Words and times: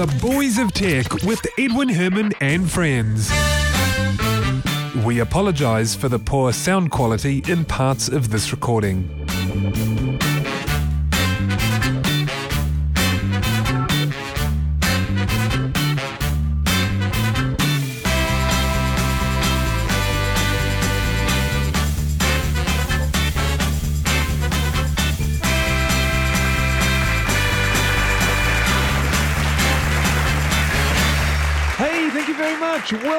The 0.00 0.06
Boys 0.22 0.56
of 0.56 0.72
Tech 0.72 1.12
with 1.24 1.46
Edwin 1.58 1.90
Herman 1.90 2.32
and 2.40 2.70
friends. 2.70 3.30
We 5.04 5.20
apologise 5.20 5.94
for 5.94 6.08
the 6.08 6.18
poor 6.18 6.54
sound 6.54 6.90
quality 6.90 7.42
in 7.46 7.66
parts 7.66 8.08
of 8.08 8.30
this 8.30 8.50
recording. 8.50 9.10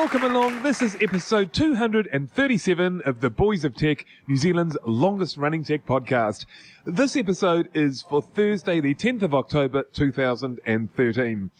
Welcome 0.01 0.23
along. 0.23 0.63
This 0.63 0.81
is 0.81 0.97
episode 0.99 1.53
237 1.53 3.03
of 3.05 3.21
the 3.21 3.29
Boys 3.29 3.63
of 3.63 3.75
Tech, 3.75 4.03
New 4.27 4.35
Zealand's 4.35 4.75
longest 4.83 5.37
running 5.37 5.63
tech 5.63 5.85
podcast. 5.85 6.47
This 6.85 7.15
episode 7.15 7.69
is 7.75 8.01
for 8.01 8.19
Thursday, 8.19 8.81
the 8.81 8.95
10th 8.95 9.21
of 9.21 9.35
October, 9.35 9.83
2013. 9.93 11.51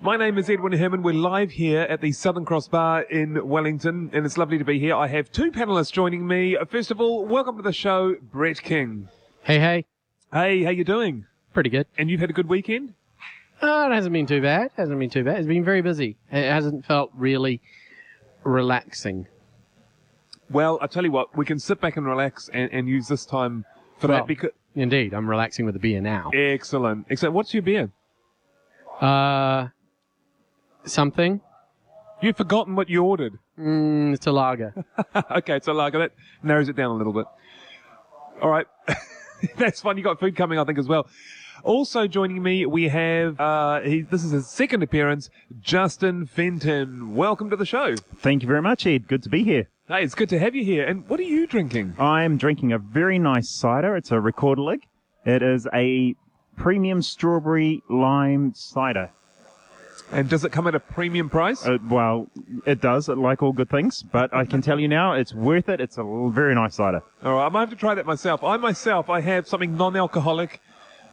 My 0.00 0.16
name 0.16 0.36
is 0.36 0.50
Edwin 0.50 0.72
Herman. 0.72 1.04
We're 1.04 1.14
live 1.14 1.52
here 1.52 1.82
at 1.82 2.00
the 2.00 2.10
Southern 2.10 2.44
Cross 2.44 2.66
Bar 2.66 3.02
in 3.02 3.46
Wellington, 3.46 4.10
and 4.12 4.26
it's 4.26 4.36
lovely 4.36 4.58
to 4.58 4.64
be 4.64 4.80
here. 4.80 4.96
I 4.96 5.06
have 5.06 5.30
two 5.30 5.52
panelists 5.52 5.92
joining 5.92 6.26
me. 6.26 6.56
First 6.68 6.90
of 6.90 7.00
all, 7.00 7.24
welcome 7.24 7.56
to 7.56 7.62
the 7.62 7.72
show, 7.72 8.16
Brett 8.20 8.60
King. 8.60 9.08
Hey, 9.44 9.60
hey. 9.60 9.84
Hey, 10.32 10.64
how 10.64 10.70
you 10.70 10.82
doing? 10.82 11.24
Pretty 11.54 11.70
good. 11.70 11.86
And 11.96 12.10
you've 12.10 12.20
had 12.20 12.30
a 12.30 12.34
good 12.34 12.48
weekend? 12.48 12.94
Oh, 13.62 13.90
it 13.90 13.94
hasn't 13.94 14.12
been 14.12 14.26
too 14.26 14.40
bad. 14.40 14.66
It 14.66 14.72
Hasn't 14.76 14.98
been 14.98 15.10
too 15.10 15.24
bad. 15.24 15.38
It's 15.38 15.46
been 15.46 15.64
very 15.64 15.82
busy. 15.82 16.16
It 16.30 16.48
hasn't 16.50 16.86
felt 16.86 17.10
really 17.14 17.60
relaxing. 18.44 19.26
Well, 20.50 20.78
I 20.80 20.86
tell 20.86 21.04
you 21.04 21.12
what, 21.12 21.36
we 21.36 21.44
can 21.44 21.58
sit 21.58 21.80
back 21.80 21.96
and 21.96 22.06
relax 22.06 22.48
and, 22.52 22.72
and 22.72 22.88
use 22.88 23.06
this 23.06 23.24
time 23.26 23.64
for 23.98 24.08
Well, 24.08 24.18
that 24.18 24.26
because 24.26 24.50
Indeed, 24.74 25.12
I'm 25.14 25.28
relaxing 25.28 25.66
with 25.66 25.76
a 25.76 25.78
beer 25.78 26.00
now. 26.00 26.30
excellent. 26.34 27.06
Excellent. 27.10 27.34
What's 27.34 27.52
your 27.52 27.62
beer? 27.62 27.90
Uh, 29.00 29.68
something. 30.84 31.40
You've 32.22 32.36
forgotten 32.36 32.76
what 32.76 32.88
you 32.88 33.02
ordered. 33.02 33.38
Mm, 33.58 34.14
it's 34.14 34.26
a 34.26 34.32
lager. 34.32 34.74
okay, 35.30 35.56
it's 35.56 35.68
a 35.68 35.72
lager. 35.72 35.98
That 35.98 36.12
narrows 36.42 36.68
it 36.68 36.76
down 36.76 36.90
a 36.90 36.94
little 36.94 37.12
bit. 37.12 37.26
All 38.42 38.50
right. 38.50 38.66
That's 39.56 39.80
fun. 39.80 39.96
You 39.96 40.04
got 40.04 40.20
food 40.20 40.36
coming, 40.36 40.58
I 40.58 40.64
think, 40.64 40.78
as 40.78 40.86
well. 40.86 41.06
Also 41.62 42.06
joining 42.06 42.42
me, 42.42 42.64
we 42.64 42.88
have, 42.88 43.38
uh, 43.38 43.80
he, 43.80 44.02
this 44.02 44.24
is 44.24 44.30
his 44.30 44.48
second 44.48 44.82
appearance, 44.82 45.30
Justin 45.60 46.26
Fenton. 46.26 47.14
Welcome 47.14 47.50
to 47.50 47.56
the 47.56 47.66
show. 47.66 47.96
Thank 47.96 48.42
you 48.42 48.48
very 48.48 48.62
much, 48.62 48.86
Ed. 48.86 49.06
Good 49.08 49.22
to 49.24 49.28
be 49.28 49.44
here. 49.44 49.68
Hey, 49.88 50.04
it's 50.04 50.14
good 50.14 50.28
to 50.30 50.38
have 50.38 50.54
you 50.54 50.64
here. 50.64 50.84
And 50.84 51.08
what 51.08 51.20
are 51.20 51.24
you 51.24 51.46
drinking? 51.46 51.94
I'm 51.98 52.36
drinking 52.36 52.72
a 52.72 52.78
very 52.78 53.18
nice 53.18 53.48
cider. 53.48 53.96
It's 53.96 54.10
a 54.10 54.14
Rekorderlig. 54.16 54.82
It 55.26 55.42
is 55.42 55.66
a 55.74 56.14
premium 56.56 57.02
strawberry 57.02 57.82
lime 57.90 58.54
cider. 58.54 59.10
And 60.12 60.28
does 60.28 60.44
it 60.44 60.50
come 60.50 60.66
at 60.66 60.74
a 60.74 60.80
premium 60.80 61.30
price? 61.30 61.64
Uh, 61.64 61.78
well, 61.88 62.28
it 62.66 62.80
does, 62.80 63.08
like 63.08 63.42
all 63.42 63.52
good 63.52 63.70
things, 63.70 64.02
but 64.02 64.34
I 64.34 64.44
can 64.44 64.60
tell 64.60 64.80
you 64.80 64.88
now, 64.88 65.12
it's 65.12 65.32
worth 65.32 65.68
it. 65.68 65.80
It's 65.80 65.98
a 65.98 66.30
very 66.32 66.54
nice 66.54 66.74
cider. 66.74 67.02
All 67.22 67.34
right, 67.34 67.46
I 67.46 67.48
might 67.48 67.60
have 67.60 67.70
to 67.70 67.76
try 67.76 67.94
that 67.94 68.06
myself. 68.06 68.42
I 68.42 68.56
myself, 68.56 69.08
I 69.08 69.20
have 69.20 69.46
something 69.46 69.76
non-alcoholic. 69.76 70.60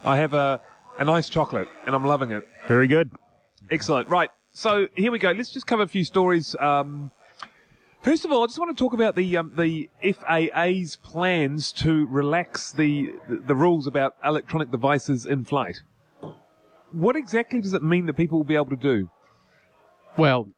I 0.04 0.16
have 0.16 0.34
a, 0.34 0.60
a 0.98 1.04
nice 1.04 1.28
chocolate, 1.28 1.68
and 1.86 1.94
I'm 1.94 2.04
loving 2.04 2.30
it. 2.30 2.46
Very 2.66 2.86
good. 2.86 3.10
Excellent. 3.70 4.08
Right. 4.08 4.30
So 4.52 4.88
here 4.96 5.12
we 5.12 5.18
go. 5.18 5.32
Let's 5.32 5.50
just 5.50 5.66
cover 5.66 5.82
a 5.82 5.88
few 5.88 6.04
stories. 6.04 6.56
Um, 6.58 7.10
first 8.02 8.24
of 8.24 8.32
all, 8.32 8.42
I 8.42 8.46
just 8.46 8.58
want 8.58 8.76
to 8.76 8.82
talk 8.82 8.92
about 8.92 9.14
the 9.14 9.36
um, 9.36 9.52
the 9.56 9.90
FAA's 10.02 10.96
plans 10.96 11.72
to 11.72 12.06
relax 12.06 12.72
the, 12.72 13.12
the 13.28 13.36
the 13.36 13.54
rules 13.54 13.86
about 13.86 14.16
electronic 14.24 14.70
devices 14.70 15.26
in 15.26 15.44
flight. 15.44 15.82
What 16.92 17.16
exactly 17.16 17.60
does 17.60 17.74
it 17.74 17.82
mean 17.82 18.06
that 18.06 18.14
people 18.14 18.38
will 18.38 18.44
be 18.44 18.56
able 18.56 18.70
to 18.70 18.76
do? 18.76 19.10
well, 20.18 20.48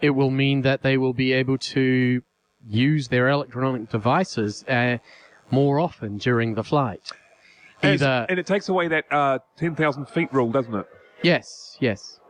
it 0.00 0.10
will 0.10 0.30
mean 0.30 0.62
that 0.62 0.82
they 0.82 0.96
will 0.96 1.12
be 1.12 1.32
able 1.32 1.58
to 1.58 2.22
use 2.66 3.08
their 3.08 3.28
electronic 3.28 3.90
devices 3.90 4.64
uh, 4.64 4.98
more 5.50 5.78
often 5.78 6.16
during 6.16 6.54
the 6.54 6.64
flight. 6.64 7.12
And 8.28 8.38
it 8.38 8.46
takes 8.46 8.68
away 8.68 8.88
that 8.88 9.04
uh, 9.12 9.38
ten 9.56 9.74
thousand 9.74 10.06
feet 10.08 10.32
rule, 10.32 10.50
doesn't 10.52 10.74
it? 10.74 10.86
yes, 11.22 11.76
yes, 11.80 12.20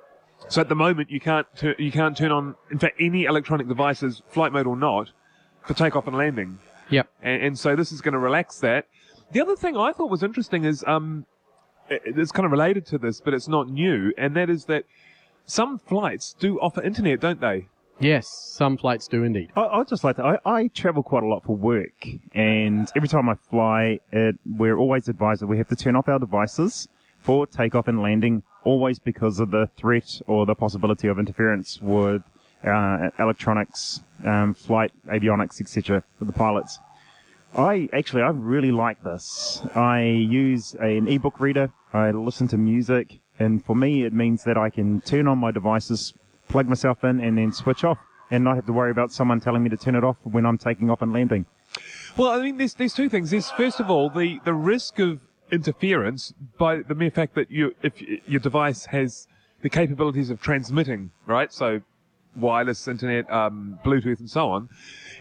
So 0.49 0.61
at 0.61 0.69
the 0.69 0.75
moment, 0.77 1.11
you 1.11 1.21
can't 1.21 1.47
tu- 1.57 1.75
you 1.79 1.91
can't 1.91 2.17
turn 2.17 2.31
on, 2.33 2.55
in 2.71 2.79
fact, 2.79 2.97
any 3.01 3.25
electronic 3.25 3.67
devices, 3.69 4.23
flight 4.29 4.53
mode 4.53 4.67
or 4.67 4.77
not, 4.77 5.11
for 5.67 5.75
takeoff 5.75 6.07
and 6.07 6.17
landing. 6.17 6.59
yep. 6.91 7.09
and, 7.23 7.43
and 7.43 7.59
so 7.59 7.75
this 7.77 7.91
is 7.93 8.01
going 8.01 8.13
to 8.13 8.19
relax 8.19 8.59
that. 8.61 8.87
The 9.33 9.41
other 9.41 9.57
thing 9.57 9.77
I 9.77 9.93
thought 9.93 10.11
was 10.11 10.23
interesting 10.23 10.65
is 10.65 10.85
um, 10.87 11.27
it- 11.89 12.03
it's 12.05 12.31
kind 12.33 12.47
of 12.47 12.53
related 12.53 12.87
to 12.87 12.99
this, 12.99 13.21
but 13.21 13.35
it's 13.35 13.49
not 13.49 13.69
new, 13.69 14.13
and 14.19 14.37
that 14.37 14.49
is 14.51 14.67
that 14.67 14.85
some 15.47 15.79
flights 15.79 16.35
do 16.39 16.59
offer 16.61 16.83
internet, 16.83 17.21
don't 17.21 17.41
they? 17.41 17.67
Yes, 18.01 18.29
some 18.29 18.77
flights 18.77 19.07
do 19.09 19.23
indeed. 19.23 19.51
I, 19.57 19.63
I'd 19.63 19.89
just 19.89 20.05
like 20.05 20.17
to, 20.17 20.25
I, 20.25 20.39
I 20.45 20.69
travel 20.69 21.03
quite 21.03 21.23
a 21.23 21.27
lot 21.27 21.45
for 21.45 21.57
work, 21.57 22.07
and 22.35 22.91
every 22.97 23.09
time 23.09 23.29
I 23.29 23.35
fly, 23.35 24.01
it, 24.13 24.37
we're 24.45 24.77
always 24.77 25.09
advised 25.09 25.43
that 25.43 25.47
we 25.47 25.59
have 25.59 25.69
to 25.69 25.77
turn 25.77 25.95
off 25.97 26.09
our 26.09 26.19
devices 26.19 26.89
for 27.19 27.47
takeoff 27.47 27.89
and 27.89 28.03
landing, 28.03 28.43
always 28.65 28.99
because 28.99 29.39
of 29.41 29.51
the 29.51 29.69
threat 29.77 30.21
or 30.27 30.45
the 30.45 30.55
possibility 30.55 31.09
of 31.09 31.19
interference 31.19 31.81
with 31.81 32.23
uh, 32.67 33.11
electronics, 33.19 34.01
um, 34.25 34.55
flight 34.55 34.91
avionics, 35.09 35.61
etc. 35.61 36.03
for 36.19 36.25
the 36.25 36.33
pilots. 36.33 36.81
I 37.57 37.89
actually, 37.93 38.23
I 38.23 38.31
really 38.31 38.73
like 38.73 39.03
this. 39.05 39.63
I 39.77 40.03
use 40.03 40.75
a- 40.81 40.97
an 40.99 41.07
ebook 41.07 41.39
reader. 41.39 41.71
I 41.93 42.11
listen 42.11 42.49
to 42.49 42.59
music, 42.59 43.21
and 43.39 43.65
for 43.65 43.77
me, 43.77 44.03
it 44.03 44.13
means 44.13 44.43
that 44.45 44.59
I 44.59 44.69
can 44.71 45.01
turn 45.03 45.29
on 45.29 45.39
my 45.39 45.53
devices, 45.53 46.13
plug 46.49 46.69
myself 46.69 47.05
in, 47.05 47.21
and 47.21 47.39
then 47.39 47.53
switch 47.53 47.85
off, 47.85 47.99
and 48.31 48.45
not 48.45 48.57
have 48.57 48.67
to 48.67 48.73
worry 48.73 48.91
about 48.91 49.13
someone 49.13 49.41
telling 49.41 49.63
me 49.63 49.71
to 49.71 49.77
turn 49.77 49.95
it 49.95 50.05
off 50.05 50.17
when 50.23 50.47
I'm 50.47 50.59
taking 50.59 50.91
off 50.91 51.03
and 51.03 51.13
landing. 51.13 51.47
Well, 52.17 52.31
I 52.31 52.43
mean, 52.43 52.57
there's 52.57 52.75
there's 52.75 52.95
two 52.95 53.09
things. 53.09 53.31
There's 53.31 53.51
first 53.51 53.81
of 53.81 53.91
all 53.91 54.11
the 54.11 54.41
the 54.45 54.55
risk 54.55 54.99
of 54.99 55.21
interference 55.51 56.33
by 56.59 56.83
the 56.83 56.95
mere 56.95 57.11
fact 57.11 57.35
that 57.35 57.51
you 57.51 57.75
if 57.83 58.01
your 58.01 58.41
device 58.41 58.87
has 58.87 59.29
the 59.63 59.69
capabilities 59.71 60.31
of 60.31 60.41
transmitting, 60.41 61.11
right? 61.27 61.53
So 61.53 61.81
wireless 62.37 62.87
internet, 62.89 63.31
um, 63.31 63.79
Bluetooth, 63.85 64.21
and 64.21 64.31
so 64.31 64.51
on. 64.51 64.69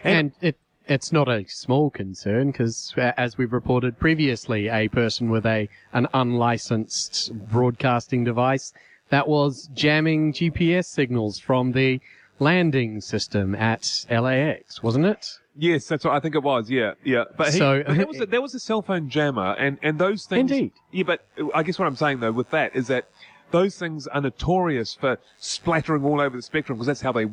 And 0.02 0.32
it 0.40 0.56
it's 0.86 1.12
not 1.12 1.28
a 1.28 1.46
small 1.48 1.88
concern 1.88 2.50
because, 2.50 2.92
as 2.96 3.38
we've 3.38 3.52
reported 3.52 3.98
previously, 3.98 4.68
a 4.68 4.88
person 4.88 5.30
with 5.30 5.46
a 5.46 5.68
an 5.92 6.06
unlicensed 6.12 7.32
broadcasting 7.32 8.24
device 8.24 8.72
that 9.10 9.28
was 9.28 9.68
jamming 9.74 10.32
GPS 10.32 10.86
signals 10.86 11.38
from 11.38 11.72
the 11.72 12.00
landing 12.38 13.00
system 13.00 13.54
at 13.54 14.04
LAX, 14.10 14.82
wasn't 14.82 15.06
it? 15.06 15.38
Yes, 15.56 15.86
that's 15.86 16.04
what 16.04 16.14
I 16.14 16.20
think 16.20 16.34
it 16.34 16.42
was. 16.42 16.68
Yeah, 16.68 16.94
yeah. 17.04 17.24
But, 17.36 17.52
he, 17.52 17.58
So- 17.58 17.82
but 17.86 17.96
there 17.96 18.06
was 18.06 18.20
a, 18.20 18.26
there 18.34 18.42
was 18.42 18.54
a 18.54 18.60
cell 18.60 18.82
phone 18.82 19.08
jammer, 19.08 19.52
and 19.54 19.78
and 19.82 19.98
those 19.98 20.26
things. 20.26 20.50
Indeed. 20.50 20.72
Yeah, 20.90 21.04
but 21.04 21.26
I 21.54 21.62
guess 21.62 21.78
what 21.78 21.86
I'm 21.86 21.96
saying 21.96 22.20
though 22.20 22.32
with 22.32 22.50
that 22.50 22.74
is 22.74 22.88
that 22.88 23.08
those 23.52 23.78
things 23.78 24.08
are 24.08 24.20
notorious 24.20 24.94
for 24.94 25.18
splattering 25.38 26.04
all 26.04 26.20
over 26.20 26.36
the 26.36 26.42
spectrum 26.42 26.76
because 26.76 26.88
that's 26.88 27.00
how 27.02 27.12
they 27.12 27.26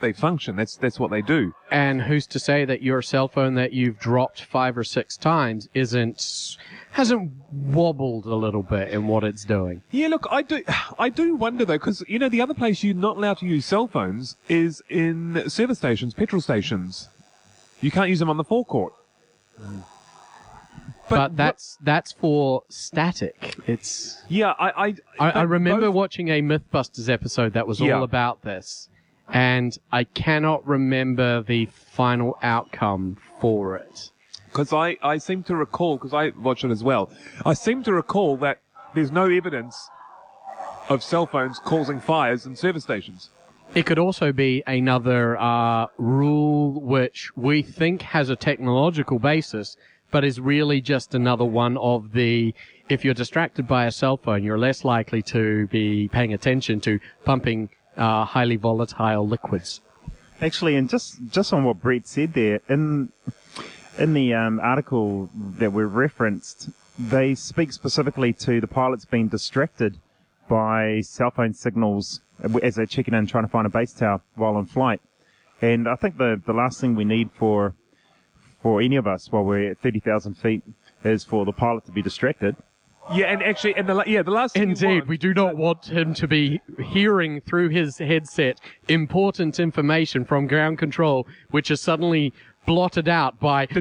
they 0.00 0.12
function. 0.12 0.56
That's 0.56 0.76
that's 0.76 0.98
what 0.98 1.10
they 1.10 1.22
do. 1.22 1.52
And 1.70 2.02
who's 2.02 2.26
to 2.28 2.38
say 2.38 2.64
that 2.64 2.82
your 2.82 3.02
cell 3.02 3.28
phone 3.28 3.54
that 3.54 3.72
you've 3.72 3.98
dropped 3.98 4.42
five 4.44 4.76
or 4.76 4.84
six 4.84 5.16
times 5.16 5.68
isn't 5.74 6.56
hasn't 6.92 7.32
wobbled 7.52 8.26
a 8.26 8.34
little 8.34 8.62
bit 8.62 8.88
in 8.90 9.06
what 9.06 9.22
it's 9.24 9.44
doing? 9.44 9.82
Yeah, 9.90 10.08
look, 10.08 10.26
I 10.30 10.42
do 10.42 10.62
I 10.98 11.08
do 11.08 11.36
wonder 11.36 11.64
though 11.64 11.74
because 11.78 12.02
you 12.08 12.18
know 12.18 12.28
the 12.28 12.40
other 12.40 12.54
place 12.54 12.82
you're 12.82 12.94
not 12.94 13.16
allowed 13.16 13.38
to 13.38 13.46
use 13.46 13.64
cell 13.66 13.86
phones 13.86 14.36
is 14.48 14.82
in 14.88 15.48
service 15.48 15.78
stations, 15.78 16.14
petrol 16.14 16.42
stations. 16.42 17.08
You 17.80 17.90
can't 17.90 18.08
use 18.10 18.18
them 18.18 18.28
on 18.30 18.36
the 18.36 18.44
forecourt. 18.44 18.92
But, 21.08 21.36
that's 21.36 21.76
that's 21.82 22.12
for 22.12 22.62
static. 22.68 23.56
It's 23.66 24.22
yeah, 24.28 24.54
I 24.60 24.70
I, 24.86 24.94
I, 25.18 25.30
I 25.30 25.42
remember 25.42 25.86
both- 25.86 25.94
watching 25.96 26.28
a 26.28 26.40
MythBusters 26.40 27.08
episode 27.08 27.52
that 27.54 27.66
was 27.66 27.80
Yeah. 27.80 27.96
all 27.96 28.04
about 28.04 28.42
this, 28.42 28.88
and 29.32 29.76
I 29.92 30.04
cannot 30.04 30.66
remember 30.66 31.42
the 31.42 31.66
final 31.66 32.38
outcome 32.42 33.16
for 33.40 33.76
it. 33.76 34.10
Because 34.46 34.72
I, 34.72 34.96
I 35.02 35.18
seem 35.18 35.44
to 35.44 35.54
recall, 35.54 35.96
because 35.96 36.12
I 36.12 36.30
watch 36.30 36.64
it 36.64 36.70
as 36.70 36.82
well, 36.82 37.10
I 37.46 37.54
seem 37.54 37.82
to 37.84 37.92
recall 37.92 38.36
that 38.38 38.60
there's 38.94 39.12
no 39.12 39.30
evidence 39.30 39.88
of 40.88 41.02
cell 41.02 41.26
phones 41.26 41.60
causing 41.60 42.00
fires 42.00 42.46
in 42.46 42.56
service 42.56 42.82
stations. 42.82 43.30
It 43.74 43.86
could 43.86 44.00
also 44.00 44.32
be 44.32 44.64
another 44.66 45.38
uh, 45.38 45.86
rule 45.96 46.80
which 46.80 47.30
we 47.36 47.62
think 47.62 48.02
has 48.02 48.28
a 48.28 48.34
technological 48.34 49.20
basis, 49.20 49.76
but 50.10 50.24
is 50.24 50.40
really 50.40 50.80
just 50.80 51.14
another 51.14 51.44
one 51.44 51.76
of 51.76 52.12
the. 52.12 52.52
If 52.88 53.04
you're 53.04 53.14
distracted 53.14 53.68
by 53.68 53.86
a 53.86 53.92
cell 53.92 54.16
phone, 54.16 54.42
you're 54.42 54.58
less 54.58 54.84
likely 54.84 55.22
to 55.22 55.68
be 55.68 56.08
paying 56.08 56.34
attention 56.34 56.80
to 56.80 56.98
pumping 57.24 57.70
uh, 57.96 58.24
highly 58.24 58.56
volatile 58.56 59.26
liquids. 59.26 59.80
Actually, 60.40 60.76
and 60.76 60.88
just 60.88 61.18
just 61.30 61.52
on 61.52 61.64
what 61.64 61.80
Brett 61.80 62.06
said 62.06 62.32
there, 62.32 62.60
in 62.68 63.12
in 63.98 64.14
the 64.14 64.32
um, 64.32 64.58
article 64.60 65.28
that 65.34 65.72
we 65.72 65.84
referenced, 65.84 66.70
they 66.98 67.34
speak 67.34 67.72
specifically 67.72 68.32
to 68.32 68.60
the 68.60 68.66
pilots 68.66 69.04
being 69.04 69.28
distracted 69.28 69.98
by 70.48 71.00
cell 71.02 71.30
phone 71.30 71.52
signals 71.52 72.20
as 72.62 72.74
they're 72.74 72.86
checking 72.86 73.14
in 73.14 73.26
trying 73.26 73.44
to 73.44 73.50
find 73.50 73.66
a 73.66 73.70
base 73.70 73.92
tower 73.92 74.20
while 74.34 74.58
in 74.58 74.66
flight. 74.66 75.00
And 75.60 75.86
I 75.88 75.94
think 75.96 76.16
the 76.16 76.40
the 76.44 76.54
last 76.54 76.80
thing 76.80 76.94
we 76.94 77.04
need 77.04 77.30
for 77.32 77.74
for 78.62 78.80
any 78.80 78.96
of 78.96 79.06
us 79.06 79.30
while 79.30 79.44
we're 79.44 79.70
at 79.70 79.78
thirty 79.78 80.00
thousand 80.00 80.34
feet 80.34 80.62
is 81.04 81.24
for 81.24 81.44
the 81.44 81.52
pilot 81.52 81.84
to 81.86 81.92
be 81.92 82.02
distracted. 82.02 82.56
Yeah, 83.12 83.26
and 83.26 83.42
actually, 83.42 83.74
and 83.76 83.88
the 83.88 84.02
yeah, 84.06 84.22
the 84.22 84.30
last 84.30 84.56
Indeed, 84.56 85.06
we 85.06 85.16
do 85.16 85.34
not 85.34 85.56
want 85.56 85.86
him 85.86 86.14
to 86.14 86.28
be 86.28 86.60
hearing 86.78 87.40
through 87.40 87.70
his 87.70 87.98
headset 87.98 88.60
important 88.88 89.58
information 89.58 90.24
from 90.24 90.46
ground 90.46 90.78
control, 90.78 91.26
which 91.50 91.70
is 91.70 91.80
suddenly 91.80 92.32
blotted 92.66 93.08
out 93.08 93.40
by, 93.40 93.62
you 93.70 93.80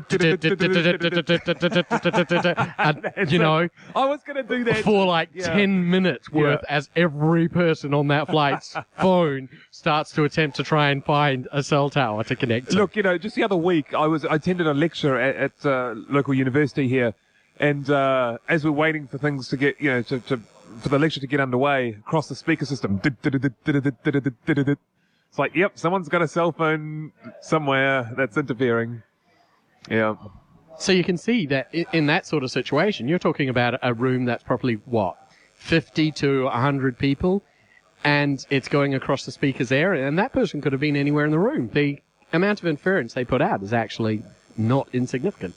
know, 3.40 3.68
I 3.96 4.06
was 4.06 4.24
going 4.24 4.38
to 4.38 4.44
do 4.44 4.64
that 4.64 4.84
for 4.84 5.06
like 5.06 5.30
Yeah. 5.34 5.54
10 5.54 5.90
minutes 5.90 6.32
worth 6.32 6.64
as 6.70 6.90
every 6.96 7.48
person 7.48 7.94
on 7.94 8.08
that 8.08 8.28
flight's 8.30 8.76
phone 9.00 9.50
starts 9.72 10.12
to 10.14 10.24
attempt 10.24 10.56
to 10.58 10.64
try 10.64 10.90
and 10.90 11.04
find 11.04 11.48
a 11.52 11.62
cell 11.62 11.90
tower 11.90 12.24
to 12.24 12.36
connect 12.36 12.72
to. 12.72 12.78
Look, 12.78 12.96
you 12.96 13.04
know, 13.04 13.18
just 13.18 13.36
the 13.36 13.44
other 13.44 13.58
week, 13.58 13.94
I 13.94 14.08
was 14.08 14.26
I 14.26 14.36
attended 14.36 14.68
a 14.68 14.74
lecture 14.74 15.20
at, 15.20 15.36
at 15.36 15.66
uh, 15.66 15.96
local 16.10 16.34
university 16.34 16.88
here, 16.88 17.14
and 17.60 17.90
uh, 17.90 18.38
as 18.48 18.64
we're 18.64 18.72
waiting 18.72 19.08
for 19.08 19.18
things 19.18 19.50
to 19.50 19.58
get, 19.58 19.82
you 19.82 19.90
know, 19.90 20.02
to, 20.04 20.20
to 20.22 20.40
for 20.82 20.90
the 20.90 21.00
lecture 21.00 21.20
to 21.20 21.28
get 21.28 21.40
underway, 21.40 21.90
across 21.90 22.28
the 22.28 22.36
speaker 22.36 22.66
system, 22.66 23.02
it's 23.04 24.78
like, 25.38 25.56
yep, 25.56 25.78
someone's 25.78 26.10
got 26.10 26.22
a 26.22 26.28
cell 26.28 26.52
phone 26.52 27.12
somewhere 27.42 28.12
that's 28.16 28.38
interfering. 28.38 29.02
Yeah, 29.90 30.16
So 30.78 30.92
you 30.92 31.04
can 31.04 31.18
see 31.18 31.46
that 31.48 31.74
in 31.74 32.06
that 32.08 32.26
sort 32.26 32.44
of 32.44 32.52
situation, 32.52 33.08
you're 33.08 33.20
talking 33.20 33.50
about 33.50 33.80
a 33.82 33.94
room 33.94 34.26
that's 34.26 34.44
probably 34.44 34.76
what, 34.86 35.18
50 35.56 36.12
to 36.12 36.44
100 36.46 36.98
people, 36.98 37.44
and 38.04 38.46
it's 38.50 38.68
going 38.68 38.94
across 38.94 39.26
the 39.26 39.32
speaker's 39.32 39.72
area, 39.72 40.08
and 40.08 40.18
that 40.20 40.32
person 40.32 40.62
could 40.62 40.72
have 40.72 40.82
been 40.82 40.96
anywhere 40.96 41.26
in 41.26 41.32
the 41.32 41.40
room. 41.40 41.70
The 41.74 42.00
amount 42.32 42.62
of 42.62 42.68
inference 42.68 43.14
they 43.14 43.26
put 43.26 43.42
out 43.42 43.64
is 43.64 43.74
actually 43.74 44.24
not 44.58 44.88
insignificant. 44.94 45.56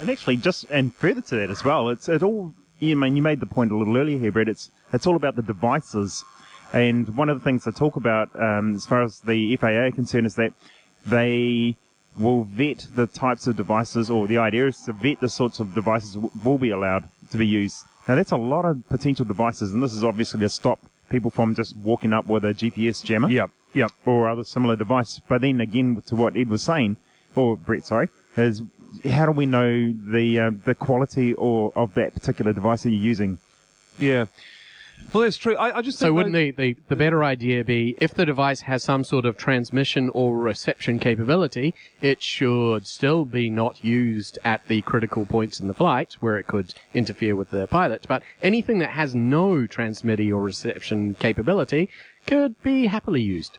And 0.00 0.10
actually, 0.10 0.36
just 0.36 0.66
and 0.70 0.94
further 0.94 1.20
to 1.20 1.36
that 1.36 1.50
as 1.50 1.64
well, 1.64 1.88
it's 1.88 2.08
it 2.08 2.22
all. 2.22 2.54
I 2.82 2.94
mean 2.94 3.16
you 3.16 3.22
made 3.22 3.40
the 3.40 3.46
point 3.46 3.72
a 3.72 3.76
little 3.76 3.96
earlier 3.96 4.18
here, 4.18 4.32
Brett. 4.32 4.48
It's 4.48 4.70
it's 4.92 5.06
all 5.06 5.16
about 5.16 5.36
the 5.36 5.42
devices, 5.42 6.24
and 6.72 7.16
one 7.16 7.28
of 7.28 7.38
the 7.38 7.44
things 7.44 7.66
I 7.66 7.72
talk 7.72 7.96
about 7.96 8.28
um, 8.40 8.74
as 8.74 8.86
far 8.86 9.02
as 9.02 9.20
the 9.20 9.56
FAA 9.56 9.68
are 9.68 9.90
concerned 9.90 10.26
is 10.26 10.36
that 10.36 10.52
they 11.06 11.76
will 12.18 12.44
vet 12.44 12.86
the 12.94 13.06
types 13.06 13.46
of 13.46 13.56
devices, 13.56 14.10
or 14.10 14.26
the 14.26 14.38
idea 14.38 14.66
is 14.66 14.80
to 14.82 14.92
vet 14.92 15.20
the 15.20 15.28
sorts 15.28 15.60
of 15.60 15.74
devices 15.74 16.14
w- 16.14 16.30
will 16.44 16.58
be 16.58 16.70
allowed 16.70 17.04
to 17.30 17.36
be 17.38 17.46
used. 17.46 17.84
Now 18.08 18.14
that's 18.14 18.32
a 18.32 18.36
lot 18.36 18.64
of 18.64 18.88
potential 18.88 19.24
devices, 19.24 19.72
and 19.72 19.82
this 19.82 19.92
is 19.92 20.04
obviously 20.04 20.40
to 20.40 20.48
stop 20.48 20.80
people 21.10 21.30
from 21.30 21.54
just 21.54 21.76
walking 21.76 22.12
up 22.12 22.26
with 22.26 22.44
a 22.44 22.54
GPS 22.54 23.04
jammer 23.04 23.28
yep, 23.28 23.50
yep. 23.74 23.90
or 24.06 24.28
other 24.28 24.44
similar 24.44 24.76
device. 24.76 25.20
But 25.28 25.42
then 25.42 25.60
again, 25.60 26.02
to 26.06 26.16
what 26.16 26.36
Ed 26.36 26.48
was 26.48 26.62
saying, 26.62 26.96
or 27.34 27.56
Brett, 27.56 27.84
sorry, 27.84 28.08
is 28.36 28.62
how 29.04 29.26
do 29.26 29.32
we 29.32 29.46
know 29.46 29.92
the 29.92 30.38
uh, 30.40 30.50
the 30.64 30.74
quality 30.74 31.34
or 31.34 31.72
of 31.76 31.94
that 31.94 32.14
particular 32.14 32.52
device 32.52 32.82
that 32.82 32.90
you're 32.90 33.00
using? 33.02 33.38
Yeah. 33.98 34.26
Well, 35.14 35.24
that's 35.24 35.38
true. 35.38 35.56
I, 35.56 35.78
I 35.78 35.82
just 35.82 35.98
So 35.98 36.06
think 36.06 36.16
wouldn't 36.16 36.34
that- 36.34 36.56
the, 36.56 36.72
the, 36.74 36.80
the 36.90 36.96
better 36.96 37.24
idea 37.24 37.64
be 37.64 37.96
if 38.00 38.12
the 38.14 38.26
device 38.26 38.60
has 38.60 38.84
some 38.84 39.02
sort 39.02 39.24
of 39.24 39.36
transmission 39.38 40.10
or 40.10 40.36
reception 40.36 40.98
capability, 40.98 41.74
it 42.02 42.22
should 42.22 42.86
still 42.86 43.24
be 43.24 43.48
not 43.48 43.82
used 43.82 44.38
at 44.44 44.68
the 44.68 44.82
critical 44.82 45.24
points 45.24 45.58
in 45.58 45.68
the 45.68 45.74
flight 45.74 46.16
where 46.20 46.36
it 46.38 46.46
could 46.46 46.74
interfere 46.92 47.34
with 47.34 47.50
the 47.50 47.66
pilot. 47.66 48.04
But 48.06 48.22
anything 48.42 48.78
that 48.80 48.90
has 48.90 49.14
no 49.14 49.66
transmitting 49.66 50.32
or 50.32 50.42
reception 50.42 51.14
capability 51.14 51.88
could 52.26 52.62
be 52.62 52.86
happily 52.86 53.22
used. 53.22 53.58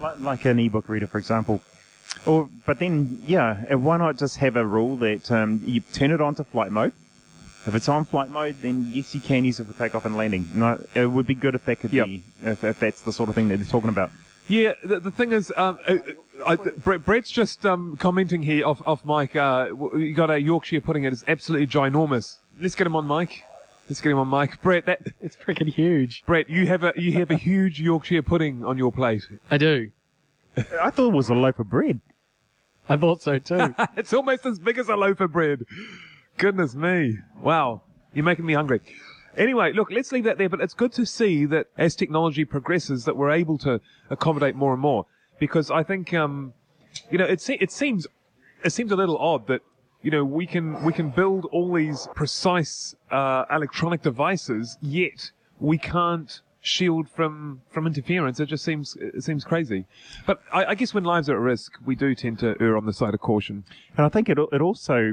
Like, 0.00 0.18
like 0.20 0.44
an 0.44 0.58
ebook 0.58 0.88
reader, 0.88 1.06
for 1.06 1.18
example. 1.18 1.62
Or, 2.26 2.48
but 2.66 2.78
then, 2.78 3.22
yeah, 3.26 3.64
uh, 3.72 3.78
why 3.78 3.96
not 3.96 4.18
just 4.18 4.36
have 4.36 4.56
a 4.56 4.64
rule 4.64 4.96
that 4.98 5.30
um, 5.32 5.60
you 5.64 5.80
turn 5.92 6.10
it 6.10 6.20
on 6.20 6.34
to 6.36 6.44
flight 6.44 6.70
mode? 6.70 6.92
If 7.66 7.74
it's 7.74 7.88
on 7.88 8.04
flight 8.04 8.28
mode, 8.28 8.56
then 8.60 8.90
yes, 8.92 9.14
you 9.14 9.20
can 9.20 9.44
use 9.44 9.60
it 9.60 9.66
for 9.66 9.72
takeoff 9.72 10.04
and 10.04 10.16
landing. 10.16 10.48
No, 10.54 10.84
it 10.94 11.06
would 11.06 11.26
be 11.26 11.34
good 11.34 11.54
if 11.54 11.64
that 11.66 11.76
could 11.80 11.92
Yep. 11.92 12.06
be, 12.06 12.22
if, 12.42 12.64
if 12.64 12.80
that's 12.80 13.02
the 13.02 13.12
sort 13.12 13.28
of 13.28 13.34
thing 13.34 13.48
that 13.48 13.56
they're 13.58 13.66
talking 13.66 13.88
about. 13.88 14.10
Yeah, 14.48 14.72
the, 14.84 14.98
the 14.98 15.10
thing 15.12 15.32
is, 15.32 15.52
um, 15.56 15.78
uh, 15.86 15.98
I, 16.44 16.56
Brett, 16.56 17.04
Brett's 17.04 17.30
just 17.30 17.64
um, 17.64 17.96
commenting 17.96 18.42
here 18.42 18.66
off 18.66 18.82
off 18.86 19.04
mic. 19.04 19.36
Uh, 19.36 19.68
you 19.96 20.12
got 20.12 20.30
a 20.30 20.40
Yorkshire 20.40 20.80
pudding. 20.80 21.04
It 21.04 21.12
is 21.12 21.24
absolutely 21.28 21.68
ginormous. 21.68 22.38
Let's 22.60 22.74
get 22.74 22.86
him 22.88 22.96
on 22.96 23.06
mic. 23.06 23.44
Let's 23.88 24.00
get 24.00 24.10
him 24.10 24.18
on 24.18 24.28
mic. 24.28 24.60
Brett, 24.60 24.86
that 24.86 25.00
It's 25.20 25.36
freaking 25.36 25.68
huge. 25.72 26.24
Brett, 26.26 26.50
you 26.50 26.66
have 26.66 26.82
a 26.82 26.92
you 26.96 27.12
have 27.12 27.30
a 27.30 27.36
huge 27.36 27.80
Yorkshire 27.80 28.22
pudding 28.22 28.64
on 28.64 28.76
your 28.76 28.90
plate. 28.90 29.22
I 29.50 29.58
do. 29.58 29.92
I 30.56 30.90
thought 30.90 31.08
it 31.08 31.12
was 31.12 31.28
a 31.28 31.34
loaf 31.34 31.58
of 31.58 31.70
bread. 31.70 32.00
I 32.88 32.96
thought 32.96 33.22
so 33.22 33.38
too. 33.38 33.74
It's 33.96 34.12
almost 34.12 34.44
as 34.46 34.58
big 34.58 34.78
as 34.78 34.88
a 34.88 34.96
loaf 34.96 35.20
of 35.20 35.32
bread. 35.32 35.64
Goodness 36.36 36.74
me! 36.74 37.18
Wow, 37.40 37.82
you're 38.12 38.24
making 38.24 38.46
me 38.46 38.54
hungry. 38.54 38.80
Anyway, 39.36 39.72
look, 39.72 39.90
let's 39.90 40.12
leave 40.12 40.24
that 40.24 40.38
there. 40.38 40.48
But 40.48 40.60
it's 40.60 40.74
good 40.74 40.92
to 40.92 41.06
see 41.06 41.46
that 41.46 41.68
as 41.78 41.96
technology 41.96 42.44
progresses, 42.44 43.04
that 43.04 43.16
we're 43.16 43.30
able 43.30 43.56
to 43.58 43.80
accommodate 44.10 44.54
more 44.56 44.72
and 44.72 44.82
more. 44.82 45.06
Because 45.38 45.70
I 45.70 45.82
think, 45.82 46.12
um, 46.12 46.52
you 47.10 47.18
know, 47.18 47.24
it 47.24 47.40
se- 47.40 47.58
it 47.60 47.72
seems 47.72 48.06
it 48.64 48.70
seems 48.70 48.92
a 48.92 48.96
little 48.96 49.16
odd 49.18 49.46
that 49.46 49.62
you 50.02 50.10
know 50.10 50.24
we 50.24 50.46
can 50.46 50.82
we 50.84 50.92
can 50.92 51.10
build 51.10 51.46
all 51.46 51.72
these 51.72 52.08
precise 52.14 52.94
uh, 53.10 53.44
electronic 53.50 54.02
devices, 54.02 54.76
yet 54.82 55.30
we 55.58 55.78
can't 55.78 56.40
shield 56.62 57.08
from 57.08 57.60
from 57.70 57.86
interference. 57.86 58.40
It 58.40 58.46
just 58.46 58.64
seems 58.64 58.96
it 58.96 59.22
seems 59.22 59.44
crazy. 59.44 59.84
But 60.26 60.40
I, 60.52 60.64
I 60.66 60.74
guess 60.74 60.94
when 60.94 61.04
lives 61.04 61.28
are 61.28 61.34
at 61.34 61.40
risk, 61.40 61.72
we 61.84 61.94
do 61.94 62.14
tend 62.14 62.38
to 62.38 62.54
err 62.60 62.76
on 62.76 62.86
the 62.86 62.92
side 62.92 63.12
of 63.12 63.20
caution. 63.20 63.64
And 63.96 64.06
I 64.06 64.08
think 64.08 64.28
it, 64.28 64.38
it 64.38 64.62
also 64.62 65.12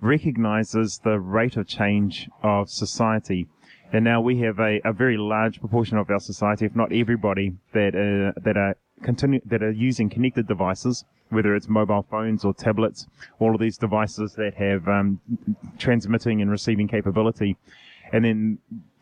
recognizes 0.00 1.00
the 1.02 1.18
rate 1.18 1.56
of 1.56 1.66
change 1.66 2.28
of 2.42 2.68
society. 2.68 3.46
And 3.92 4.04
now 4.04 4.20
we 4.20 4.40
have 4.40 4.58
a, 4.58 4.80
a 4.84 4.92
very 4.92 5.16
large 5.16 5.60
proportion 5.60 5.96
of 5.96 6.10
our 6.10 6.20
society, 6.20 6.66
if 6.66 6.76
not 6.76 6.92
everybody, 6.92 7.54
that 7.72 7.94
uh, 7.94 8.38
that 8.42 8.56
are 8.56 8.76
continue 9.02 9.40
that 9.46 9.62
are 9.62 9.70
using 9.70 10.10
connected 10.10 10.46
devices, 10.46 11.04
whether 11.30 11.54
it's 11.54 11.68
mobile 11.68 12.04
phones 12.10 12.44
or 12.44 12.52
tablets, 12.52 13.06
all 13.38 13.54
of 13.54 13.60
these 13.60 13.78
devices 13.78 14.34
that 14.34 14.54
have 14.54 14.88
um, 14.88 15.20
transmitting 15.78 16.42
and 16.42 16.50
receiving 16.50 16.88
capability. 16.88 17.56
And 18.12 18.24
then 18.24 18.58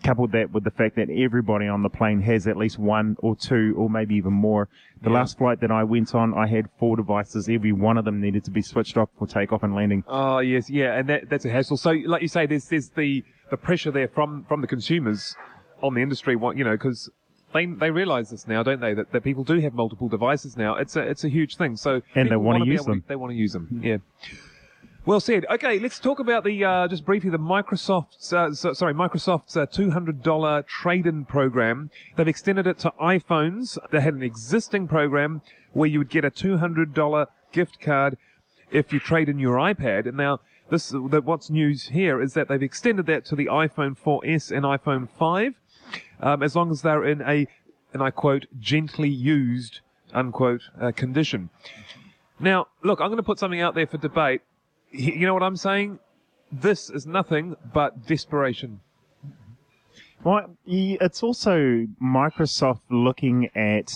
coupled 0.07 0.33
that 0.33 0.53
with 0.53 0.65
the 0.65 0.71
fact 0.71 0.97
that 0.97 1.09
everybody 1.11 1.67
on 1.67 1.83
the 1.83 1.89
plane 1.89 2.21
has 2.23 2.47
at 2.47 2.57
least 2.57 2.79
one 2.79 3.17
or 3.19 3.35
two 3.37 3.75
or 3.77 3.91
maybe 3.91 4.15
even 4.15 4.33
more. 4.33 4.69
The 5.03 5.11
Yeah. 5.11 5.17
last 5.17 5.37
flight 5.39 5.61
that 5.61 5.71
I 5.71 5.85
went 5.85 6.15
on, 6.15 6.33
I 6.35 6.47
had 6.47 6.69
four 6.79 6.97
devices. 6.97 7.49
Every 7.49 7.73
one 7.73 7.99
of 7.99 8.05
them 8.05 8.21
needed 8.21 8.45
to 8.45 8.51
be 8.51 8.63
switched 8.63 8.97
off 8.97 9.09
for 9.19 9.27
takeoff 9.27 9.63
and 9.63 9.75
landing. 9.75 10.05
Oh 10.07 10.39
yes, 10.39 10.71
yeah, 10.71 10.95
and 10.99 11.09
that 11.09 11.29
that's 11.29 11.45
a 11.45 11.51
hassle. 11.51 11.77
So, 11.77 11.91
like 11.91 12.23
you 12.23 12.29
say, 12.29 12.47
there's 12.47 12.69
there's 12.69 12.91
the 12.91 13.25
the 13.51 13.57
pressure 13.57 13.91
there 13.91 14.09
from 14.09 14.45
from 14.49 14.61
the 14.61 14.67
consumers 14.67 15.37
on 15.83 15.95
the 15.95 16.01
industry. 16.03 16.37
What 16.37 16.57
you 16.57 16.65
know, 16.65 16.73
because 16.73 17.11
they 17.53 17.67
they 17.67 17.91
realise 17.91 18.31
this 18.31 18.47
now, 18.49 18.63
don't 18.63 18.81
they? 18.81 18.95
That 18.95 19.13
that 19.13 19.23
people 19.25 19.45
do 19.45 19.59
have 19.61 19.75
multiple 19.75 20.09
devices 20.09 20.57
now. 20.57 20.77
It's 20.77 20.97
a 20.97 21.03
it's 21.03 21.25
a 21.25 21.29
huge 21.29 21.57
thing. 21.57 21.77
So 21.77 22.01
And 22.15 22.31
they 22.31 22.37
wanna 22.37 22.61
wanna 22.61 22.71
use 22.73 22.85
them. 22.85 23.05
They 23.07 23.17
want 23.17 23.33
to 23.33 23.37
use 23.37 23.53
them. 23.53 23.81
Yeah. 23.83 23.99
Well 25.07 25.21
said. 25.21 25.47
Okay, 25.49 25.79
let's 25.79 26.01
talk 26.01 26.19
about 26.19 26.43
the 26.43 26.65
uh, 26.65 26.89
just 26.89 27.05
briefly 27.05 27.31
the 27.31 27.39
Microsoft's 27.39 28.33
uh, 28.33 28.53
so, 28.53 28.73
sorry 28.73 28.93
Microsoft's 28.93 29.57
uh, 29.57 29.65
two 29.65 29.93
hundred 29.93 30.21
dollar 30.21 30.63
trade-in 30.63 31.27
program. 31.27 31.93
They've 32.17 32.27
extended 32.27 32.67
it 32.67 32.81
to 32.81 32.93
iPhones. 33.01 33.79
They 33.93 34.01
had 34.01 34.15
an 34.15 34.25
existing 34.25 34.89
program 34.89 35.43
where 35.73 35.89
you 35.89 36.01
would 36.01 36.11
get 36.11 36.25
a 36.25 36.31
two 36.31 36.57
hundred 36.57 36.93
dollar 36.93 37.29
gift 37.53 37.81
card 37.81 38.19
if 38.73 38.93
you 38.93 38.99
trade 38.99 39.29
in 39.29 39.39
your 39.39 39.59
iPad. 39.59 40.09
And 40.09 40.17
now 40.17 40.41
this 40.71 40.89
the, 40.89 41.23
what's 41.25 41.51
news 41.51 41.87
here 41.87 42.21
is 42.21 42.35
that 42.35 42.49
they've 42.49 42.61
extended 42.61 43.07
that 43.07 43.25
to 43.27 43.37
the 43.37 43.47
iPhone 43.47 43.97
4S 43.97 44.51
and 44.51 44.65
iPhone 44.65 45.09
5, 45.09 45.55
um, 46.19 46.43
as 46.43 46.57
long 46.57 46.73
as 46.73 46.83
they're 46.83 47.05
in 47.05 47.23
a 47.23 47.47
and 47.95 48.03
I 48.03 48.11
quote 48.11 48.47
gently 48.59 49.09
used 49.09 49.83
unquote 50.13 50.63
uh, 50.81 50.91
condition. 50.91 51.51
Now, 52.41 52.67
look, 52.83 53.01
I'm 53.01 53.07
going 53.07 53.19
to 53.19 53.23
put 53.23 53.39
something 53.39 53.61
out 53.61 53.77
there 53.77 53.87
for 53.87 53.99
debate. 53.99 54.41
You 54.91 55.27
know 55.27 55.35
what 55.35 55.43
I'm 55.43 55.57
saying? 55.57 55.99
This 56.51 56.91
is 56.91 57.07
nothing 57.07 57.57
but 57.73 58.07
desperation. 58.07 58.81
Well, 60.25 60.57
it's 60.67 61.23
also 61.23 61.87
Microsoft 62.03 62.81
looking 62.91 63.51
at 63.55 63.93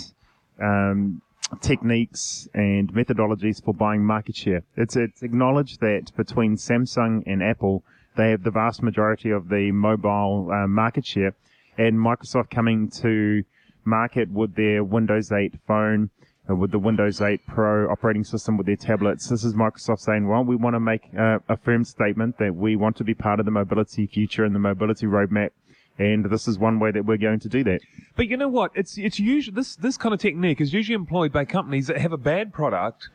um, 0.61 1.23
techniques 1.61 2.49
and 2.55 2.93
methodologies 2.93 3.65
for 3.65 3.75
buying 3.75 4.05
market 4.05 4.37
share. 4.37 4.63
It's, 4.77 4.97
it's 4.97 5.23
acknowledged 5.23 5.81
that 5.81 6.13
between 6.17 6.57
Samsung 6.57 7.23
and 7.27 7.43
Apple, 7.43 7.83
they 8.17 8.31
have 8.31 8.43
the 8.43 8.51
vast 8.51 8.83
majority 8.83 9.31
of 9.31 9.49
the 9.49 9.73
mobile 9.73 10.51
uh, 10.53 10.67
market 10.67 11.07
share, 11.07 11.35
and 11.79 11.99
Microsoft 11.99 12.51
coming 12.51 12.91
to 12.91 13.43
market 13.85 14.31
with 14.31 14.55
their 14.55 14.85
Windows 14.85 15.33
8 15.33 15.55
phone, 15.67 16.11
with 16.55 16.71
the 16.71 16.79
Windows 16.79 17.21
8 17.21 17.47
Pro 17.47 17.91
operating 17.91 18.25
system 18.25 18.57
with 18.57 18.67
their 18.67 18.77
tablets. 18.77 19.29
This 19.29 19.45
is 19.45 19.55
Microsoft 19.55 20.01
saying, 20.01 20.27
well, 20.27 20.45
we 20.45 20.57
want 20.57 20.75
to 20.75 20.81
make 20.81 21.03
uh, 21.19 21.39
a 21.49 21.57
firm 21.57 21.85
statement 21.85 22.39
that 22.39 22.55
we 22.55 22.77
want 22.77 22.97
to 22.97 23.05
be 23.05 23.15
part 23.15 23.41
of 23.41 23.47
the 23.47 23.53
mobility 23.53 24.07
future 24.07 24.45
and 24.45 24.55
the 24.55 24.59
mobility 24.59 25.07
roadmap. 25.07 25.51
And 25.99 26.25
this 26.25 26.49
is 26.49 26.59
one 26.59 26.79
way 26.81 26.91
that 26.93 27.05
we're 27.05 27.19
going 27.19 27.41
to 27.41 27.49
do 27.49 27.63
that. 27.65 27.81
But 28.17 28.29
you 28.29 28.37
know 28.37 28.49
what? 28.49 28.71
It's 28.75 28.97
it's 28.97 29.21
usually 29.21 29.55
this 29.55 29.77
this 29.77 29.97
kind 29.97 30.15
of 30.15 30.21
technique 30.21 30.61
is 30.61 30.73
usually 30.73 30.95
employed 30.95 31.33
by 31.33 31.45
companies 31.45 31.89
that 31.89 31.99
have 31.99 32.13
a 32.13 32.19
bad 32.19 32.55
product 32.55 33.11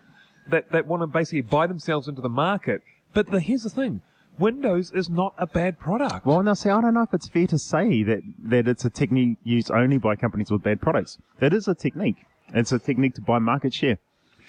that 0.50 0.72
that 0.72 0.86
want 0.86 1.02
to 1.02 1.08
basically 1.08 1.42
buy 1.42 1.66
themselves 1.66 2.08
into 2.08 2.22
the 2.22 2.30
market. 2.30 2.82
But 3.14 3.32
the, 3.32 3.40
here's 3.40 3.64
the 3.64 3.72
thing: 3.72 4.02
Windows 4.38 4.92
is 4.92 5.10
not 5.10 5.34
a 5.38 5.48
bad 5.48 5.80
product. 5.80 6.26
Well, 6.26 6.44
now, 6.44 6.54
see, 6.54 6.70
I 6.70 6.82
don't 6.82 6.94
know 6.94 7.04
if 7.04 7.14
it's 7.14 7.30
fair 7.30 7.48
to 7.48 7.58
say 7.58 8.04
that, 8.04 8.22
that 8.44 8.68
it's 8.68 8.84
a 8.84 8.90
technique 8.90 9.38
used 9.44 9.72
only 9.72 9.98
by 9.98 10.16
companies 10.16 10.52
with 10.52 10.62
bad 10.62 10.82
products. 10.82 11.18
It 11.40 11.54
is 11.54 11.68
a 11.68 11.76
technique. 11.76 12.18
It's 12.54 12.72
a 12.72 12.80
technique 12.80 13.16
to 13.16 13.22
buy 13.22 13.40
market 13.40 13.74
share. 13.74 13.98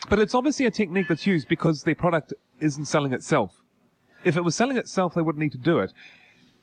But 0.09 0.19
it's 0.19 0.35
obviously 0.35 0.67
a 0.67 0.71
technique 0.71 1.09
that's 1.09 1.27
used 1.27 1.49
because 1.49 1.83
their 1.83 1.95
product 1.95 2.35
isn't 2.61 2.85
selling 2.87 3.13
itself. 3.13 3.63
If 4.25 4.37
it 4.37 4.43
was 4.43 4.55
selling 4.55 4.77
itself, 4.77 5.15
they 5.15 5.23
wouldn't 5.23 5.41
need 5.41 5.53
to 5.53 5.59
do 5.59 5.79
it. 5.79 5.93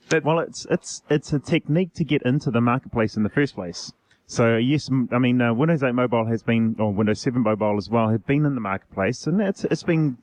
That, 0.10 0.24
Well, 0.24 0.40
it's 0.40 0.66
it's 0.70 1.02
it's 1.10 1.32
a 1.34 1.40
technique 1.40 1.94
to 1.96 2.04
get 2.04 2.22
into 2.24 2.52
the 2.52 2.62
marketplace 2.62 3.16
in 3.16 3.24
the 3.24 3.30
first 3.30 3.56
place. 3.56 3.94
So 4.26 4.58
yes, 4.58 4.90
I 5.12 5.20
mean 5.20 5.42
uh, 5.42 5.54
Windows 5.54 5.84
8 5.84 5.94
Mobile 5.94 6.26
has 6.26 6.44
been, 6.44 6.76
or 6.80 6.94
Windows 6.94 7.22
7 7.22 7.42
Mobile 7.42 7.78
as 7.78 7.90
well, 7.90 8.10
have 8.10 8.26
been 8.26 8.46
in 8.46 8.56
the 8.56 8.62
marketplace, 8.62 9.28
and 9.28 9.42
it's 9.42 9.64
it's 9.66 9.84
been 9.84 10.18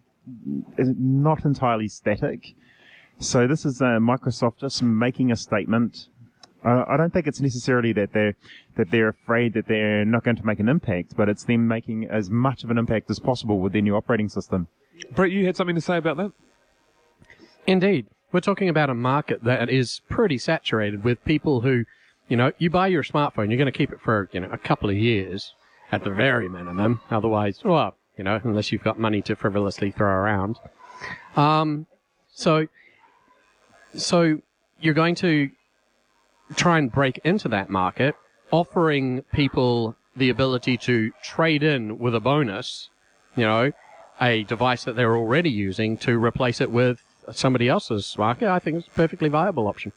uh, 0.78 0.84
not 0.98 1.44
entirely 1.44 1.88
static. 1.88 2.54
So 3.18 3.46
this 3.46 3.64
is 3.64 3.82
uh, 3.82 3.98
Microsoft 3.98 4.60
just 4.60 4.82
making 4.82 5.30
a 5.30 5.36
statement. 5.36 6.08
I 6.62 6.96
don't 6.96 7.12
think 7.12 7.26
it's 7.26 7.40
necessarily 7.40 7.92
that 7.94 8.12
they're 8.12 8.34
that 8.76 8.90
they're 8.90 9.08
afraid 9.08 9.54
that 9.54 9.66
they're 9.66 10.04
not 10.04 10.24
going 10.24 10.36
to 10.36 10.44
make 10.44 10.60
an 10.60 10.68
impact, 10.68 11.16
but 11.16 11.28
it's 11.28 11.44
them 11.44 11.66
making 11.66 12.06
as 12.10 12.28
much 12.28 12.64
of 12.64 12.70
an 12.70 12.78
impact 12.78 13.10
as 13.10 13.18
possible 13.18 13.60
with 13.60 13.72
their 13.72 13.82
new 13.82 13.96
operating 13.96 14.28
system. 14.28 14.68
Brett, 15.12 15.30
you 15.30 15.46
had 15.46 15.56
something 15.56 15.74
to 15.74 15.80
say 15.80 15.96
about 15.96 16.16
that? 16.18 16.32
Indeed. 17.66 18.06
We're 18.32 18.40
talking 18.40 18.68
about 18.68 18.90
a 18.90 18.94
market 18.94 19.42
that 19.44 19.70
is 19.70 20.02
pretty 20.08 20.38
saturated 20.38 21.02
with 21.02 21.24
people 21.24 21.62
who, 21.62 21.84
you 22.28 22.36
know, 22.36 22.52
you 22.58 22.70
buy 22.70 22.86
your 22.86 23.02
smartphone, 23.02 23.48
you're 23.48 23.58
going 23.58 23.66
to 23.66 23.72
keep 23.72 23.90
it 23.90 24.00
for, 24.00 24.28
you 24.32 24.40
know, 24.40 24.48
a 24.52 24.58
couple 24.58 24.88
of 24.88 24.96
years 24.96 25.54
at 25.90 26.04
the 26.04 26.10
very 26.10 26.48
minimum. 26.48 27.00
Otherwise, 27.10 27.60
well, 27.64 27.96
you 28.16 28.22
know, 28.22 28.40
unless 28.44 28.70
you've 28.70 28.84
got 28.84 29.00
money 29.00 29.20
to 29.22 29.34
frivolously 29.34 29.90
throw 29.90 30.10
around. 30.10 30.58
Um, 31.36 31.86
so, 32.32 32.68
so 33.94 34.40
you're 34.80 34.94
going 34.94 35.16
to 35.16 35.50
try 36.56 36.78
and 36.78 36.90
break 36.90 37.18
into 37.24 37.48
that 37.48 37.70
market, 37.70 38.14
offering 38.50 39.22
people 39.32 39.96
the 40.16 40.30
ability 40.30 40.76
to 40.76 41.12
trade 41.22 41.62
in 41.62 41.98
with 41.98 42.14
a 42.14 42.20
bonus, 42.20 42.90
you 43.36 43.44
know, 43.44 43.72
a 44.20 44.44
device 44.44 44.84
that 44.84 44.96
they're 44.96 45.16
already 45.16 45.50
using 45.50 45.96
to 45.96 46.18
replace 46.18 46.60
it 46.60 46.70
with 46.70 47.02
somebody 47.32 47.68
else's 47.68 48.18
market. 48.18 48.48
I 48.48 48.58
think 48.58 48.78
it's 48.78 48.88
a 48.88 48.90
perfectly 48.90 49.28
viable 49.28 49.66
option. 49.66 49.92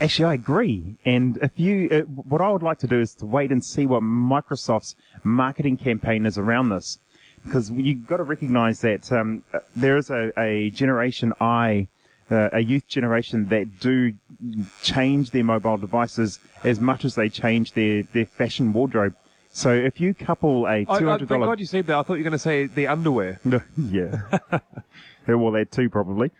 Actually, 0.00 0.26
I 0.26 0.34
agree. 0.34 0.94
And 1.04 1.38
if 1.38 1.50
you, 1.56 1.88
uh, 1.90 2.00
what 2.02 2.40
I 2.40 2.50
would 2.50 2.62
like 2.62 2.78
to 2.80 2.86
do 2.86 3.00
is 3.00 3.14
to 3.14 3.26
wait 3.26 3.50
and 3.50 3.64
see 3.64 3.86
what 3.86 4.02
Microsoft's 4.02 4.94
marketing 5.24 5.76
campaign 5.76 6.26
is 6.26 6.38
around 6.38 6.68
this, 6.68 7.00
because 7.44 7.70
you've 7.70 8.06
got 8.06 8.18
to 8.18 8.22
recognise 8.22 8.80
that 8.82 9.10
um, 9.10 9.42
there 9.74 9.96
is 9.96 10.10
a, 10.10 10.30
a 10.38 10.70
generation 10.70 11.32
I, 11.40 11.88
uh, 12.30 12.50
a 12.52 12.60
youth 12.60 12.86
generation 12.86 13.48
that 13.48 13.80
do 13.80 14.12
change 14.82 15.30
their 15.30 15.44
mobile 15.44 15.76
devices 15.76 16.38
as 16.64 16.80
much 16.80 17.04
as 17.04 17.14
they 17.14 17.28
change 17.28 17.72
their 17.72 18.02
their 18.02 18.26
fashion 18.26 18.72
wardrobe. 18.72 19.14
So 19.50 19.72
if 19.72 20.00
you 20.00 20.14
couple 20.14 20.66
a 20.66 20.84
two 20.84 21.06
hundred 21.06 21.28
thank 21.28 21.44
God 21.44 21.58
you 21.58 21.66
said 21.66 21.86
that. 21.86 21.98
I 21.98 22.02
thought 22.02 22.14
you 22.14 22.20
were 22.20 22.30
going 22.30 22.32
to 22.32 22.38
say 22.38 22.66
the 22.66 22.86
underwear. 22.86 23.40
no, 23.44 23.60
yeah. 23.76 24.22
Yeah, 24.52 24.60
well, 25.34 25.52
that 25.52 25.72
too, 25.72 25.88
probably. 25.88 26.30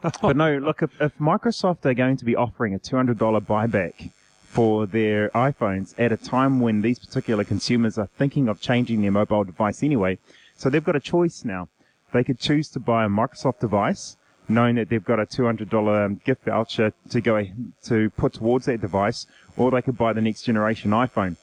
but 0.00 0.36
no, 0.36 0.58
look, 0.58 0.82
if, 0.82 0.90
if 1.00 1.18
Microsoft 1.18 1.84
are 1.84 1.94
going 1.94 2.16
to 2.16 2.24
be 2.24 2.36
offering 2.36 2.74
a 2.74 2.78
$200 2.78 3.16
buyback 3.40 4.10
for 4.44 4.86
their 4.86 5.30
iPhones 5.30 5.94
at 5.98 6.12
a 6.12 6.16
time 6.16 6.60
when 6.60 6.80
these 6.80 6.98
particular 6.98 7.44
consumers 7.44 7.98
are 7.98 8.08
thinking 8.16 8.48
of 8.48 8.60
changing 8.60 9.02
their 9.02 9.10
mobile 9.10 9.44
device 9.44 9.82
anyway, 9.82 10.16
so 10.56 10.70
they've 10.70 10.84
got 10.84 10.96
a 10.96 11.00
choice 11.00 11.44
now. 11.44 11.68
They 12.12 12.22
could 12.22 12.38
choose 12.38 12.68
to 12.70 12.80
buy 12.80 13.04
a 13.04 13.08
Microsoft 13.08 13.58
device, 13.58 14.16
knowing 14.48 14.76
that 14.76 14.88
they've 14.88 15.04
got 15.04 15.20
a 15.20 15.26
$200 15.26 16.04
um, 16.04 16.20
gift 16.24 16.44
voucher 16.44 16.92
to 17.10 17.20
go 17.20 17.46
to 17.84 18.10
put 18.10 18.34
towards 18.34 18.66
that 18.66 18.80
device, 18.80 19.26
or 19.56 19.70
they 19.70 19.82
could 19.82 19.96
buy 19.96 20.12
the 20.12 20.20
next 20.20 20.42
generation 20.42 20.90
iPhone. 20.90 21.36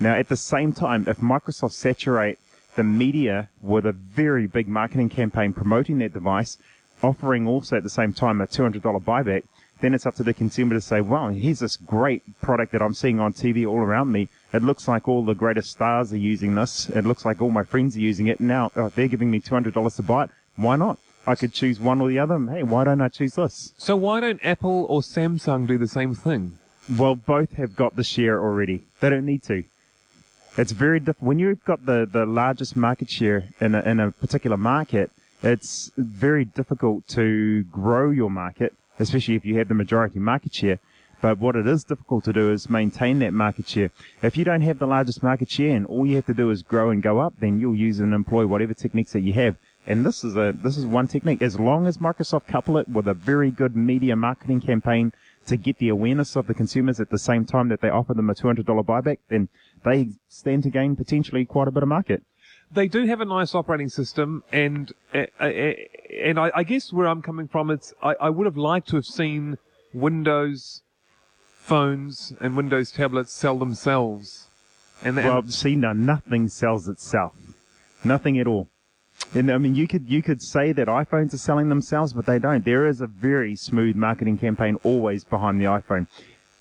Now, 0.00 0.14
at 0.14 0.28
the 0.28 0.36
same 0.36 0.72
time, 0.72 1.04
if 1.08 1.18
Microsoft 1.18 1.72
saturate 1.72 2.38
the 2.76 2.84
media 2.84 3.48
with 3.60 3.84
a 3.86 3.92
very 3.92 4.46
big 4.46 4.68
marketing 4.68 5.08
campaign 5.08 5.52
promoting 5.52 5.98
that 5.98 6.12
device, 6.12 6.58
offering 7.02 7.46
also 7.46 7.76
at 7.76 7.82
the 7.82 7.90
same 7.90 8.12
time 8.12 8.40
a 8.40 8.46
$200 8.46 8.80
buyback, 9.02 9.42
then 9.80 9.94
it's 9.94 10.06
up 10.06 10.14
to 10.16 10.22
the 10.22 10.34
consumer 10.34 10.74
to 10.74 10.80
say, 10.80 11.00
wow, 11.00 11.28
here's 11.28 11.60
this 11.60 11.76
great 11.76 12.22
product 12.40 12.72
that 12.72 12.82
I'm 12.82 12.94
seeing 12.94 13.20
on 13.20 13.32
TV 13.32 13.66
all 13.66 13.78
around 13.78 14.10
me. 14.10 14.28
It 14.52 14.62
looks 14.62 14.88
like 14.88 15.06
all 15.06 15.24
the 15.24 15.34
greatest 15.34 15.70
stars 15.70 16.12
are 16.12 16.16
using 16.16 16.54
this. 16.54 16.88
It 16.88 17.04
looks 17.04 17.24
like 17.24 17.40
all 17.40 17.50
my 17.50 17.62
friends 17.62 17.96
are 17.96 18.00
using 18.00 18.26
it. 18.26 18.40
Now 18.40 18.72
oh, 18.74 18.88
they're 18.88 19.08
giving 19.08 19.30
me 19.30 19.40
$200 19.40 19.96
to 19.96 20.02
buy 20.02 20.24
it. 20.24 20.30
Why 20.56 20.76
not? 20.76 20.98
I 21.28 21.34
could 21.34 21.52
choose 21.52 21.78
one 21.78 22.00
or 22.00 22.08
the 22.08 22.18
other. 22.18 22.38
Hey, 22.50 22.62
why 22.62 22.84
don't 22.84 23.02
I 23.02 23.08
choose 23.08 23.34
this? 23.34 23.74
So 23.76 23.94
why 23.96 24.20
don't 24.20 24.40
Apple 24.42 24.86
or 24.88 25.02
Samsung 25.02 25.66
do 25.66 25.76
the 25.76 25.86
same 25.86 26.14
thing? 26.14 26.58
Well, 26.98 27.16
both 27.16 27.52
have 27.52 27.76
got 27.76 27.96
the 27.96 28.02
share 28.02 28.40
already. 28.40 28.84
They 29.00 29.10
don't 29.10 29.26
need 29.26 29.42
to. 29.42 29.64
It's 30.56 30.72
very 30.72 31.00
diff- 31.00 31.20
when 31.20 31.38
you've 31.38 31.62
got 31.66 31.84
the, 31.84 32.08
the 32.10 32.24
largest 32.24 32.76
market 32.76 33.10
share 33.10 33.50
in 33.60 33.74
a, 33.74 33.82
in 33.82 34.00
a 34.00 34.10
particular 34.10 34.56
market. 34.56 35.10
It's 35.42 35.90
very 35.98 36.46
difficult 36.46 37.06
to 37.08 37.64
grow 37.64 38.10
your 38.10 38.30
market, 38.30 38.72
especially 38.98 39.34
if 39.34 39.44
you 39.44 39.58
have 39.58 39.68
the 39.68 39.74
majority 39.74 40.18
market 40.18 40.54
share. 40.54 40.78
But 41.20 41.38
what 41.38 41.56
it 41.56 41.66
is 41.66 41.84
difficult 41.84 42.24
to 42.24 42.32
do 42.32 42.50
is 42.50 42.70
maintain 42.70 43.18
that 43.18 43.34
market 43.34 43.68
share. 43.68 43.90
If 44.22 44.38
you 44.38 44.44
don't 44.44 44.62
have 44.62 44.78
the 44.78 44.86
largest 44.86 45.22
market 45.22 45.50
share 45.50 45.76
and 45.76 45.84
all 45.84 46.06
you 46.06 46.16
have 46.16 46.26
to 46.26 46.34
do 46.34 46.50
is 46.50 46.62
grow 46.62 46.88
and 46.88 47.02
go 47.02 47.18
up, 47.18 47.34
then 47.38 47.60
you'll 47.60 47.74
use 47.74 48.00
and 48.00 48.14
employ 48.14 48.46
whatever 48.46 48.72
techniques 48.72 49.12
that 49.12 49.20
you 49.20 49.34
have. 49.34 49.56
And 49.88 50.04
this 50.04 50.22
is 50.22 50.36
a 50.36 50.52
this 50.52 50.76
is 50.76 50.84
one 50.84 51.08
technique. 51.08 51.40
As 51.40 51.58
long 51.58 51.86
as 51.86 51.96
Microsoft 51.96 52.46
couple 52.46 52.76
it 52.76 52.86
with 52.90 53.08
a 53.08 53.14
very 53.14 53.50
good 53.50 53.74
media 53.74 54.16
marketing 54.16 54.60
campaign 54.60 55.14
to 55.46 55.56
get 55.56 55.78
the 55.78 55.88
awareness 55.88 56.36
of 56.36 56.46
the 56.46 56.52
consumers 56.52 57.00
at 57.00 57.08
the 57.08 57.18
same 57.18 57.46
time 57.46 57.68
that 57.70 57.80
they 57.80 57.88
offer 57.88 58.12
them 58.12 58.28
a 58.28 58.34
$200 58.34 58.64
buyback, 58.84 59.16
then 59.30 59.48
they 59.86 60.10
stand 60.28 60.64
to 60.64 60.70
gain 60.70 60.94
potentially 60.94 61.46
quite 61.46 61.68
a 61.68 61.70
bit 61.70 61.82
of 61.82 61.88
market. 61.88 62.22
They 62.70 62.86
do 62.86 63.06
have 63.06 63.22
a 63.22 63.24
nice 63.24 63.54
operating 63.54 63.88
system, 63.88 64.44
and 64.52 64.92
uh, 65.14 65.24
uh, 65.40 65.44
uh, 65.44 65.72
and 66.22 66.38
I, 66.38 66.50
I 66.54 66.64
guess 66.64 66.92
where 66.92 67.08
I'm 67.08 67.22
coming 67.22 67.48
from, 67.48 67.70
it's 67.70 67.94
I, 68.02 68.14
I 68.20 68.28
would 68.28 68.44
have 68.44 68.58
liked 68.58 68.88
to 68.90 68.96
have 68.96 69.06
seen 69.06 69.56
Windows 69.94 70.82
phones 71.56 72.34
and 72.42 72.58
Windows 72.58 72.92
tablets 72.92 73.32
sell 73.32 73.58
themselves. 73.58 74.48
And, 75.02 75.16
Well, 75.16 75.38
and 75.38 75.54
see, 75.54 75.76
now 75.76 75.94
nothing 75.94 76.48
sells 76.48 76.88
itself, 76.88 77.32
nothing 78.04 78.38
at 78.38 78.46
all. 78.46 78.68
And 79.34 79.50
I 79.50 79.58
mean, 79.58 79.74
you 79.74 79.86
could 79.86 80.08
you 80.08 80.22
could 80.22 80.40
say 80.40 80.72
that 80.72 80.88
iPhones 80.88 81.34
are 81.34 81.38
selling 81.38 81.68
themselves, 81.68 82.12
but 82.14 82.24
they 82.24 82.38
don't. 82.38 82.64
There 82.64 82.86
is 82.86 83.00
a 83.00 83.06
very 83.06 83.56
smooth 83.56 83.94
marketing 83.94 84.38
campaign 84.38 84.78
always 84.82 85.24
behind 85.24 85.60
the 85.60 85.66
iPhone. 85.66 86.06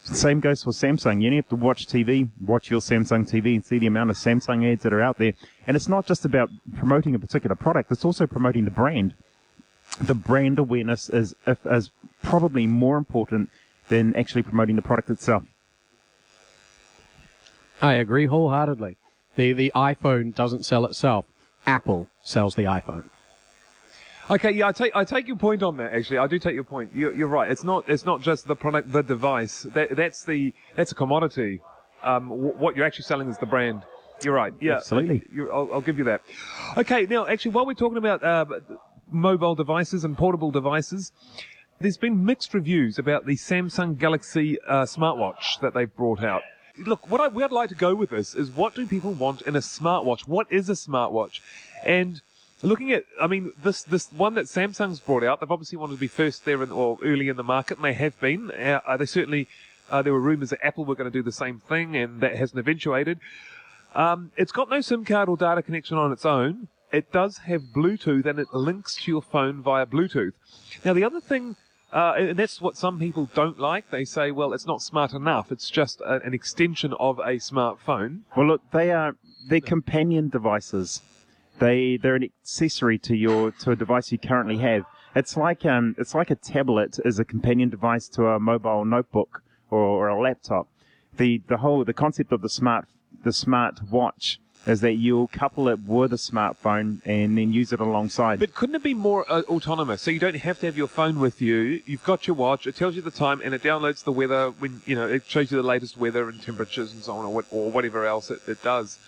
Same 0.03 0.39
goes 0.39 0.63
for 0.63 0.71
Samsung. 0.71 1.21
You 1.21 1.27
only 1.27 1.35
have 1.37 1.49
to 1.49 1.55
watch 1.55 1.85
TV, 1.85 2.29
watch 2.45 2.69
your 2.69 2.79
Samsung 2.79 3.29
TV, 3.29 3.55
and 3.55 3.65
see 3.65 3.77
the 3.77 3.87
amount 3.87 4.09
of 4.09 4.15
Samsung 4.15 4.69
ads 4.71 4.83
that 4.83 4.93
are 4.93 5.01
out 5.01 5.17
there. 5.17 5.33
And 5.65 5.75
it's 5.75 5.89
not 5.89 6.05
just 6.05 6.23
about 6.23 6.49
promoting 6.77 7.15
a 7.15 7.19
particular 7.19 7.55
product; 7.55 7.91
it's 7.91 8.05
also 8.05 8.27
promoting 8.27 8.65
the 8.65 8.71
brand. 8.71 9.13
The 10.01 10.13
brand 10.13 10.59
awareness 10.59 11.09
is 11.09 11.35
is 11.45 11.91
probably 12.21 12.67
more 12.67 12.97
important 12.97 13.49
than 13.87 14.13
actually 14.15 14.43
promoting 14.43 14.75
the 14.75 14.81
product 14.81 15.09
itself. 15.09 15.43
I 17.81 17.93
agree 17.93 18.25
wholeheartedly. 18.25 18.97
The 19.35 19.53
the 19.53 19.71
iPhone 19.73 20.35
doesn't 20.35 20.65
sell 20.65 20.85
itself. 20.85 21.25
Apple 21.67 22.07
sells 22.21 22.55
the 22.55 22.63
iPhone. 22.63 23.03
Okay, 24.29 24.51
yeah, 24.51 24.67
I 24.67 24.71
take 24.71 24.95
I 24.95 25.03
take 25.05 25.27
your 25.27 25.37
point 25.37 25.63
on 25.63 25.77
that. 25.77 25.93
Actually, 25.93 26.17
I 26.17 26.27
do 26.27 26.39
take 26.39 26.55
your 26.55 26.63
point. 26.63 26.91
You're, 26.93 27.13
you're 27.13 27.27
right. 27.27 27.49
It's 27.49 27.63
not 27.63 27.87
it's 27.87 28.05
not 28.05 28.21
just 28.21 28.47
the 28.47 28.55
product, 28.55 28.91
the 28.91 29.03
device. 29.03 29.63
That 29.73 29.95
that's 29.95 30.23
the 30.23 30.53
that's 30.75 30.91
a 30.91 30.95
commodity. 30.95 31.61
Um, 32.03 32.29
w- 32.29 32.53
what 32.57 32.75
you're 32.75 32.85
actually 32.85 33.03
selling 33.03 33.29
is 33.29 33.37
the 33.37 33.45
brand. 33.45 33.83
You're 34.23 34.33
right. 34.33 34.53
Yeah, 34.59 34.77
Absolutely. 34.77 35.23
I'll, 35.51 35.69
I'll 35.73 35.81
give 35.81 35.97
you 35.97 36.03
that. 36.05 36.21
Okay, 36.75 37.05
now 37.05 37.27
actually, 37.27 37.51
while 37.51 37.65
we're 37.65 37.73
talking 37.73 37.97
about 37.97 38.23
uh, 38.23 38.45
mobile 39.09 39.55
devices 39.55 40.03
and 40.03 40.17
portable 40.17 40.51
devices, 40.51 41.11
there's 41.79 41.97
been 41.97 42.25
mixed 42.25 42.53
reviews 42.53 42.99
about 42.99 43.25
the 43.25 43.35
Samsung 43.35 43.97
Galaxy 43.97 44.57
uh, 44.67 44.83
smartwatch 44.83 45.59
that 45.61 45.73
they've 45.73 45.95
brought 45.95 46.23
out. 46.23 46.41
Look, 46.85 47.09
what 47.09 47.21
I'd 47.21 47.51
like 47.51 47.69
to 47.69 47.75
go 47.75 47.95
with 47.95 48.09
this 48.09 48.35
is 48.35 48.51
what 48.51 48.75
do 48.75 48.85
people 48.85 49.13
want 49.13 49.41
in 49.43 49.55
a 49.55 49.59
smartwatch? 49.59 50.27
What 50.27 50.47
is 50.51 50.69
a 50.69 50.73
smartwatch? 50.73 51.39
And 51.85 52.21
looking 52.61 52.91
at, 52.91 53.03
I 53.21 53.27
mean, 53.27 53.51
this 53.63 53.83
this 53.83 54.11
one 54.11 54.35
that 54.35 54.45
Samsung's 54.45 54.99
brought 54.99 55.23
out, 55.23 55.39
they've 55.39 55.51
obviously 55.51 55.77
wanted 55.77 55.93
to 55.93 55.99
be 55.99 56.07
first 56.07 56.45
there 56.45 56.61
in, 56.63 56.71
or 56.71 56.97
early 57.03 57.29
in 57.29 57.37
the 57.37 57.43
market, 57.43 57.77
and 57.77 57.85
they 57.85 57.93
have 57.93 58.19
been. 58.19 58.51
Uh, 58.51 58.97
they 58.97 59.05
certainly, 59.05 59.47
uh, 59.89 60.01
there 60.01 60.13
were 60.13 60.21
rumours 60.21 60.49
that 60.49 60.65
Apple 60.65 60.85
were 60.85 60.95
going 60.95 61.11
to 61.11 61.17
do 61.17 61.23
the 61.23 61.31
same 61.31 61.59
thing, 61.59 61.95
and 61.95 62.21
that 62.21 62.35
hasn't 62.35 62.59
eventuated. 62.59 63.19
Um, 63.95 64.31
it's 64.37 64.51
got 64.51 64.69
no 64.69 64.81
SIM 64.81 65.05
card 65.05 65.29
or 65.29 65.37
data 65.37 65.61
connection 65.61 65.97
on 65.97 66.11
its 66.11 66.25
own. 66.25 66.67
It 66.91 67.11
does 67.11 67.39
have 67.39 67.61
Bluetooth, 67.75 68.25
and 68.25 68.39
it 68.39 68.53
links 68.53 68.95
to 69.03 69.11
your 69.11 69.21
phone 69.21 69.61
via 69.61 69.85
Bluetooth. 69.85 70.33
Now, 70.85 70.93
the 70.93 71.03
other 71.03 71.19
thing 71.19 71.55
uh, 71.91 72.13
and 72.17 72.37
that's 72.37 72.59
what 72.61 72.75
some 72.75 72.99
people 72.99 73.29
don't 73.33 73.59
like. 73.59 73.89
They 73.89 74.03
say, 74.03 74.31
well, 74.31 74.53
it's 74.53 74.65
not 74.67 74.81
smart 74.81 75.13
enough. 75.13 75.51
It's 75.51 75.69
just 75.69 76.01
a, 76.01 76.21
an 76.23 76.33
extension 76.33 76.93
of 76.99 77.19
a 77.19 77.37
smartphone. 77.37 78.21
Well, 78.35 78.47
look, 78.47 78.61
they 78.71 78.91
are 78.91 79.15
they're 79.47 79.61
companion 79.61 80.29
devices. 80.29 81.01
They 81.59 81.97
they're 81.97 82.15
an 82.15 82.23
accessory 82.23 82.99
to 82.99 83.15
your 83.15 83.51
to 83.51 83.71
a 83.71 83.75
device 83.75 84.11
you 84.11 84.17
currently 84.17 84.57
have. 84.57 84.85
It's 85.15 85.37
like 85.37 85.65
um 85.65 85.95
it's 85.97 86.13
like 86.13 86.29
a 86.29 86.35
tablet 86.35 86.99
is 87.05 87.19
a 87.19 87.25
companion 87.25 87.69
device 87.69 88.07
to 88.09 88.27
a 88.27 88.39
mobile 88.39 88.83
notebook 88.83 89.41
or, 89.69 89.79
or 89.79 90.07
a 90.09 90.21
laptop. 90.21 90.67
The 91.15 91.41
the 91.47 91.57
whole 91.57 91.83
the 91.85 91.93
concept 91.93 92.31
of 92.31 92.41
the 92.41 92.49
smart 92.49 92.85
the 93.23 93.33
smart 93.33 93.79
watch 93.89 94.39
is 94.67 94.81
that 94.81 94.95
you'll 94.95 95.27
couple 95.27 95.69
it 95.69 95.79
with 95.79 96.11
a 96.11 96.17
smartphone 96.17 97.01
and 97.05 97.37
then 97.37 97.53
use 97.53 97.71
it 97.71 97.79
alongside. 97.79 98.39
But 98.39 98.53
couldn't 98.53 98.75
it 98.75 98.83
be 98.83 98.93
more 98.93 99.25
uh, 99.31 99.41
autonomous? 99.43 100.01
So 100.01 100.11
you 100.11 100.19
don't 100.19 100.35
have 100.35 100.59
to 100.59 100.65
have 100.65 100.77
your 100.77 100.87
phone 100.87 101.19
with 101.19 101.41
you. 101.41 101.81
You've 101.85 102.03
got 102.03 102.27
your 102.27 102.35
watch. 102.35 102.67
It 102.67 102.75
tells 102.75 102.95
you 102.95 103.01
the 103.01 103.09
time, 103.11 103.41
and 103.43 103.53
it 103.53 103.63
downloads 103.63 104.03
the 104.03 104.11
weather 104.11 104.51
when 104.59 104.81
you 104.85 104.95
know 104.95 105.07
it 105.07 105.23
shows 105.25 105.51
you 105.51 105.57
the 105.57 105.67
latest 105.67 105.97
weather 105.97 106.27
and 106.27 106.41
temperatures 106.41 106.91
and 106.93 107.01
so 107.01 107.13
on, 107.13 107.25
or, 107.25 107.33
what, 107.33 107.45
or 107.49 107.71
whatever 107.71 108.05
else 108.05 108.29
it, 108.29 108.39
it 108.47 108.61
does. 108.61 108.99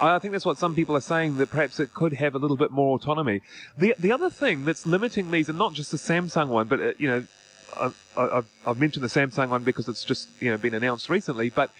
I 0.00 0.18
think 0.18 0.32
that's 0.32 0.46
what 0.46 0.56
some 0.56 0.74
people 0.74 0.96
are 0.96 1.02
saying 1.02 1.36
that 1.36 1.50
perhaps 1.50 1.78
it 1.78 1.92
could 1.92 2.14
have 2.14 2.34
a 2.34 2.38
little 2.38 2.56
bit 2.56 2.70
more 2.70 2.96
autonomy. 2.96 3.42
The 3.76 3.94
the 3.98 4.12
other 4.12 4.30
thing 4.30 4.64
that's 4.64 4.86
limiting 4.86 5.30
these, 5.30 5.48
and 5.48 5.58
not 5.58 5.74
just 5.74 5.90
the 5.90 5.96
Samsung 5.98 6.48
one, 6.48 6.68
but 6.68 6.80
uh, 6.80 6.92
you 6.98 7.08
know, 7.08 7.24
I, 8.16 8.42
I've 8.66 8.78
mentioned 8.78 9.04
the 9.04 9.20
Samsung 9.20 9.48
one 9.48 9.64
because 9.64 9.88
it's 9.88 10.04
just 10.04 10.28
you 10.40 10.50
know 10.50 10.58
been 10.58 10.74
announced 10.74 11.08
recently, 11.08 11.50
but 11.50 11.70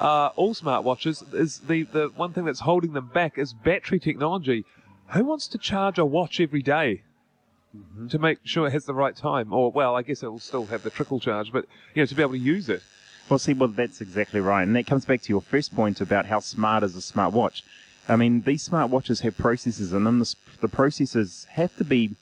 uh, 0.00 0.30
all 0.36 0.54
smartwatches 0.54 1.34
is 1.34 1.60
the, 1.60 1.82
the 1.84 2.10
one 2.16 2.32
thing 2.32 2.44
that's 2.44 2.60
holding 2.60 2.92
them 2.92 3.10
back 3.12 3.38
is 3.38 3.52
battery 3.52 3.98
technology. 3.98 4.64
Who 5.08 5.24
wants 5.24 5.48
to 5.48 5.58
charge 5.58 5.98
a 5.98 6.04
watch 6.04 6.40
every 6.40 6.62
day 6.62 7.02
Mm-hmm. 7.76 8.08
to 8.08 8.18
make 8.18 8.38
sure 8.44 8.66
it 8.66 8.72
has 8.72 8.86
the 8.86 8.94
right 8.94 9.14
time? 9.14 9.52
Or, 9.52 9.70
well, 9.70 9.94
I 9.94 10.00
guess 10.00 10.22
it 10.22 10.28
will 10.28 10.38
still 10.38 10.64
have 10.66 10.82
the 10.82 10.90
trickle 10.90 11.20
charge, 11.20 11.52
but, 11.52 11.66
you 11.94 12.00
know, 12.00 12.06
to 12.06 12.14
be 12.14 12.22
able 12.22 12.32
to 12.32 12.38
use 12.38 12.70
it. 12.70 12.82
Well, 13.28 13.38
see, 13.38 13.52
well, 13.52 13.68
that's 13.68 14.00
exactly 14.00 14.40
right. 14.40 14.62
And 14.62 14.74
that 14.74 14.86
comes 14.86 15.04
back 15.04 15.20
to 15.22 15.28
your 15.28 15.42
first 15.42 15.76
point 15.76 16.00
about 16.00 16.24
how 16.24 16.40
smart 16.40 16.82
is 16.82 16.96
a 16.96 17.00
smartwatch. 17.00 17.60
I 18.08 18.16
mean, 18.16 18.40
these 18.40 18.66
smartwatches 18.66 19.20
have 19.20 19.36
processors, 19.36 19.92
and 19.92 20.06
then 20.06 20.18
the, 20.18 20.34
the 20.62 20.68
processors 20.68 21.44
have 21.48 21.76
to 21.76 21.84
be 21.84 22.16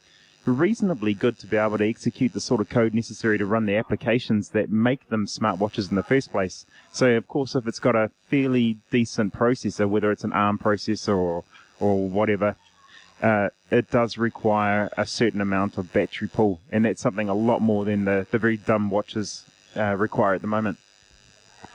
reasonably 0.47 1.15
good 1.15 1.39
to 1.41 1.47
be 1.47 1.57
able 1.57 1.79
to 1.79 1.89
execute 1.89 2.33
the 2.33 2.41
sort 2.41 2.61
of 2.61 2.69
code 2.69 2.95
necessary 2.95 3.39
to 3.39 3.47
run 3.47 3.67
the 3.67 3.77
applications 3.77 4.51
that 4.51 4.71
make 4.71 5.09
them 5.09 5.27
smartwatches 5.27 5.91
in 5.91 5.97
the 5.97 6.03
first 6.03 6.31
place. 6.31 6.67
So, 6.93 7.11
of 7.17 7.27
course, 7.29 7.55
if 7.55 7.67
it's 7.67 7.79
got 7.79 7.97
a 7.97 8.11
fairly 8.29 8.79
decent 8.91 9.35
processor, 9.35 9.89
whether 9.89 10.11
it's 10.11 10.25
an 10.25 10.33
ARM 10.33 10.59
processor 10.59 11.17
or, 11.17 11.45
or 11.81 12.09
whatever, 12.09 12.57
uh, 13.23 13.49
it 13.71 13.91
does 13.91 14.19
require 14.19 14.91
a 14.97 15.07
certain 15.07 15.41
amount 15.41 15.79
of 15.79 15.93
battery 15.93 16.29
pull, 16.29 16.61
and 16.71 16.85
that's 16.85 17.01
something 17.01 17.29
a 17.29 17.35
lot 17.35 17.61
more 17.61 17.85
than 17.85 18.05
the, 18.05 18.27
the 18.31 18.39
very 18.39 18.57
dumb 18.57 18.91
watches 18.91 19.45
uh, 19.77 19.97
require 19.97 20.35
at 20.35 20.43
the 20.43 20.47
moment. 20.47 20.79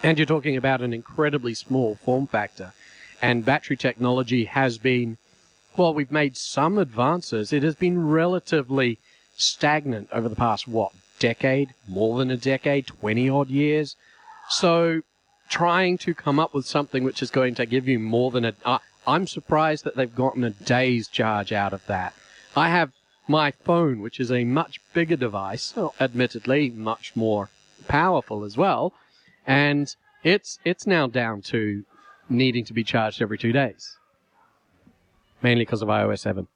And 0.03 0.17
you're 0.17 0.25
talking 0.25 0.57
about 0.57 0.81
an 0.81 0.93
incredibly 0.93 1.53
small 1.53 1.95
form 1.95 2.27
factor. 2.27 2.73
And 3.21 3.45
battery 3.45 3.77
technology 3.77 4.45
has 4.45 4.77
been, 4.77 5.17
well, 5.77 5.93
we've 5.93 6.11
made 6.11 6.37
some 6.37 6.77
advances. 6.77 7.53
It 7.53 7.63
has 7.63 7.75
been 7.75 8.07
relatively 8.07 8.99
stagnant 9.37 10.09
over 10.11 10.27
the 10.27 10.35
past, 10.35 10.67
what, 10.67 10.91
decade? 11.19 11.73
More 11.87 12.17
than 12.17 12.29
a 12.29 12.37
decade? 12.37 12.87
20 12.87 13.29
odd 13.29 13.49
years? 13.49 13.95
So 14.49 15.01
trying 15.49 15.97
to 15.99 16.13
come 16.13 16.39
up 16.39 16.53
with 16.53 16.65
something 16.65 17.03
which 17.03 17.21
is 17.21 17.29
going 17.29 17.55
to 17.55 17.65
give 17.65 17.87
you 17.87 17.99
more 17.99 18.31
than 18.31 18.45
a. 18.45 18.53
Uh, 18.65 18.79
I'm 19.05 19.27
surprised 19.27 19.83
that 19.83 19.95
they've 19.95 20.15
gotten 20.15 20.43
a 20.43 20.49
day's 20.49 21.07
charge 21.07 21.51
out 21.51 21.73
of 21.73 21.85
that. 21.87 22.13
I 22.55 22.69
have 22.69 22.91
my 23.27 23.51
phone, 23.51 24.01
which 24.01 24.19
is 24.19 24.31
a 24.31 24.43
much 24.43 24.79
bigger 24.93 25.15
device, 25.15 25.73
admittedly 25.99 26.69
much 26.69 27.15
more 27.15 27.49
powerful 27.87 28.43
as 28.43 28.57
well, 28.57 28.93
and 29.45 29.95
it's 30.23 30.59
it's 30.63 30.87
now 30.87 31.07
down 31.07 31.41
to 31.41 31.83
needing 32.29 32.65
to 32.65 32.73
be 32.73 32.83
charged 32.83 33.21
every 33.21 33.37
two 33.37 33.51
days, 33.51 33.97
mainly 35.41 35.65
because 35.65 35.81
of 35.81 35.87
iOS 35.87 36.19
7. 36.19 36.47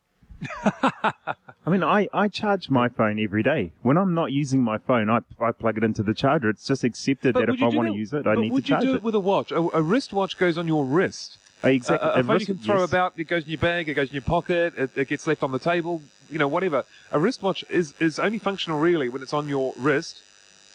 I 0.64 1.70
mean, 1.70 1.84
I, 1.84 2.08
I 2.14 2.28
charge 2.28 2.70
my 2.70 2.90
phone 2.90 3.20
every 3.20 3.42
day. 3.42 3.72
When 3.82 3.98
I'm 3.98 4.14
not 4.14 4.32
using 4.32 4.62
my 4.62 4.78
phone, 4.78 5.10
I, 5.10 5.20
I 5.40 5.52
plug 5.52 5.78
it 5.78 5.84
into 5.84 6.04
the 6.04 6.14
charger. 6.14 6.50
It's 6.50 6.66
just 6.66 6.84
accepted 6.84 7.36
that 7.36 7.42
would 7.42 7.50
if 7.50 7.60
you 7.60 7.68
I 7.68 7.70
do 7.72 7.78
want 7.78 7.88
to 7.88 7.94
that- 7.94 7.98
use 7.98 8.14
it, 8.14 8.28
I 8.28 8.36
but 8.36 8.40
need 8.40 8.50
to 8.50 8.54
would 8.54 8.66
charge 8.66 8.84
you 8.84 8.90
do 8.90 8.94
it. 8.94 8.98
it 8.98 9.04
with 9.04 9.16
a 9.16 9.20
watch? 9.20 9.52
A, 9.52 9.58
a 9.78 9.82
wristwatch 9.82 10.38
goes 10.38 10.58
on 10.58 10.68
your 10.68 10.86
wrist. 10.86 11.38
Uh, 11.64 11.70
exactly. 11.70 12.08
A, 12.08 12.12
a 12.12 12.20
a 12.20 12.24
phone 12.24 12.34
wrist- 12.36 12.48
you 12.48 12.56
can 12.56 12.64
throw 12.64 12.80
yes. 12.82 12.90
about, 12.90 13.14
it 13.18 13.24
goes 13.24 13.44
in 13.44 13.50
your 13.50 13.60
bag, 13.60 13.90
it 13.90 13.94
goes 13.96 14.10
in 14.10 14.14
your 14.14 14.22
pocket, 14.22 14.74
it, 14.78 14.92
it 14.96 15.08
gets 15.08 15.26
left 15.26 15.42
on 15.42 15.52
the 15.52 15.60
table, 15.60 16.02
you 16.30 16.38
know, 16.38 16.48
whatever. 16.48 16.84
A 17.12 17.20
wristwatch 17.20 17.64
is, 17.70 17.94
is 18.00 18.20
only 18.20 18.38
functional 18.38 18.80
really 18.80 19.10
when 19.10 19.22
it's 19.24 19.34
on 19.34 19.48
your 19.48 19.74
wrist 19.78 20.22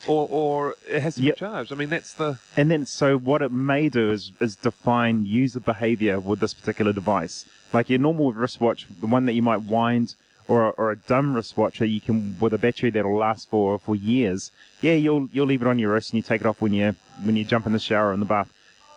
or, 0.07 0.27
or 0.31 0.75
it 0.89 1.01
has 1.03 1.17
to 1.17 1.23
Yep. 1.23 1.35
be 1.35 1.39
charged. 1.39 1.73
I 1.73 1.77
mean, 1.77 1.91
that's 1.91 2.15
the. 2.15 2.39
And 2.57 2.71
then, 2.71 2.87
so 2.87 3.19
what 3.19 3.43
it 3.43 3.53
may 3.53 3.89
do 3.89 4.11
is, 4.11 4.33
is 4.41 4.57
define 4.57 5.27
user 5.27 5.61
behavior 5.61 6.19
with 6.21 6.41
this 6.41 6.55
particular 6.55 6.93
device. 6.93 7.45
Like 7.73 7.91
your 7.91 7.99
normal 7.99 8.33
wristwatch, 8.33 8.87
the 9.01 9.07
one 9.07 9.27
that 9.27 9.35
you 9.35 9.43
might 9.43 9.63
wind, 9.63 10.15
or, 10.49 10.73
or 10.73 10.91
a 10.91 10.97
dumb 10.97 11.35
wristwatch 11.35 11.79
that 11.79 11.89
you 11.89 12.01
can, 12.01 12.37
with 12.41 12.53
a 12.53 12.59
battery 12.59 12.91
that'll 12.91 13.17
last 13.17 13.49
for, 13.51 13.79
for 13.79 13.95
years. 13.95 14.51
Yeah, 14.81 14.95
you'll, 14.95 15.29
you'll 15.33 15.47
leave 15.47 15.63
it 15.63 15.69
on 15.69 15.79
your 15.79 15.93
wrist 15.93 16.11
and 16.13 16.17
you 16.19 16.23
take 16.23 16.41
it 16.41 16.47
off 16.47 16.61
when 16.61 16.73
you, 16.73 16.97
when 17.23 17.37
you 17.37 17.45
jump 17.45 17.67
in 17.67 17.73
the 17.73 17.79
shower 17.79 18.09
or 18.11 18.15
in 18.15 18.21
the 18.21 18.27
bath. 18.27 18.53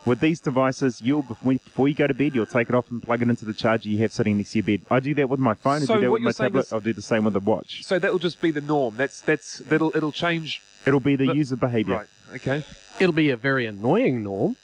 With 0.06 0.20
these 0.20 0.42
devices, 0.42 1.02
you'll, 1.02 1.22
before 1.22 1.54
before 1.54 1.88
you 1.88 1.96
go 1.96 2.08
to 2.08 2.14
bed, 2.14 2.36
you'll 2.36 2.46
take 2.46 2.68
it 2.68 2.76
off 2.76 2.92
and 2.92 3.02
plug 3.02 3.22
it 3.22 3.30
into 3.30 3.46
the 3.46 3.54
charger 3.54 3.88
you 3.88 4.00
have 4.00 4.12
sitting 4.12 4.36
next 4.38 4.52
to 4.52 4.60
your 4.60 4.66
bed. 4.66 4.86
I 4.92 5.00
do 5.00 5.14
that 5.16 5.30
with 5.30 5.40
my 5.40 5.54
phone, 5.54 5.82
I 5.82 5.86
So 5.86 5.96
do 5.96 6.02
that 6.02 6.12
what 6.12 6.14
with 6.16 6.22
my 6.24 6.28
you're 6.28 6.34
saying 6.34 6.50
tablet, 6.50 6.66
is- 6.66 6.74
I'll 6.74 6.80
do 6.82 6.92
the 6.94 7.02
same 7.02 7.24
with 7.24 7.34
the 7.34 7.40
watch. 7.40 7.84
So 7.86 8.00
that'll 8.00 8.20
just 8.20 8.42
be 8.42 8.52
the 8.52 8.60
norm. 8.62 8.96
That's, 8.98 9.22
that's, 9.22 9.60
that'll, 9.60 9.96
it'll 9.96 10.12
change. 10.12 10.62
It'll 10.86 11.00
be 11.00 11.16
the 11.16 11.28
But- 11.28 11.36
user 11.38 11.56
behavior. 11.56 11.96
Right. 11.96 12.08
Okay. 12.36 12.66
It'll 13.00 13.14
be 13.14 13.30
a 13.30 13.38
very 13.38 13.66
annoying 13.66 14.24
norm 14.24 14.58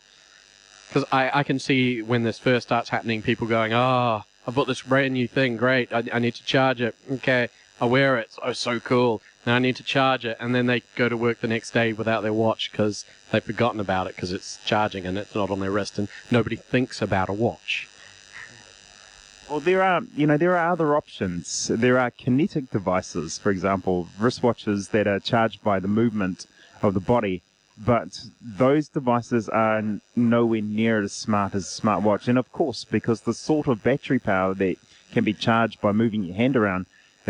because 0.90 1.06
I, 1.12 1.40
I 1.40 1.44
can 1.44 1.58
see 1.60 2.02
when 2.02 2.24
this 2.24 2.38
first 2.38 2.68
starts 2.68 2.90
happening, 2.90 3.22
people 3.22 3.48
going, 3.48 3.74
"Ah, 3.74 4.24
I 4.46 4.52
bought 4.52 4.68
this 4.68 4.82
brand 4.82 5.14
new 5.14 5.28
thing. 5.28 5.56
Great, 5.56 5.94
I, 5.94 6.04
I 6.12 6.20
need 6.20 6.36
to 6.36 6.44
charge 6.44 6.82
it. 6.82 6.96
Okay, 7.12 7.48
I 7.80 7.86
wear 7.86 8.18
it. 8.18 8.32
Oh, 8.44 8.54
so 8.54 8.80
cool. 8.80 9.22
Now 9.50 9.56
I 9.56 9.60
need 9.60 9.78
to 9.78 9.84
charge 9.84 10.26
it." 10.26 10.38
And 10.40 10.54
then 10.54 10.68
they 10.68 10.84
go 10.96 11.10
to 11.10 11.18
work 11.18 11.42
the 11.42 11.48
next 11.48 11.72
day 11.72 11.92
without 11.92 12.22
their 12.22 12.32
watch 12.46 12.72
because 12.72 13.04
they've 13.32 13.44
forgotten 13.44 13.80
about 13.80 14.06
it 14.06 14.16
because 14.16 14.32
it's 14.32 14.60
charging 14.64 15.08
and 15.08 15.18
it's 15.18 15.34
not 15.34 15.50
on 15.50 15.60
their 15.60 15.72
wrist, 15.72 15.98
and 15.98 16.08
nobody 16.30 16.56
thinks 16.56 17.02
about 17.02 17.30
a 17.30 17.34
watch. 17.34 17.90
Well, 19.50 19.60
there 19.60 19.82
are, 19.82 20.02
you 20.16 20.28
know, 20.28 20.38
there 20.38 20.56
are 20.56 20.72
other 20.72 20.96
options. 20.96 21.68
There 21.68 21.98
are 21.98 22.12
kinetic 22.12 22.70
devices, 22.70 23.40
for 23.40 23.50
example, 23.50 24.08
wristwatches 24.20 24.92
that 24.92 25.08
are 25.08 25.20
charged 25.20 25.64
by 25.64 25.80
the 25.80 25.88
movement 25.88 26.46
of 26.84 26.94
the 26.94 27.00
body, 27.00 27.42
but 27.76 28.20
those 28.40 28.88
devices 28.88 29.50
are 29.50 29.82
nowhere 30.16 30.62
near 30.62 31.02
as 31.02 31.14
smart 31.14 31.56
as 31.56 31.66
a 31.66 31.82
smartwatch. 31.82 32.28
And 32.28 32.38
of 32.38 32.52
course, 32.52 32.84
because 32.84 33.22
the 33.22 33.34
sort 33.34 33.66
of 33.66 33.82
battery 33.82 34.20
power 34.20 34.54
that 34.54 34.76
can 35.12 35.24
be 35.24 35.34
charged 35.34 35.82
by 35.82 35.92
moving 35.92 36.24
your 36.24 36.36
hand 36.36 36.56
around 36.56 36.86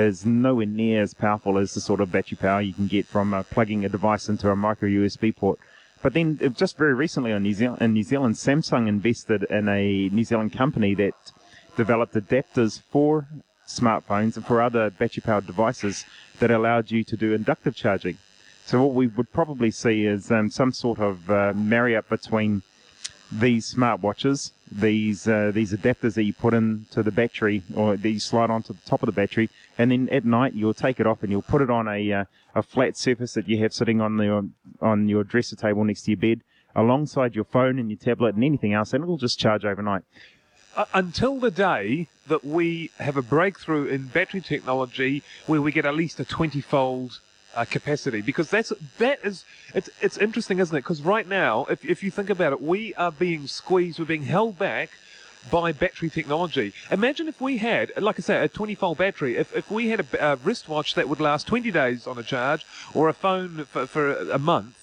is 0.07 0.25
nowhere 0.25 0.65
near 0.65 1.01
as 1.01 1.13
powerful 1.13 1.57
as 1.57 1.73
the 1.73 1.81
sort 1.81 2.01
of 2.01 2.11
battery 2.11 2.37
power 2.37 2.61
you 2.61 2.73
can 2.73 2.87
get 2.87 3.05
from 3.05 3.33
uh, 3.33 3.43
plugging 3.43 3.85
a 3.85 3.89
device 3.89 4.29
into 4.29 4.49
a 4.49 4.55
micro 4.55 4.89
USB 4.89 5.35
port. 5.35 5.59
But 6.01 6.13
then, 6.13 6.39
uh, 6.43 6.47
just 6.49 6.77
very 6.77 6.93
recently 6.93 7.37
New 7.37 7.53
Zealand, 7.53 7.81
in 7.81 7.93
New 7.93 8.03
Zealand, 8.03 8.35
Samsung 8.35 8.87
invested 8.87 9.43
in 9.43 9.67
a 9.67 10.09
New 10.09 10.23
Zealand 10.23 10.53
company 10.53 10.93
that 10.95 11.13
developed 11.75 12.13
adapters 12.13 12.81
for 12.89 13.27
smartphones 13.67 14.35
and 14.35 14.45
for 14.45 14.61
other 14.61 14.89
battery 14.89 15.21
powered 15.21 15.45
devices 15.45 16.05
that 16.39 16.51
allowed 16.51 16.89
you 16.91 17.03
to 17.03 17.15
do 17.15 17.33
inductive 17.33 17.75
charging. 17.75 18.17
So 18.65 18.83
what 18.83 18.95
we 18.95 19.07
would 19.07 19.31
probably 19.31 19.71
see 19.71 20.05
is 20.05 20.31
um, 20.31 20.49
some 20.49 20.71
sort 20.71 20.99
of 20.99 21.29
uh, 21.29 21.53
marry 21.55 21.95
up 21.95 22.07
between 22.09 22.61
these 23.31 23.73
smartwatches, 23.73 24.51
these 24.71 25.27
uh, 25.27 25.51
these 25.53 25.73
adapters 25.73 26.13
that 26.13 26.23
you 26.23 26.33
put 26.33 26.53
into 26.53 27.01
the 27.03 27.11
battery 27.11 27.63
or 27.75 27.97
that 27.97 28.09
you 28.09 28.19
slide 28.19 28.49
onto 28.49 28.73
the 28.73 28.81
top 28.85 29.01
of 29.01 29.07
the 29.07 29.13
battery, 29.13 29.49
and 29.77 29.91
then 29.91 30.09
at 30.09 30.25
night 30.25 30.53
you'll 30.53 30.73
take 30.73 30.99
it 30.99 31.07
off 31.07 31.23
and 31.23 31.31
you'll 31.31 31.41
put 31.41 31.61
it 31.61 31.69
on 31.69 31.87
a 31.87 32.11
uh, 32.11 32.25
a 32.55 32.63
flat 32.63 32.97
surface 32.97 33.33
that 33.33 33.47
you 33.47 33.57
have 33.59 33.73
sitting 33.73 34.01
on 34.01 34.17
the 34.17 34.49
on 34.81 35.09
your 35.09 35.23
dresser 35.23 35.55
table 35.55 35.83
next 35.83 36.03
to 36.03 36.11
your 36.11 36.19
bed, 36.19 36.41
alongside 36.75 37.35
your 37.35 37.45
phone 37.45 37.79
and 37.79 37.89
your 37.89 37.97
tablet 37.97 38.35
and 38.35 38.43
anything 38.43 38.73
else, 38.73 38.93
and 38.93 39.03
it'll 39.03 39.17
just 39.17 39.39
charge 39.39 39.65
overnight. 39.65 40.03
Uh, 40.75 40.85
until 40.93 41.39
the 41.39 41.51
day 41.51 42.07
that 42.27 42.45
we 42.45 42.91
have 42.99 43.17
a 43.17 43.21
breakthrough 43.21 43.85
in 43.85 44.07
battery 44.07 44.39
technology 44.39 45.23
where 45.47 45.61
we 45.61 45.71
get 45.71 45.85
at 45.85 45.95
least 45.95 46.19
a 46.19 46.25
20 46.25 46.61
fold 46.61 47.19
uh, 47.55 47.65
capacity 47.65 48.21
because 48.21 48.49
that's 48.49 48.71
that 48.97 49.19
is 49.23 49.45
it's 49.73 49.89
it's 50.01 50.17
interesting, 50.17 50.59
isn't 50.59 50.75
it? 50.75 50.81
Because 50.81 51.01
right 51.01 51.27
now, 51.27 51.65
if 51.69 51.83
if 51.83 52.03
you 52.03 52.11
think 52.11 52.29
about 52.29 52.53
it, 52.53 52.61
we 52.61 52.93
are 52.95 53.11
being 53.11 53.47
squeezed, 53.47 53.99
we're 53.99 54.05
being 54.05 54.23
held 54.23 54.57
back 54.57 54.89
by 55.51 55.71
battery 55.71 56.09
technology. 56.09 56.73
Imagine 56.91 57.27
if 57.27 57.39
we 57.39 57.57
had, 57.57 57.91
like 57.97 58.19
I 58.19 58.21
say, 58.21 58.43
a 58.43 58.49
20-fold 58.49 58.97
battery. 58.97 59.37
If, 59.37 59.55
if 59.55 59.71
we 59.71 59.87
had 59.87 60.01
a, 60.01 60.31
a 60.33 60.35
wristwatch 60.35 60.95
that 60.95 61.07
would 61.07 61.21
last 61.21 61.47
20 61.47 61.71
days 61.71 62.05
on 62.05 62.17
a 62.17 62.23
charge, 62.23 62.65
or 62.93 63.07
a 63.07 63.13
phone 63.13 63.63
for, 63.63 63.87
for 63.87 64.15
a 64.31 64.37
month, 64.37 64.75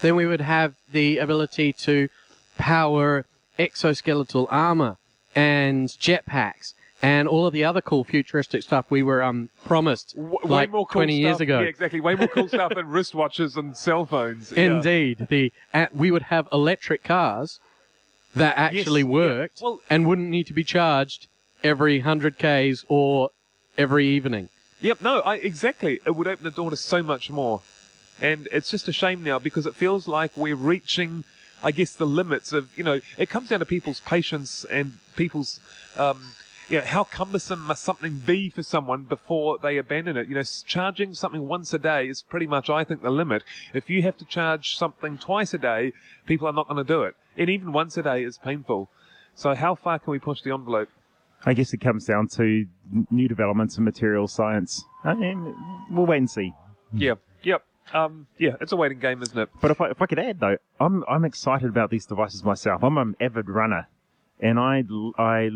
then 0.00 0.16
we 0.16 0.26
would 0.26 0.40
have 0.40 0.74
the 0.90 1.18
ability 1.18 1.74
to 1.74 2.08
power 2.56 3.26
exoskeletal 3.58 4.46
armor 4.50 4.96
and 5.34 5.88
jetpacks 5.88 6.72
and 7.02 7.26
all 7.26 7.46
of 7.46 7.52
the 7.52 7.64
other 7.64 7.80
cool 7.80 8.04
futuristic 8.04 8.62
stuff 8.62 8.86
we 8.88 9.02
were 9.02 9.22
um, 9.22 9.50
promised 9.64 10.14
w- 10.16 10.38
like 10.44 10.70
more 10.70 10.86
cool 10.86 11.02
20 11.02 11.16
years 11.16 11.40
ago. 11.40 11.60
Yeah, 11.60 11.66
exactly. 11.66 12.00
Way 12.00 12.14
more 12.14 12.28
cool 12.28 12.48
stuff 12.48 12.74
than 12.74 12.86
wristwatches 12.86 13.56
and 13.56 13.76
cell 13.76 14.06
phones. 14.06 14.52
Yeah. 14.52 14.76
Indeed, 14.76 15.26
the 15.28 15.52
uh, 15.74 15.86
we 15.92 16.10
would 16.12 16.22
have 16.22 16.48
electric 16.52 17.02
cars 17.02 17.58
that 18.34 18.56
actually 18.56 19.02
yeah. 19.02 19.08
worked 19.08 19.60
Well- 19.60 19.80
and 19.90 20.06
wouldn't 20.06 20.28
need 20.28 20.46
to 20.46 20.54
be 20.54 20.64
charged 20.64 21.26
every 21.64 21.98
100 21.98 22.38
k's 22.38 22.84
or 22.88 23.30
every 23.76 24.06
evening. 24.06 24.48
Yep, 24.80 25.00
no, 25.00 25.20
I, 25.20 25.36
exactly. 25.36 26.00
It 26.06 26.16
would 26.16 26.26
open 26.26 26.44
the 26.44 26.50
door 26.50 26.70
to 26.70 26.76
so 26.76 27.02
much 27.02 27.30
more. 27.30 27.62
And 28.20 28.48
it's 28.52 28.70
just 28.70 28.88
a 28.88 28.92
shame 28.92 29.22
now 29.22 29.38
because 29.38 29.66
it 29.66 29.74
feels 29.74 30.06
like 30.08 30.36
we're 30.36 30.56
reaching, 30.56 31.24
I 31.62 31.70
guess, 31.72 31.94
the 31.94 32.06
limits 32.06 32.52
of, 32.52 32.76
you 32.76 32.84
know, 32.84 33.00
it 33.16 33.28
comes 33.30 33.48
down 33.48 33.60
to 33.60 33.66
people's 33.66 34.00
patience 34.00 34.64
and 34.70 34.98
people's, 35.16 35.60
um, 35.96 36.32
you 36.72 36.78
know, 36.78 36.84
how 36.84 37.04
cumbersome 37.04 37.60
must 37.60 37.84
something 37.84 38.22
be 38.24 38.48
for 38.48 38.62
someone 38.62 39.02
before 39.02 39.58
they 39.62 39.76
abandon 39.76 40.16
it? 40.16 40.26
You 40.26 40.36
know, 40.36 40.42
charging 40.66 41.12
something 41.12 41.46
once 41.46 41.74
a 41.74 41.78
day 41.78 42.08
is 42.08 42.22
pretty 42.22 42.46
much, 42.46 42.70
I 42.70 42.82
think, 42.82 43.02
the 43.02 43.10
limit. 43.10 43.44
If 43.74 43.90
you 43.90 44.00
have 44.02 44.16
to 44.16 44.24
charge 44.24 44.78
something 44.78 45.18
twice 45.18 45.52
a 45.52 45.58
day, 45.58 45.92
people 46.24 46.48
are 46.48 46.52
not 46.52 46.68
going 46.68 46.82
to 46.82 46.90
do 46.90 47.02
it. 47.02 47.14
And 47.36 47.50
even 47.50 47.72
once 47.72 47.98
a 47.98 48.02
day 48.02 48.24
is 48.24 48.38
painful. 48.38 48.88
So 49.34 49.54
how 49.54 49.74
far 49.74 49.98
can 49.98 50.12
we 50.12 50.18
push 50.18 50.40
the 50.40 50.52
envelope? 50.54 50.88
I 51.44 51.52
guess 51.52 51.74
it 51.74 51.78
comes 51.82 52.06
down 52.06 52.28
to 52.28 52.64
new 53.10 53.28
developments 53.28 53.76
in 53.76 53.84
material 53.84 54.26
science. 54.26 54.82
I 55.04 55.12
mean, 55.12 55.54
we'll 55.90 56.06
wait 56.06 56.18
and 56.18 56.30
see. 56.30 56.54
Yeah, 56.94 57.14
yep. 57.42 57.64
Um, 57.92 58.28
yeah, 58.38 58.56
it's 58.62 58.72
a 58.72 58.76
waiting 58.76 58.98
game, 58.98 59.20
isn't 59.20 59.38
it? 59.38 59.50
But 59.60 59.72
if 59.72 59.80
I, 59.80 59.90
if 59.90 60.00
I 60.00 60.06
could 60.06 60.20
add 60.20 60.40
though, 60.40 60.56
I'm 60.80 61.04
I'm 61.08 61.24
excited 61.24 61.68
about 61.68 61.90
these 61.90 62.06
devices 62.06 62.44
myself. 62.44 62.84
I'm 62.84 62.96
an 62.96 63.16
avid 63.20 63.50
runner, 63.50 63.88
and 64.40 64.58
I 64.58 64.84
I 65.18 65.50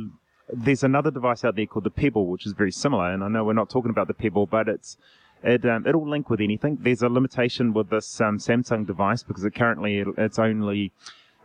there's 0.52 0.84
another 0.84 1.10
device 1.10 1.44
out 1.44 1.56
there 1.56 1.66
called 1.66 1.84
the 1.84 1.90
Pebble, 1.90 2.26
which 2.26 2.46
is 2.46 2.52
very 2.52 2.72
similar. 2.72 3.12
And 3.12 3.24
I 3.24 3.28
know 3.28 3.44
we're 3.44 3.52
not 3.52 3.70
talking 3.70 3.90
about 3.90 4.08
the 4.08 4.14
Pebble, 4.14 4.46
but 4.46 4.68
it's 4.68 4.96
it 5.42 5.64
um, 5.64 5.86
it'll 5.86 6.08
link 6.08 6.30
with 6.30 6.40
anything. 6.40 6.78
There's 6.80 7.02
a 7.02 7.08
limitation 7.08 7.72
with 7.72 7.90
this 7.90 8.20
um, 8.20 8.38
Samsung 8.38 8.86
device 8.86 9.22
because 9.22 9.44
it 9.44 9.54
currently 9.54 10.04
it's 10.16 10.38
only 10.38 10.92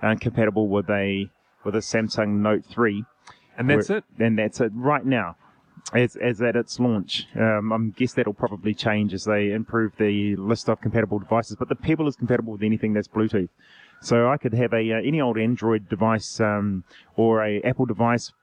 uh, 0.02 0.16
compatible 0.20 0.68
with 0.68 0.90
a 0.90 1.30
with 1.64 1.76
a 1.76 1.80
Samsung 1.80 2.42
Note 2.42 2.66
3. 2.66 3.06
And 3.58 3.70
that's 3.70 3.90
Where- 3.90 4.00
it. 4.00 4.04
And 4.20 4.38
that's 4.38 4.60
it 4.62 4.72
right 4.74 5.06
now. 5.06 5.36
As, 5.94 6.16
as 6.16 6.42
at 6.42 6.56
its 6.56 6.80
launch, 6.80 7.28
um, 7.36 7.74
I 7.74 7.78
guess 7.98 8.14
that'll 8.14 8.34
probably 8.34 8.74
change 8.74 9.14
as 9.14 9.26
they 9.26 9.52
improve 9.52 9.94
the 9.98 10.36
list 10.38 10.70
of 10.70 10.80
compatible 10.80 11.20
devices. 11.20 11.58
But 11.58 11.70
the 11.70 11.76
Pebble 11.76 12.08
is 12.08 12.16
compatible 12.16 12.54
with 12.54 12.64
anything 12.64 12.94
that's 12.94 13.08
Bluetooth, 13.08 13.50
so 14.02 14.30
I 14.30 14.38
could 14.38 14.54
have 14.54 14.74
a 14.74 14.92
uh, 14.94 15.02
any 15.04 15.22
old 15.22 15.38
Android 15.38 15.88
device 15.88 16.40
um, 16.40 16.84
or 17.16 17.44
a 17.46 17.62
Apple 17.62 17.86
device, 17.86 18.34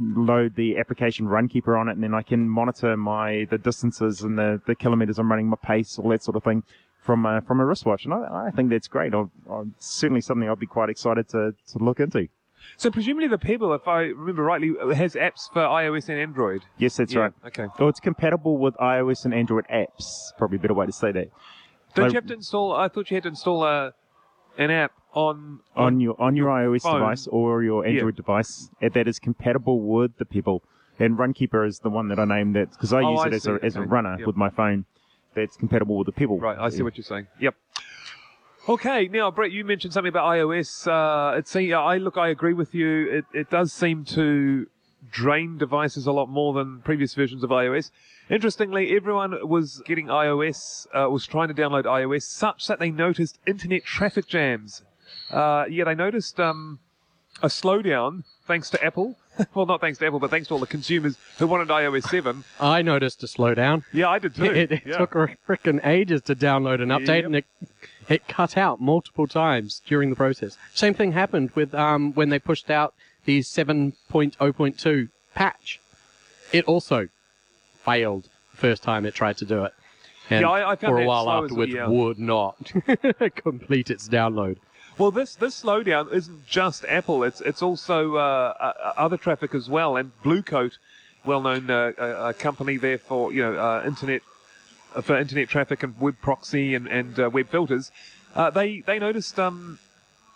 load 0.00 0.54
the 0.54 0.78
application 0.78 1.26
Runkeeper 1.26 1.78
on 1.78 1.88
it, 1.88 1.92
and 1.92 2.02
then 2.02 2.14
I 2.14 2.22
can 2.22 2.48
monitor 2.48 2.96
my 2.96 3.46
the 3.50 3.58
distances 3.58 4.22
and 4.22 4.38
the, 4.38 4.60
the 4.66 4.74
kilometers 4.74 5.18
I'm 5.18 5.30
running, 5.30 5.48
my 5.48 5.56
pace, 5.62 5.98
all 5.98 6.10
that 6.10 6.22
sort 6.22 6.36
of 6.36 6.44
thing 6.44 6.62
from 7.00 7.26
uh, 7.26 7.40
from 7.40 7.60
a 7.60 7.66
wristwatch. 7.66 8.04
And 8.04 8.14
I, 8.14 8.46
I 8.46 8.50
think 8.50 8.70
that's 8.70 8.88
great. 8.88 9.12
I'll, 9.14 9.30
I'll, 9.48 9.66
certainly 9.78 10.20
something 10.20 10.48
I'll 10.48 10.56
be 10.56 10.66
quite 10.66 10.90
excited 10.90 11.28
to, 11.30 11.54
to 11.72 11.78
look 11.78 12.00
into. 12.00 12.28
So 12.76 12.90
presumably 12.90 13.26
the 13.26 13.38
Pebble, 13.38 13.72
if 13.74 13.88
I 13.88 14.02
remember 14.02 14.42
rightly, 14.42 14.74
has 14.94 15.14
apps 15.14 15.50
for 15.52 15.62
iOS 15.62 16.08
and 16.08 16.18
Android. 16.18 16.62
Yes, 16.78 16.98
that's 16.98 17.12
Yeah, 17.12 17.20
right. 17.20 17.32
Okay. 17.46 17.66
Oh, 17.78 17.88
it's 17.88 18.00
compatible 18.00 18.58
with 18.58 18.74
iOS 18.76 19.24
and 19.24 19.34
Android 19.34 19.64
apps. 19.72 20.36
Probably 20.38 20.58
a 20.58 20.60
better 20.60 20.74
way 20.74 20.86
to 20.86 20.92
say 20.92 21.10
that. 21.12 21.30
Don't 21.94 22.04
I- 22.04 22.08
you 22.08 22.14
have 22.14 22.26
to 22.26 22.34
install? 22.34 22.72
I 22.72 22.88
thought 22.88 23.10
you 23.10 23.16
had 23.16 23.24
to 23.24 23.30
install 23.30 23.64
a, 23.64 23.94
an 24.58 24.70
app 24.70 24.92
on 25.14 25.60
on 25.76 26.00
your 26.00 26.20
on 26.20 26.36
your, 26.36 26.48
iOS 26.48 26.82
phone. 26.82 27.00
device 27.00 27.26
or 27.26 27.62
your 27.62 27.84
Yeah. 27.86 27.92
Android 27.94 28.16
device 28.16 28.70
uh, 28.82 28.88
that 28.90 29.08
is 29.08 29.18
compatible 29.18 29.80
with 29.80 30.16
the 30.18 30.24
Pebble. 30.24 30.62
And 30.98 31.16
Runkeeper 31.16 31.66
is 31.66 31.78
the 31.78 31.88
one 31.90 32.08
that 32.08 32.18
I 32.18 32.24
named 32.26 32.54
that 32.56 32.70
because 32.72 32.92
I 32.92 33.02
Oh, 33.02 33.12
use 33.12 33.20
I 33.20 33.26
it 33.28 33.32
as 33.34 33.46
a 33.46 33.58
as 33.62 33.76
a 33.76 33.82
runner 33.82 34.16
Yep. 34.18 34.26
with 34.26 34.36
my 34.36 34.50
phone. 34.50 34.84
That's 35.34 35.56
compatible 35.56 35.96
with 35.96 36.06
the 36.06 36.12
Pebble. 36.12 36.38
Right, 36.38 36.58
I 36.58 36.68
see 36.70 36.82
what 36.82 36.96
you're 36.96 37.04
saying. 37.04 37.28
Yep. 37.38 37.54
Okay, 38.68 39.08
now 39.08 39.30
Brett, 39.30 39.52
you 39.52 39.64
mentioned 39.64 39.92
something 39.94 40.10
about 40.10 40.26
iOS. 40.26 40.86
Uh, 40.86 41.38
it 41.38 41.48
I 41.80 41.96
look, 41.96 42.18
I 42.18 42.28
agree 42.28 42.52
with 42.52 42.74
you. 42.74 43.10
It, 43.10 43.24
it 43.32 43.50
does 43.50 43.72
seem 43.72 44.04
to 44.06 44.66
drain 45.10 45.58
devices 45.58 46.06
a 46.06 46.12
lot 46.12 46.28
more 46.28 46.52
than 46.52 46.80
previous 46.82 47.14
versions 47.14 47.42
of 47.42 47.50
iOS. 47.50 47.90
Interestingly, 48.28 48.94
everyone 48.94 49.36
was 49.48 49.82
getting 49.86 50.06
iOS, 50.06 50.86
uh, 50.94 51.08
was 51.10 51.26
trying 51.26 51.48
to 51.48 51.54
download 51.54 51.84
iOS, 51.84 52.22
such 52.22 52.66
that 52.66 52.78
they 52.78 52.90
noticed 52.90 53.38
internet 53.46 53.84
traffic 53.84 54.26
jams. 54.26 54.82
Uh, 55.30 55.64
yeah, 55.68 55.84
they 55.84 55.94
noticed 55.94 56.38
um, 56.38 56.78
a 57.42 57.48
slowdown 57.48 58.24
thanks 58.46 58.70
to 58.70 58.84
Apple. 58.84 59.16
well, 59.54 59.66
not 59.66 59.80
thanks 59.80 59.98
to 59.98 60.06
Apple, 60.06 60.18
but 60.18 60.30
thanks 60.30 60.48
to 60.48 60.54
all 60.54 60.60
the 60.60 60.66
consumers 60.66 61.16
who 61.38 61.46
wanted 61.46 61.68
iOS 61.68 62.08
7. 62.08 62.44
I 62.58 62.82
noticed 62.82 63.22
a 63.22 63.26
slowdown. 63.26 63.84
Yeah, 63.92 64.08
I 64.08 64.18
did 64.18 64.34
too. 64.34 64.44
It, 64.44 64.72
it 64.72 64.82
yeah. 64.84 64.98
took 64.98 65.12
frickin' 65.12 65.84
ages 65.86 66.22
to 66.22 66.34
download 66.34 66.82
an 66.82 66.88
update, 66.88 67.22
Yep. 67.22 67.24
and 67.24 67.36
it 67.36 67.44
it 68.08 68.26
cut 68.26 68.56
out 68.56 68.80
multiple 68.80 69.28
times 69.28 69.80
during 69.86 70.10
the 70.10 70.16
process. 70.16 70.58
Same 70.74 70.94
thing 70.94 71.12
happened 71.12 71.52
with 71.54 71.74
um, 71.74 72.12
when 72.14 72.28
they 72.28 72.40
pushed 72.40 72.68
out 72.68 72.92
the 73.24 73.40
7.0.2 73.40 75.08
patch. 75.34 75.80
It 76.52 76.64
also 76.64 77.08
failed 77.84 78.24
the 78.52 78.56
first 78.56 78.82
time 78.82 79.06
it 79.06 79.14
tried 79.14 79.36
to 79.38 79.44
do 79.44 79.64
it. 79.64 79.72
And 80.28 80.42
Yeah, 80.42 80.50
I- 80.50 80.72
I 80.72 80.76
found 80.76 80.92
for 80.94 81.00
a 81.00 81.06
while 81.06 81.28
afterwards 81.30 81.72
well, 81.74 81.82
yeah. 81.82 81.88
would 81.88 82.18
not 82.18 82.72
complete 83.36 83.90
its 83.90 84.08
download. 84.08 84.58
Well, 84.98 85.10
this 85.10 85.34
this 85.34 85.60
slowdown 85.62 86.12
isn't 86.12 86.46
just 86.46 86.84
Apple. 86.86 87.22
It's 87.24 87.40
it's 87.40 87.62
also 87.62 88.16
uh, 88.16 88.52
uh, 88.60 88.92
other 88.98 89.16
traffic 89.16 89.54
as 89.54 89.68
well. 89.70 89.96
And 89.96 90.12
Bluecoat, 90.22 90.72
well-known 91.24 91.70
uh, 91.70 91.92
uh, 91.98 92.02
uh, 92.02 92.32
company 92.34 92.76
there 92.76 92.98
for 92.98 93.32
you 93.32 93.42
know 93.42 93.54
uh, 93.58 93.82
internet 93.86 94.20
uh, 94.94 95.00
for 95.00 95.16
internet 95.18 95.48
traffic 95.48 95.82
and 95.82 95.98
web 95.98 96.16
proxy 96.20 96.74
and 96.74 96.86
and 96.86 97.18
uh, 97.18 97.30
web 97.30 97.48
filters, 97.48 97.90
uh, 98.34 98.50
they 98.50 98.80
they 98.80 98.98
noticed 98.98 99.38
um 99.38 99.78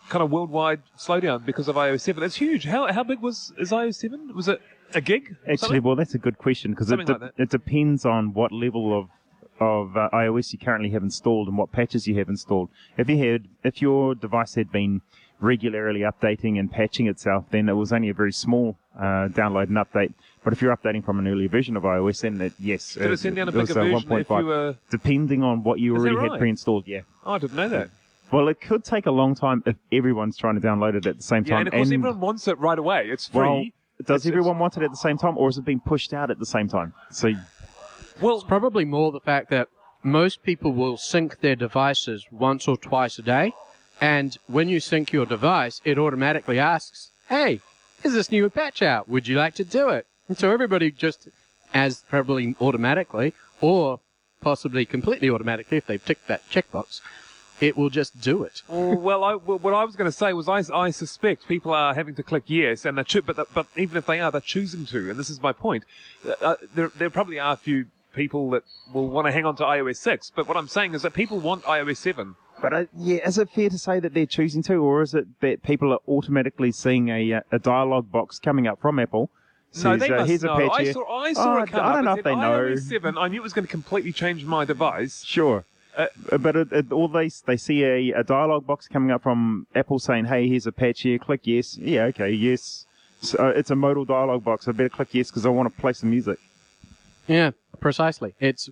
kind 0.09 0.23
of 0.23 0.31
worldwide 0.31 0.83
slowdown 0.97 1.45
because 1.45 1.69
of 1.69 1.77
iOS 1.77 2.01
7. 2.01 2.23
It's 2.23 2.37
huge. 2.37 2.65
How 2.65 2.93
how 2.93 3.03
big 3.03 3.21
was 3.21 3.53
is 3.59 3.71
iOS 3.71 3.97
7? 3.97 4.35
Was 4.35 4.49
it 4.49 4.61
a 4.95 5.01
gig? 5.01 5.37
Actually, 5.43 5.57
something? 5.57 5.83
well, 5.83 5.97
that's 5.97 6.15
a 6.15 6.19
good 6.19 6.39
question 6.39 6.73
because 6.73 6.91
it, 6.91 7.05
de- 7.07 7.13
like 7.13 7.33
it 7.37 7.51
depends 7.51 8.05
on 8.05 8.33
what 8.33 8.53
level 8.53 8.99
of 8.99 9.09
of 9.61 9.97
uh, 9.97 10.09
iOS 10.13 10.53
you 10.53 10.59
currently 10.59 10.91
have 10.91 11.03
installed 11.03 11.47
and 11.49 11.57
what 11.57 11.71
patches 11.71 12.09
you 12.09 12.19
have 12.19 12.29
installed. 12.29 12.69
If 12.99 13.09
you 13.09 13.19
had, 13.19 13.47
if 13.63 13.81
your 13.81 14.15
device 14.15 14.57
had 14.57 14.73
been 14.73 15.01
regularly 15.41 16.01
updating 16.01 16.59
and 16.59 16.71
patching 16.71 17.07
itself, 17.07 17.45
then 17.51 17.69
it 17.69 17.75
was 17.75 17.93
only 17.93 18.09
a 18.09 18.15
very 18.15 18.33
small 18.33 18.77
uh, 18.99 19.29
download 19.29 19.69
and 19.69 19.77
update. 19.77 20.13
But 20.43 20.53
if 20.53 20.63
you're 20.63 20.77
updating 20.77 21.05
from 21.05 21.19
an 21.19 21.29
earlier 21.29 21.49
version 21.49 21.77
of 21.77 21.85
iOS, 21.85 22.23
then 22.23 22.41
it, 22.41 22.53
yes, 22.59 22.95
Did 22.95 23.11
it 23.11 23.19
send 23.19 23.37
down 23.37 23.49
a 23.49 23.51
it 23.51 23.55
bigger 23.55 23.75
version 23.75 24.13
if 24.13 24.29
you 24.29 24.47
were? 24.47 24.77
Depending 24.91 25.43
on 25.43 25.63
what 25.63 25.79
you 25.79 25.97
already 25.97 26.17
right? 26.17 26.33
had 26.33 26.39
pre-installed, 26.41 26.87
yeah. 26.87 27.01
Oh, 27.25 27.35
I 27.35 27.39
didn't 27.39 27.57
know 27.57 27.69
that. 27.69 27.91
Well, 28.33 28.49
it 28.49 28.61
could 28.61 28.85
take 28.85 29.07
a 29.07 29.11
long 29.11 29.35
time 29.35 29.63
if 29.67 29.77
everyone's 29.93 30.37
trying 30.37 30.55
to 30.55 30.61
download 30.61 30.95
it 30.95 31.07
at 31.07 31.17
the 31.17 31.23
same 31.23 31.45
Yeah, 31.45 31.51
time. 31.57 31.59
and 31.61 31.69
of 31.69 31.73
course 31.75 31.93
everyone 31.93 32.21
wants 32.21 32.49
it 32.49 32.59
right 32.59 32.79
away. 32.79 33.09
It's 33.09 33.29
free. 33.29 33.41
well, 33.41 33.65
does 34.05 34.27
It's- 34.27 34.27
everyone 34.27 34.59
want 34.59 34.77
it 34.77 34.83
at 34.83 34.91
the 34.91 34.97
same 34.97 35.19
time, 35.19 35.37
or 35.39 35.49
is 35.49 35.59
it 35.59 35.65
being 35.65 35.81
pushed 35.81 36.13
out 36.13 36.31
at 36.31 36.39
the 36.39 36.47
same 36.47 36.69
time? 36.69 36.95
So 37.11 37.33
well, 38.21 38.37
It's 38.37 38.45
probably 38.45 38.85
more 38.85 39.13
the 39.13 39.21
fact 39.21 39.51
that 39.51 39.69
most 40.03 40.43
people 40.43 40.73
will 40.73 40.97
sync 40.97 41.41
their 41.41 41.57
devices 41.57 42.27
once 42.31 42.67
or 42.69 42.77
twice 42.77 43.19
a 43.19 43.23
day, 43.23 43.53
and 44.01 44.37
when 44.47 44.69
you 44.69 44.81
sync 44.81 45.13
your 45.13 45.27
device, 45.27 45.81
it 45.85 45.99
automatically 45.99 46.59
asks, 46.59 47.11
"Hey, 47.29 47.61
is 48.03 48.15
this 48.15 48.31
new 48.31 48.49
patch 48.51 48.83
out? 48.83 49.09
Would 49.09 49.29
you 49.29 49.37
like 49.37 49.55
to 49.57 49.65
do 49.65 49.89
it?" 49.91 50.07
And 50.29 50.37
so 50.39 50.51
everybody 50.51 50.91
just, 50.91 51.29
as 51.73 52.05
probably 52.09 52.55
automatically, 52.61 53.33
or 53.61 54.01
possibly 54.41 54.85
completely 54.85 55.31
automatically, 55.31 55.79
if 55.79 55.87
they've 55.87 56.05
ticked 56.05 56.27
that 56.29 56.49
checkbox, 56.51 57.01
it 57.61 57.77
will 57.77 57.91
just 57.91 58.21
do 58.21 58.43
it. 58.43 58.63
Well, 58.69 59.23
I, 59.25 59.35
well, 59.35 59.59
what 59.59 59.75
I 59.75 59.85
was 59.85 59.97
going 59.97 60.11
to 60.11 60.17
say 60.17 60.33
was 60.33 60.49
I, 60.49 60.63
I 60.75 60.91
suspect 60.91 61.47
people 61.49 61.73
are 61.73 61.95
having 61.95 62.15
to 62.17 62.23
click 62.23 62.45
yes, 62.47 62.85
and 62.85 62.97
they're 62.97 63.05
choo- 63.05 63.23
but 63.23 63.37
but 63.55 63.67
even 63.77 63.97
if 63.97 64.07
they 64.07 64.21
are, 64.21 64.31
they're 64.31 64.41
choosing 64.41 64.87
to, 64.87 65.11
and 65.11 65.19
this 65.19 65.31
is 65.31 65.41
my 65.43 65.53
point. 65.53 65.85
Uh, 66.41 66.57
there 66.75 66.89
there 66.89 67.11
probably 67.11 67.39
are 67.39 67.53
a 67.53 67.57
few 67.57 67.87
people 68.15 68.51
that 68.51 68.63
will 68.93 69.09
want 69.09 69.27
to 69.27 69.33
hang 69.33 69.45
on 69.45 69.57
to 69.57 69.63
iOS 69.65 69.97
six, 69.97 70.31
but 70.35 70.47
what 70.49 70.57
I'm 70.57 70.69
saying 70.69 70.95
is 70.95 71.03
that 71.03 71.15
people 71.15 71.39
want 71.41 71.65
iOS 71.65 71.99
seven. 71.99 72.37
But 72.63 72.73
uh, 72.73 72.85
yeah, 72.97 73.27
is 73.27 73.37
it 73.39 73.51
fair 73.51 73.69
to 73.69 73.79
say 73.79 74.01
that 74.01 74.15
they're 74.15 74.27
choosing 74.27 74.63
to, 74.65 74.75
or 74.77 75.03
is 75.03 75.15
it 75.15 75.27
that 75.41 75.63
people 75.63 75.93
are 75.93 75.99
automatically 76.09 76.73
seeing 76.73 77.09
a 77.09 77.33
uh, 77.35 77.41
a 77.53 77.59
dialogue 77.59 78.11
box 78.11 78.39
coming 78.39 78.67
up 78.67 78.81
from 78.81 78.99
Apple 78.99 79.31
No, 79.83 79.97
they 79.97 80.09
uh, 80.09 80.17
must 80.19 80.29
here's 80.29 80.43
know. 80.45 80.55
a 80.55 80.71
I 80.71 80.93
saw, 80.93 81.19
I 81.21 81.33
saw 81.33 81.59
Oh, 81.59 81.63
it 81.63 81.69
come 81.71 81.85
I 81.85 81.93
don't 81.93 82.03
It 82.03 82.05
know 82.05 82.15
if 82.15 82.25
they 82.25 82.31
iOS 82.33 82.75
know. 82.91 82.99
7. 82.99 83.19
I 83.19 83.29
knew 83.29 83.41
it 83.41 83.43
was 83.43 83.53
going 83.53 83.67
to 83.67 83.71
completely 83.71 84.13
change 84.13 84.45
my 84.45 84.65
device. 84.65 85.25
Sure. 85.25 85.65
Uh, 85.97 86.39
but 86.39 86.57
it, 86.57 86.73
it, 86.73 86.93
all 86.93 87.09
they 87.09 87.29
they 87.47 87.57
see 87.57 87.85
a, 87.85 88.13
a 88.13 88.25
dialog 88.25 88.67
box 88.67 88.89
coming 88.89 89.11
up 89.11 89.23
from 89.23 89.67
Apple 89.75 89.99
saying, 89.99 90.27
"Hey, 90.27 90.49
here's 90.49 90.67
a 90.67 90.73
patch 90.73 91.03
here. 91.03 91.19
Click 91.19 91.43
yes." 91.45 91.77
Yeah, 91.77 92.05
okay, 92.05 92.31
yes. 92.31 92.87
So 93.21 93.39
uh, 93.39 93.49
it's 93.51 93.71
a 93.71 93.77
modal 93.77 94.05
dialog 94.05 94.45
box. 94.45 94.69
I 94.69 94.73
better 94.73 94.89
click 94.89 95.09
yes 95.13 95.31
because 95.31 95.47
I 95.47 95.51
want 95.51 95.75
to 95.75 95.81
play 95.81 95.93
some 95.93 96.11
music. 96.11 96.39
Yeah, 97.27 97.53
precisely. 97.81 98.35
It's 98.41 98.69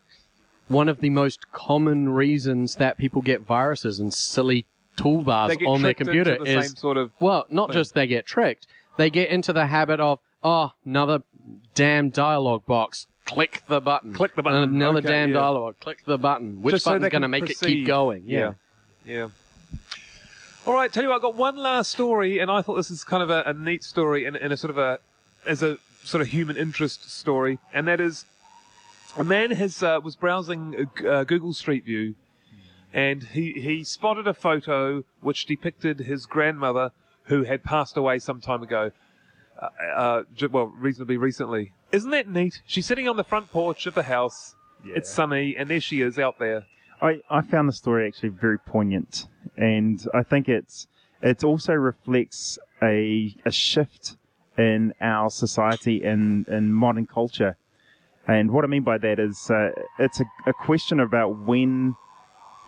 one 0.69 0.89
of 0.89 1.01
the 1.01 1.11
most 1.11 1.53
common 1.53 2.09
reasons 2.11 2.77
that 2.77 2.99
people 2.99 3.23
get 3.23 3.43
viruses 3.43 3.99
and 3.99 4.13
silly 4.13 4.67
They 4.97 5.03
toolbars 5.03 5.59
get 5.59 5.69
on 5.69 5.83
their 5.83 5.95
tricked 5.95 6.01
into 6.01 6.13
computer 6.13 6.45
the 6.45 6.59
is 6.59 6.67
same 6.67 6.77
sort 6.77 6.97
of. 6.97 7.13
well, 7.21 7.47
not 7.51 7.69
thing. 7.69 7.75
just 7.75 7.95
they 7.95 8.07
get 8.07 8.27
tricked, 8.27 8.67
they 8.97 9.11
get 9.11 9.31
into 9.31 9.53
the 9.53 9.67
habit 9.67 10.01
of 10.01 10.19
oh, 10.43 10.73
another 10.85 11.23
damn 11.75 12.11
dialogue 12.11 12.67
box. 12.67 13.07
Click 13.25 13.63
the 13.69 13.81
button. 13.81 14.13
Click 14.13 14.35
the 14.35 14.43
button. 14.43 14.75
Another 14.75 14.99
Okay, 14.99 15.09
damn 15.09 15.29
yeah. 15.31 15.35
dialogue. 15.35 15.77
Click 15.81 16.05
the 16.05 16.19
button. 16.19 16.61
Which 16.63 16.75
Just 16.75 16.85
button's 16.85 17.03
they 17.03 17.11
going 17.11 17.23
to 17.23 17.29
make 17.29 17.49
it 17.49 17.59
keep 17.59 17.87
going? 17.87 18.25
Yeah. 18.27 18.55
Yeah. 19.05 19.29
All 20.65 20.75
right, 20.75 20.93
tell 20.93 21.03
you 21.03 21.09
what, 21.09 21.17
I've 21.17 21.23
got 21.23 21.35
one 21.35 21.57
last 21.57 21.91
story, 21.91 22.39
and 22.39 22.49
I 22.49 22.63
thought 22.63 22.77
this 22.77 22.91
is 22.91 23.03
kind 23.03 23.21
of 23.23 23.31
a, 23.31 23.43
a 23.47 23.53
neat 23.53 23.83
story 23.83 24.27
and, 24.27 24.37
and 24.37 24.53
a 24.53 24.57
sort 24.57 24.71
of 24.71 24.79
a 24.79 25.01
as 25.45 25.61
a 25.61 25.79
sort 26.05 26.21
of 26.21 26.29
human 26.29 26.57
interest 26.57 27.11
story, 27.11 27.59
and 27.75 27.89
that 27.89 28.01
is 28.01 28.25
a 29.17 29.25
man 29.25 29.51
has 29.51 29.83
uh, 29.83 29.99
was 30.03 30.15
browsing 30.15 30.89
uh, 31.05 31.09
uh, 31.09 31.25
Google 31.25 31.53
Street 31.53 31.85
View, 31.85 32.15
and 32.93 33.25
he 33.25 33.53
he 33.55 33.83
spotted 33.83 34.29
a 34.29 34.35
photo 34.35 35.03
which 35.21 35.47
depicted 35.47 35.99
his 35.99 36.27
grandmother 36.27 36.93
who 37.25 37.43
had 37.43 37.65
passed 37.65 37.97
away 37.97 38.21
some 38.21 38.41
time 38.41 38.63
ago. 38.63 38.93
Uh, 39.61 39.69
uh, 39.97 40.23
well, 40.51 40.67
reasonably 40.67 41.17
recently. 41.17 41.73
Isn't 41.93 42.11
that 42.11 42.29
neat? 42.29 42.63
She's 42.67 42.87
sitting 42.87 43.09
on 43.09 43.17
the 43.17 43.25
front 43.25 43.51
porch 43.51 43.87
of 43.87 43.95
the 43.95 44.03
house. 44.03 44.55
It's 44.85 45.11
sunny, 45.11 45.57
and 45.57 45.69
there 45.69 45.81
she 45.81 46.01
is 46.01 46.19
out 46.19 46.39
there. 46.39 46.65
I, 47.01 47.21
I 47.31 47.43
found 47.43 47.69
the 47.69 47.73
story 47.73 48.07
actually 48.07 48.31
very 48.31 48.59
poignant, 48.59 49.27
and 49.57 50.05
I 50.15 50.23
think 50.23 50.49
it's 50.49 50.87
it 51.21 51.45
also 51.45 51.75
reflects 51.75 52.59
a 52.83 53.35
a 53.45 53.51
shift 53.51 54.17
in 54.57 54.95
our 55.01 55.31
society 55.31 56.03
and 56.05 56.47
in 56.49 56.73
modern 56.73 57.07
culture. 57.07 57.57
And 58.27 58.53
what 58.53 58.65
I 58.65 58.69
mean 58.69 58.83
by 58.83 58.99
that 58.99 59.19
is 59.19 59.51
uh, 59.51 59.71
it's 59.99 60.21
a, 60.21 60.25
a 60.47 60.53
question 60.53 61.01
about 61.01 61.39
when 61.41 61.97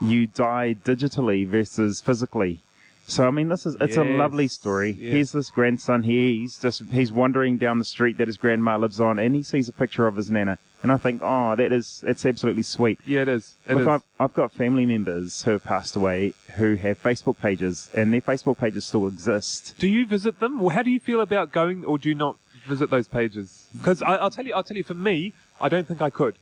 you 0.01 0.27
die 0.27 0.75
digitally 0.85 1.47
versus 1.47 2.01
physically. 2.01 2.64
So 3.07 3.27
I 3.27 3.31
mean, 3.31 3.49
this 3.49 3.67
is 3.67 3.77
it's 3.81 3.97
a 3.97 4.05
lovely 4.05 4.49
story. 4.49 4.93
yes. 4.93 5.13
Here's 5.13 5.33
this 5.33 5.51
grandson 5.51 6.03
here. 6.03 6.29
He's 6.29 6.59
just 6.59 6.83
he's 6.91 7.13
wandering 7.13 7.59
down 7.59 7.79
the 7.79 7.85
street 7.85 8.19
that 8.19 8.29
his 8.29 8.37
grandma 8.37 8.77
lives 8.77 9.01
on, 9.01 9.19
and 9.19 9.35
he 9.35 9.43
sees 9.43 9.69
a 9.69 9.73
picture 9.73 10.07
of 10.07 10.17
his 10.17 10.31
nana. 10.31 10.59
And 10.83 10.93
I 10.93 10.97
think, 10.99 11.23
oh, 11.23 11.55
that 11.57 11.73
is 11.73 12.03
it's 12.07 12.25
absolutely 12.27 12.63
sweet. 12.63 13.01
Yeah, 13.07 13.23
it 13.23 13.29
is. 13.29 13.55
It 13.69 13.75
Look, 13.75 13.83
is. 13.83 13.89
I've, 13.89 14.03
I've 14.21 14.35
got 14.35 14.53
family 14.53 14.87
members 14.87 15.43
who 15.43 15.53
have 15.53 15.65
passed 15.65 15.97
away 15.97 16.35
who 16.57 16.77
have 16.77 17.03
Facebook 17.03 17.39
pages, 17.39 17.91
and 17.95 18.13
their 18.13 18.21
Facebook 18.21 18.59
pages 18.59 18.85
still 18.87 19.07
exist. 19.07 19.75
Do 19.79 19.89
you 19.89 20.07
visit 20.07 20.41
them? 20.41 20.61
Well, 20.61 20.71
how 20.71 20.83
do 20.83 20.91
you 20.91 21.01
feel 21.01 21.21
about 21.21 21.53
going, 21.53 21.85
or 21.85 21.99
do 21.99 22.09
you 22.09 22.15
not 22.15 22.37
visit 22.67 22.91
those 22.91 23.09
pages? 23.09 23.67
Because 23.77 24.03
I'll 24.03 24.31
tell 24.31 24.47
you, 24.47 24.55
I'll 24.55 24.63
tell 24.63 24.77
you. 24.77 24.85
For 24.85 24.95
me, 24.95 25.33
I 25.61 25.69
don't 25.69 25.87
think 25.87 26.01
I 26.01 26.11
could. 26.11 26.37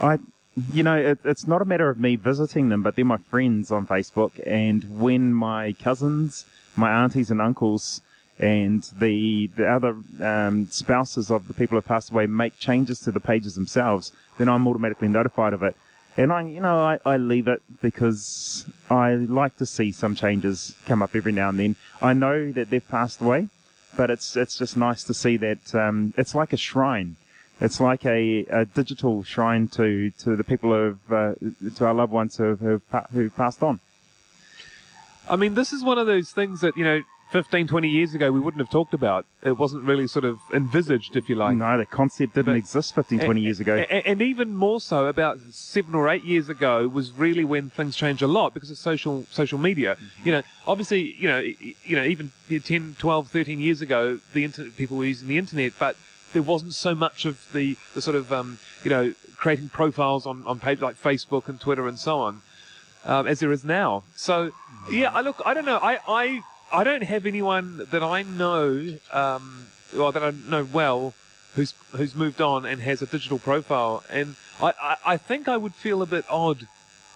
I, 0.00 0.18
you 0.72 0.82
know, 0.82 0.96
it, 0.96 1.18
it's 1.24 1.46
not 1.46 1.62
a 1.62 1.64
matter 1.64 1.88
of 1.88 1.98
me 1.98 2.16
visiting 2.16 2.68
them, 2.68 2.82
but 2.82 2.96
they're 2.96 3.04
my 3.04 3.16
friends 3.16 3.70
on 3.70 3.86
Facebook. 3.86 4.32
And 4.46 5.00
when 5.00 5.34
my 5.34 5.72
cousins, 5.72 6.44
my 6.76 6.90
aunties 6.90 7.30
and 7.30 7.40
uncles, 7.40 8.00
and 8.38 8.82
the 8.98 9.46
the 9.56 9.66
other 9.66 9.96
um, 10.20 10.66
spouses 10.70 11.30
of 11.30 11.46
the 11.46 11.54
people 11.54 11.78
who 11.78 11.82
passed 11.82 12.10
away 12.10 12.26
make 12.26 12.58
changes 12.58 12.98
to 13.00 13.12
the 13.12 13.20
pages 13.20 13.54
themselves, 13.54 14.12
then 14.38 14.48
I'm 14.48 14.66
automatically 14.66 15.08
notified 15.08 15.52
of 15.52 15.62
it. 15.62 15.76
And 16.16 16.32
I, 16.32 16.42
you 16.42 16.60
know, 16.60 16.78
I, 16.80 16.98
I 17.04 17.16
leave 17.16 17.48
it 17.48 17.62
because 17.82 18.66
I 18.88 19.14
like 19.14 19.56
to 19.56 19.66
see 19.66 19.90
some 19.90 20.14
changes 20.14 20.76
come 20.86 21.02
up 21.02 21.14
every 21.14 21.32
now 21.32 21.48
and 21.48 21.58
then. 21.58 21.76
I 22.00 22.12
know 22.12 22.52
that 22.52 22.70
they've 22.70 22.88
passed 22.88 23.20
away, 23.20 23.48
but 23.96 24.10
it's 24.10 24.36
it's 24.36 24.56
just 24.56 24.76
nice 24.76 25.04
to 25.04 25.14
see 25.14 25.36
that 25.38 25.74
um, 25.74 26.14
it's 26.16 26.34
like 26.34 26.52
a 26.52 26.56
shrine. 26.56 27.16
It's 27.60 27.80
like 27.80 28.04
a, 28.04 28.44
a 28.50 28.64
digital 28.64 29.22
shrine 29.22 29.68
to, 29.68 30.10
to 30.18 30.36
the 30.36 30.44
people 30.44 30.72
have, 30.72 30.98
uh, 31.12 31.34
to 31.76 31.86
our 31.86 31.94
loved 31.94 32.12
ones 32.12 32.36
who 32.36 32.56
who 33.12 33.30
passed 33.30 33.62
on. 33.62 33.80
I 35.28 35.36
mean, 35.36 35.54
this 35.54 35.72
is 35.72 35.82
one 35.82 35.98
of 35.98 36.06
those 36.06 36.30
things 36.32 36.60
that 36.60 36.76
you 36.76 36.84
know, 36.84 37.02
15, 37.30 37.66
20 37.66 37.88
years 37.88 38.14
ago 38.14 38.30
we 38.30 38.40
wouldn't 38.40 38.60
have 38.60 38.70
talked 38.70 38.92
about. 38.92 39.24
It 39.42 39.56
wasn't 39.56 39.84
really 39.84 40.06
sort 40.06 40.24
of 40.24 40.38
envisaged, 40.52 41.16
if 41.16 41.28
you 41.28 41.36
like. 41.36 41.56
no, 41.56 41.78
the 41.78 41.86
concept 41.86 42.34
didn't 42.34 42.52
But- 42.52 42.56
exist 42.58 42.94
15, 42.94 43.20
20 43.20 43.40
years 43.40 43.60
ago. 43.60 43.76
A- 43.76 43.82
a- 43.82 44.06
and 44.06 44.20
even 44.20 44.54
more 44.54 44.80
so, 44.80 45.06
about 45.06 45.38
seven 45.50 45.94
or 45.94 46.08
eight 46.08 46.24
years 46.24 46.48
ago, 46.48 46.86
was 46.88 47.12
really 47.12 47.44
when 47.44 47.70
things 47.70 47.96
changed 47.96 48.22
a 48.22 48.26
lot 48.26 48.52
because 48.52 48.70
of 48.70 48.78
social 48.78 49.26
social 49.30 49.58
media. 49.58 49.94
Mm-hmm. 49.94 50.26
You 50.28 50.32
know, 50.32 50.42
obviously, 50.66 51.14
you 51.18 51.28
know, 51.28 51.38
you 51.40 51.96
know, 51.96 52.04
even 52.04 52.32
10, 52.50 52.96
12, 52.98 53.28
13 53.28 53.60
years 53.60 53.80
ago, 53.80 54.18
the 54.34 54.44
internet, 54.44 54.76
people 54.76 54.96
were 54.98 55.06
using 55.06 55.28
the 55.28 55.38
internet, 55.38 55.72
but 55.78 55.96
there 56.34 56.42
wasn't 56.42 56.74
so 56.74 56.94
much 56.94 57.24
of 57.24 57.40
the, 57.54 57.76
the 57.94 58.02
sort 58.02 58.16
of, 58.16 58.30
um, 58.32 58.58
you 58.82 58.90
know, 58.90 59.14
creating 59.36 59.70
profiles 59.70 60.26
on, 60.26 60.44
on 60.46 60.60
pages 60.60 60.82
like 60.82 61.00
Facebook 61.00 61.48
and 61.48 61.58
Twitter 61.58 61.88
and 61.88 61.98
so 61.98 62.18
on, 62.18 62.42
um, 63.06 63.26
as 63.26 63.40
there 63.40 63.52
is 63.52 63.64
now. 63.64 64.02
So, 64.14 64.52
yeah, 64.90 65.10
I 65.12 65.22
look, 65.22 65.40
I 65.46 65.54
don't 65.54 65.64
know, 65.64 65.78
I, 65.78 65.98
I, 66.06 66.42
I 66.72 66.84
don't 66.84 67.04
have 67.04 67.24
anyone 67.24 67.86
that 67.90 68.02
I 68.02 68.22
know, 68.22 68.98
um, 69.12 69.66
or 69.96 70.12
that 70.12 70.22
I 70.22 70.32
know 70.48 70.68
well, 70.70 71.14
who's 71.54 71.72
who's 71.92 72.14
moved 72.14 72.40
on 72.40 72.66
and 72.66 72.80
has 72.82 73.00
a 73.00 73.06
digital 73.06 73.38
profile, 73.38 74.02
and 74.10 74.34
I, 74.60 74.72
I, 74.82 74.96
I 75.06 75.16
think 75.16 75.46
I 75.46 75.56
would 75.56 75.74
feel 75.74 76.02
a 76.02 76.06
bit 76.06 76.24
odd 76.28 76.66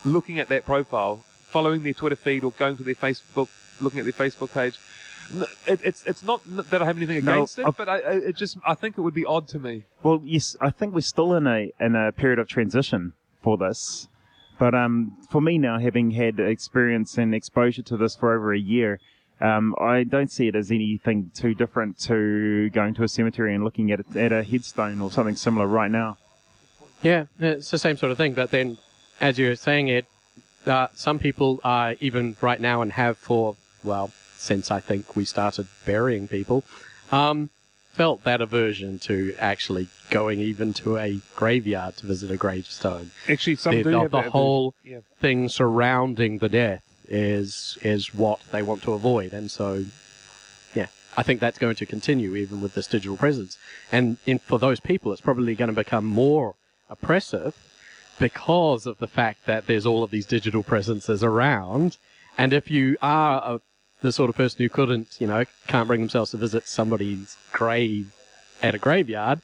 looking 0.05 0.39
at 0.39 0.49
that 0.49 0.65
profile, 0.65 1.25
following 1.49 1.83
their 1.83 1.93
Twitter 1.93 2.17
feed 2.17 2.45
or 2.45 2.53
going 2.53 2.77
to 2.77 2.85
their 2.85 2.95
Facebook, 2.95 3.49
looking 3.81 3.99
at 3.99 4.05
their 4.05 4.13
Facebook 4.13 4.53
page. 4.55 4.79
N- 5.35 5.45
It, 5.67 5.81
it's 5.85 6.03
it's 6.07 6.23
not 6.23 6.41
that 6.71 6.81
I 6.83 6.85
have 6.87 6.97
anything 6.97 7.25
No, 7.25 7.33
against 7.33 7.59
it, 7.59 7.67
I've- 7.67 7.75
but 7.77 7.89
I, 7.89 7.99
I 7.99 8.13
it 8.31 8.37
just 8.37 8.57
I 8.67 8.75
think 8.75 8.97
it 8.99 9.03
would 9.03 9.15
be 9.15 9.25
odd 9.25 9.49
to 9.49 9.59
me. 9.59 9.85
Well, 10.03 10.21
yes, 10.25 10.57
I 10.61 10.71
think 10.71 10.95
we're 10.95 11.01
still 11.01 11.35
in 11.35 11.47
a 11.47 11.71
in 11.81 11.95
a 11.95 12.13
period 12.13 12.39
of 12.39 12.49
transition 12.49 13.13
for 13.43 13.57
this. 13.59 14.09
But 14.59 14.75
um, 14.75 15.17
for 15.31 15.41
me 15.41 15.57
now, 15.59 15.79
having 15.79 16.11
had 16.13 16.41
experience 16.41 17.17
and 17.17 17.33
exposure 17.35 17.83
to 17.83 17.97
this 17.97 18.17
for 18.17 18.35
over 18.35 18.53
a 18.53 18.59
year, 18.59 18.99
um, 19.41 19.75
I 19.81 20.03
don't 20.03 20.33
see 20.33 20.49
it 20.49 20.57
as 20.57 20.73
anything 20.73 21.31
too 21.33 21.55
different 21.55 21.97
to 22.01 22.69
going 22.71 22.95
to 22.95 23.05
a 23.05 23.09
cemetery 23.09 23.55
and 23.55 23.63
looking 23.63 23.93
at 23.93 24.01
a, 24.01 24.21
at 24.21 24.33
a 24.33 24.43
headstone 24.43 25.01
or 25.01 25.13
something 25.13 25.37
similar 25.37 25.67
right 25.69 25.91
now. 25.91 26.17
Yeah, 27.03 27.27
it's 27.39 27.71
the 27.71 27.79
same 27.79 27.97
sort 27.97 28.11
of 28.11 28.19
thing. 28.19 28.35
But 28.35 28.51
then, 28.51 28.79
as 29.21 29.39
you 29.39 29.47
were 29.49 29.55
saying 29.55 29.87
it, 29.89 30.07
uh, 30.67 30.89
some 30.95 31.21
people 31.21 31.61
are 31.63 31.95
even 32.01 32.37
right 32.41 32.61
now 32.61 32.83
and 32.83 32.93
have 32.95 33.17
for, 33.17 33.55
well, 33.85 34.11
since 34.39 34.71
I 34.71 34.81
think 34.81 35.17
we 35.17 35.25
started 35.25 35.67
burying 35.85 36.29
people, 36.29 36.65
um, 37.13 37.51
felt 37.93 38.23
that 38.25 38.41
aversion 38.41 38.99
to 39.01 39.35
actually 39.39 39.89
going 40.11 40.41
even 40.41 40.73
to 40.73 40.97
a 40.97 41.21
graveyard 41.37 41.97
to 41.99 42.07
visit 42.07 42.31
a 42.31 42.37
gravestone. 42.37 43.11
Actually, 43.29 43.57
some 43.57 43.75
the, 43.77 43.83
do 43.83 43.91
the- 43.91 43.99
have 44.01 44.11
the 44.13 44.23
that 44.23 44.31
whole 44.31 44.75
Yeah. 44.85 45.01
thing 45.21 45.49
surrounding 45.49 46.39
the 46.39 46.49
death 46.49 46.83
is 47.09 47.77
is 47.83 48.15
what 48.15 48.39
they 48.53 48.63
want 48.63 48.83
to 48.83 48.93
avoid, 48.93 49.33
and 49.33 49.51
so 49.51 49.85
yeah, 50.75 50.87
I 51.17 51.23
think 51.23 51.41
that's 51.41 51.59
going 51.59 51.77
to 51.77 51.87
continue 51.87 52.37
even 52.37 52.61
with 52.61 52.75
this 52.75 52.87
digital 52.87 53.17
presence. 53.17 53.59
And 53.91 54.19
in, 54.27 54.39
for 54.39 54.59
those 54.59 54.79
people, 54.79 55.13
it's 55.13 55.21
probably 55.23 55.55
going 55.55 55.71
to 55.71 55.75
become 55.75 56.05
more 56.05 56.55
oppressive 56.91 57.57
because 58.19 58.87
of 58.87 58.99
the 58.99 59.07
fact 59.07 59.47
that 59.47 59.67
there's 59.67 59.87
all 59.87 60.03
of 60.03 60.11
these 60.11 60.27
digital 60.27 60.63
presences 60.63 61.25
around. 61.25 61.97
And 62.37 62.53
if 62.53 62.71
you 62.71 62.97
are 63.03 63.43
a, 63.55 63.61
the 64.01 64.13
sort 64.13 64.31
of 64.31 64.37
person 64.37 64.59
who 64.59 64.69
couldn't, 64.69 65.17
you 65.21 65.27
know, 65.27 65.45
can't 65.67 65.87
bring 65.89 66.01
themselves 66.01 66.31
to 66.33 66.37
visit 66.37 66.69
somebody's 66.69 67.37
grave 67.53 68.13
at 68.63 68.75
a 68.75 68.79
graveyard, 68.79 69.41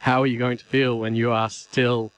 how 0.00 0.22
are 0.22 0.26
you 0.26 0.38
going 0.38 0.58
to 0.58 0.64
feel 0.64 0.98
when 0.98 1.14
you 1.14 1.30
are 1.30 1.48
still 1.50 2.10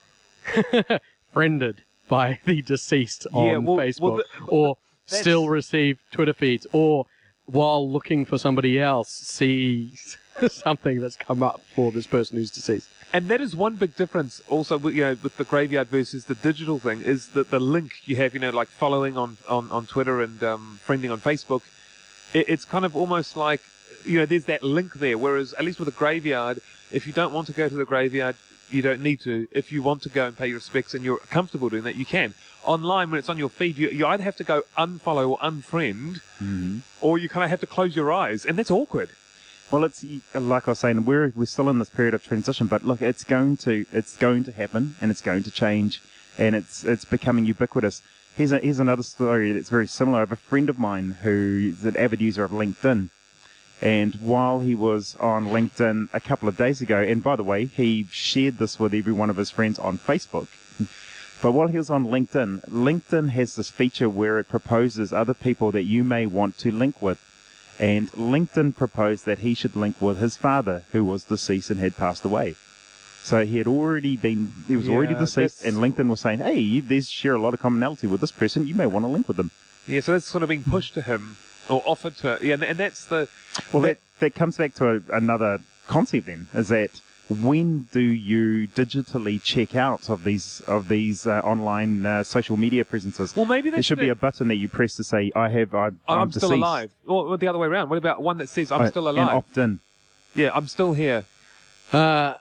friended 1.32 1.82
by 2.08 2.38
the 2.44 2.62
deceased 2.62 3.26
on 3.32 3.46
Yeah, 3.46 3.56
well- 3.58 3.76
well, 3.76 3.86
Facebook 3.86 4.16
the- 4.18 4.44
or 4.46 4.76
that's- 5.06 5.20
still 5.20 5.48
receive 5.48 5.98
Twitter 6.12 6.32
feeds 6.34 6.66
or 6.72 7.06
while 7.46 7.90
looking 7.90 8.24
for 8.24 8.38
somebody 8.38 8.80
else 8.80 9.10
see 9.10 9.92
something 10.48 11.00
that's 11.00 11.16
come 11.16 11.42
up 11.42 11.60
for 11.74 11.92
this 11.92 12.06
person 12.06 12.38
who's 12.38 12.50
deceased. 12.50 12.88
And 13.14 13.28
that 13.28 13.40
is 13.40 13.54
one 13.54 13.76
big 13.76 13.94
difference 13.94 14.42
also 14.48 14.76
with, 14.76 14.92
you 14.92 15.02
know, 15.02 15.16
with 15.22 15.36
the 15.36 15.44
graveyard 15.44 15.86
versus 15.86 16.24
the 16.24 16.34
digital 16.34 16.80
thing 16.80 17.00
is 17.00 17.28
that 17.28 17.48
the 17.52 17.60
link 17.60 17.92
you 18.06 18.16
have, 18.16 18.34
you 18.34 18.40
know, 18.40 18.50
like 18.50 18.66
following 18.66 19.16
on, 19.16 19.36
on, 19.48 19.70
on 19.70 19.86
Twitter 19.86 20.20
and 20.20 20.42
um, 20.42 20.80
friending 20.84 21.12
on 21.12 21.20
Facebook, 21.20 21.62
it, 22.32 22.48
it's 22.48 22.64
kind 22.64 22.84
of 22.84 22.96
almost 22.96 23.36
like, 23.36 23.60
you 24.04 24.18
know, 24.18 24.26
there's 24.26 24.46
that 24.46 24.64
link 24.64 24.94
there. 24.94 25.16
Whereas, 25.16 25.52
at 25.52 25.64
least 25.64 25.78
with 25.78 25.86
a 25.86 25.92
graveyard, 25.92 26.58
if 26.90 27.06
you 27.06 27.12
don't 27.12 27.32
want 27.32 27.46
to 27.46 27.52
go 27.52 27.68
to 27.68 27.74
the 27.76 27.84
graveyard, 27.84 28.34
you 28.68 28.82
don't 28.82 29.00
need 29.00 29.20
to. 29.20 29.46
If 29.52 29.70
you 29.70 29.80
want 29.80 30.02
to 30.02 30.08
go 30.08 30.26
and 30.26 30.36
pay 30.36 30.48
your 30.48 30.56
respects 30.56 30.92
and 30.92 31.04
you're 31.04 31.18
comfortable 31.18 31.68
doing 31.68 31.84
that, 31.84 31.94
you 31.94 32.04
can. 32.04 32.34
Online, 32.64 33.12
when 33.12 33.20
it's 33.20 33.28
on 33.28 33.38
your 33.38 33.48
feed, 33.48 33.78
you, 33.78 33.90
you 33.90 34.06
either 34.06 34.24
have 34.24 34.36
to 34.36 34.44
go 34.44 34.62
unfollow 34.76 35.30
or 35.30 35.38
unfriend, 35.38 36.20
or 37.00 37.18
you 37.18 37.28
kind 37.28 37.44
of 37.44 37.50
have 37.50 37.60
to 37.60 37.66
close 37.66 37.94
your 37.94 38.12
eyes, 38.12 38.44
and 38.44 38.58
that's 38.58 38.72
awkward. 38.72 39.10
Well, 39.70 39.84
it's 39.84 40.04
like 40.34 40.68
I 40.68 40.72
was 40.72 40.78
saying, 40.78 41.04
we're 41.04 41.32
we're 41.34 41.46
still 41.46 41.68
in 41.68 41.78
this 41.78 41.88
period 41.88 42.14
of 42.14 42.22
transition, 42.22 42.66
but 42.66 42.84
look, 42.84 43.02
it's 43.02 43.24
going 43.24 43.56
to 43.58 43.86
it's 43.92 44.16
going 44.16 44.44
to 44.44 44.52
happen, 44.52 44.94
and 45.00 45.10
it's 45.10 45.22
going 45.22 45.42
to 45.44 45.50
change, 45.50 46.00
and 46.38 46.54
it's 46.54 46.84
it's 46.84 47.04
becoming 47.04 47.44
ubiquitous. 47.44 48.02
Here's 48.36 48.52
a, 48.52 48.58
here's 48.58 48.80
another 48.80 49.02
story 49.02 49.52
that's 49.52 49.70
very 49.70 49.86
similar. 49.86 50.18
I 50.18 50.20
have 50.20 50.32
a 50.32 50.36
friend 50.36 50.68
of 50.68 50.78
mine 50.78 51.16
who's 51.22 51.84
an 51.84 51.96
avid 51.96 52.20
user 52.20 52.44
of 52.44 52.50
LinkedIn, 52.50 53.08
and 53.80 54.14
while 54.16 54.60
he 54.60 54.74
was 54.74 55.16
on 55.18 55.46
LinkedIn 55.46 56.08
a 56.12 56.20
couple 56.20 56.48
of 56.48 56.56
days 56.56 56.80
ago, 56.80 57.00
and 57.00 57.22
by 57.22 57.36
the 57.36 57.42
way, 57.42 57.64
he 57.64 58.06
shared 58.10 58.58
this 58.58 58.78
with 58.78 58.94
every 58.94 59.12
one 59.12 59.30
of 59.30 59.36
his 59.36 59.50
friends 59.50 59.78
on 59.78 59.98
Facebook. 59.98 60.48
But 61.42 61.52
while 61.52 61.68
he 61.68 61.76
was 61.76 61.90
on 61.90 62.06
LinkedIn, 62.06 62.70
LinkedIn 62.70 63.28
has 63.30 63.56
this 63.56 63.68
feature 63.68 64.08
where 64.08 64.38
it 64.38 64.48
proposes 64.48 65.12
other 65.12 65.34
people 65.34 65.70
that 65.72 65.82
you 65.82 66.02
may 66.02 66.24
want 66.24 66.56
to 66.58 66.70
link 66.70 67.02
with. 67.02 67.18
And 67.78 68.10
LinkedIn 68.12 68.76
proposed 68.76 69.24
that 69.26 69.40
he 69.40 69.54
should 69.54 69.74
link 69.74 70.00
with 70.00 70.18
his 70.18 70.36
father, 70.36 70.84
who 70.92 71.04
was 71.04 71.24
deceased 71.24 71.70
and 71.70 71.80
had 71.80 71.96
passed 71.96 72.24
away. 72.24 72.54
So 73.22 73.44
he 73.44 73.58
had 73.58 73.66
already 73.66 74.16
been, 74.16 74.52
he 74.68 74.76
was 74.76 74.88
already 74.88 75.14
deceased, 75.14 75.62
that's- 75.62 75.64
and 75.64 75.82
LinkedIn 75.82 76.08
was 76.08 76.20
saying, 76.20 76.40
hey, 76.40 76.58
you, 76.58 76.82
there's 76.82 77.08
share 77.08 77.34
a 77.34 77.40
lot 77.40 77.54
of 77.54 77.60
commonality 77.60 78.06
with 78.06 78.20
this 78.20 78.30
person, 78.32 78.66
you 78.66 78.74
may 78.74 78.86
want 78.86 79.04
to 79.04 79.08
link 79.08 79.26
with 79.28 79.38
them. 79.38 79.50
Yeah, 79.86 80.00
so 80.00 80.12
that's 80.12 80.26
sort 80.26 80.42
of 80.42 80.48
being 80.50 80.62
pushed 80.64 80.94
to 80.94 81.02
him 81.02 81.36
or 81.68 81.82
offered 81.86 82.16
to. 82.18 82.38
Yeah, 82.42 82.54
and, 82.54 82.64
and 82.64 82.78
that's 82.78 83.06
the. 83.06 83.28
Well, 83.72 83.82
that, 83.82 83.98
that 84.20 84.34
comes 84.34 84.56
back 84.58 84.74
to 84.74 84.96
a, 84.96 85.16
another 85.16 85.60
concept 85.88 86.26
then, 86.26 86.48
is 86.54 86.68
that 86.68 86.90
when 87.28 87.88
do 87.92 88.00
you 88.00 88.68
digitally 88.68 89.42
check 89.42 89.74
out 89.74 90.10
of 90.10 90.24
these 90.24 90.60
of 90.66 90.88
these 90.88 91.26
uh, 91.26 91.40
online 91.44 92.04
uh, 92.04 92.22
social 92.22 92.56
media 92.56 92.84
presences? 92.84 93.34
Well, 93.34 93.46
maybe 93.46 93.70
there 93.70 93.82
should 93.82 93.98
be 93.98 94.10
a 94.10 94.14
button 94.14 94.48
that 94.48 94.56
you 94.56 94.68
press 94.68 94.94
to 94.96 95.04
say, 95.04 95.32
"I 95.34 95.48
have, 95.48 95.74
I, 95.74 95.86
I'm, 95.86 95.96
I'm, 96.08 96.32
still 96.32 96.52
alive. 96.54 96.90
Or, 97.06 97.26
or 97.28 97.38
the 97.38 97.48
other 97.48 97.58
way 97.58 97.66
around. 97.68 97.88
What 97.88 97.96
about 97.98 98.22
one 98.22 98.38
that 98.38 98.48
says 98.48 98.70
I'm 98.70 98.82
Uh, 98.82 98.90
still 98.90 99.08
And 99.08 99.18
alive? 99.18 99.34
opt 99.36 99.56
in. 99.58 99.80
yeah, 100.34 100.50
I'm 100.54 100.66
still 100.68 100.92
here. 100.92 101.24
Uh, 101.92 102.34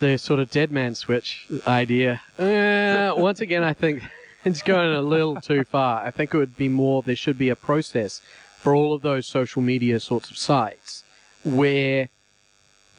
the 0.00 0.18
sort 0.18 0.40
of 0.40 0.50
dead 0.50 0.70
man 0.70 0.94
switch 0.94 1.46
idea. 1.66 2.20
Uh, 2.38 3.14
once 3.20 3.40
again, 3.40 3.62
I 3.62 3.72
think 3.72 4.02
it's 4.44 4.62
going 4.62 4.94
a 4.94 5.00
little 5.00 5.40
too 5.40 5.64
far. 5.64 6.04
I 6.04 6.10
think 6.10 6.34
it 6.34 6.36
would 6.38 6.56
be 6.56 6.68
more, 6.68 7.02
there 7.02 7.16
should 7.16 7.38
be 7.38 7.48
a 7.48 7.56
process 7.56 8.20
for 8.58 8.74
all 8.74 8.92
of 8.92 9.00
those 9.00 9.26
social 9.26 9.62
media 9.62 9.98
sorts 10.00 10.30
of 10.30 10.36
sites 10.36 11.04
where 11.44 12.10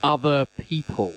other 0.03 0.47
people, 0.57 1.13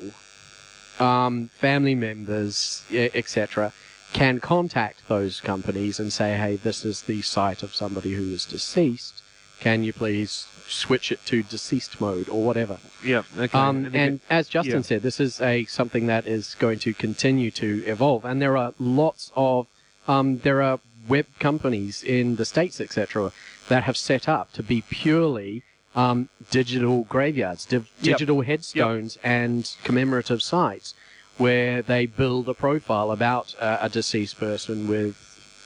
um, 0.98 1.48
family 1.54 1.94
members, 1.94 2.82
etc., 2.92 3.72
can 4.12 4.38
contact 4.38 5.08
those 5.08 5.40
companies 5.40 5.98
and 5.98 6.12
say, 6.12 6.36
hey, 6.36 6.56
this 6.56 6.84
is 6.84 7.02
the 7.02 7.20
site 7.22 7.62
of 7.62 7.74
somebody 7.74 8.14
who 8.14 8.32
is 8.32 8.44
deceased. 8.44 9.22
Can 9.60 9.82
you 9.82 9.92
please 9.92 10.46
switch 10.68 11.10
it 11.12 11.24
to 11.26 11.42
deceased 11.42 12.00
mode 12.00 12.28
or 12.28 12.44
whatever? 12.44 12.78
Yeah. 13.04 13.22
Okay. 13.36 13.58
Um, 13.58 13.90
and 13.92 14.20
as 14.30 14.48
Justin 14.48 14.76
yeah. 14.76 14.82
said, 14.82 15.02
this 15.02 15.20
is 15.20 15.40
a 15.40 15.64
something 15.64 16.06
that 16.06 16.26
is 16.26 16.54
going 16.58 16.78
to 16.80 16.94
continue 16.94 17.50
to 17.52 17.82
evolve, 17.86 18.24
and 18.24 18.40
there 18.40 18.56
are 18.56 18.72
lots 18.78 19.32
of 19.34 19.66
um, 20.06 20.38
there 20.38 20.62
are 20.62 20.80
web 21.08 21.26
companies 21.38 22.02
in 22.02 22.36
the 22.36 22.44
states, 22.44 22.80
etc., 22.80 23.32
that 23.68 23.84
have 23.84 23.96
set 23.96 24.28
up 24.28 24.52
to 24.52 24.62
be 24.62 24.82
purely 24.82 25.62
um, 25.94 26.28
digital 26.50 27.04
graveyards, 27.04 27.64
div- 27.66 27.88
Yep. 28.00 28.16
digital 28.18 28.40
headstones, 28.42 29.18
and 29.22 29.70
commemorative 29.84 30.42
sites 30.42 30.94
where 31.38 31.82
they 31.82 32.06
build 32.06 32.48
a 32.48 32.54
profile 32.54 33.10
about 33.10 33.54
uh, 33.60 33.78
a 33.80 33.88
deceased 33.88 34.38
person 34.38 34.86
with 34.88 35.16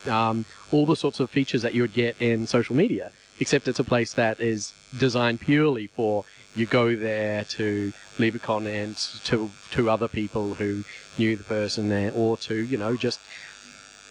um, 0.08 0.44
all 0.72 0.86
the 0.86 0.96
sorts 0.96 1.20
of 1.20 1.28
features 1.30 1.62
that 1.62 1.74
you 1.74 1.82
would 1.82 1.92
get 1.92 2.16
in 2.20 2.46
social 2.46 2.74
media, 2.74 3.12
except 3.40 3.68
it's 3.68 3.78
a 3.78 3.84
place 3.84 4.12
that 4.14 4.40
is 4.40 4.72
designed 4.98 5.40
purely 5.40 5.86
for 5.88 6.24
you 6.54 6.66
go 6.66 6.96
there 6.96 7.44
to 7.44 7.92
leave 8.18 8.34
a 8.34 8.38
comment 8.38 9.20
to 9.24 9.50
to 9.70 9.88
other 9.90 10.08
people 10.08 10.54
who 10.54 10.82
knew 11.18 11.36
the 11.36 11.44
person 11.44 11.88
there, 11.88 12.10
or 12.14 12.36
to 12.36 12.54
you 12.54 12.76
know 12.78 12.96
just 12.96 13.20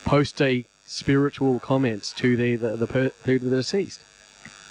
post 0.06 0.41
a 0.41 0.65
spiritual 0.86 1.60
comment 1.60 2.13
to 2.15 2.38
the 2.38 2.56
the, 2.56 2.75
the, 2.77 2.88
per, 2.88 3.10
to 3.25 3.39
the 3.39 3.49
deceased. 3.49 3.99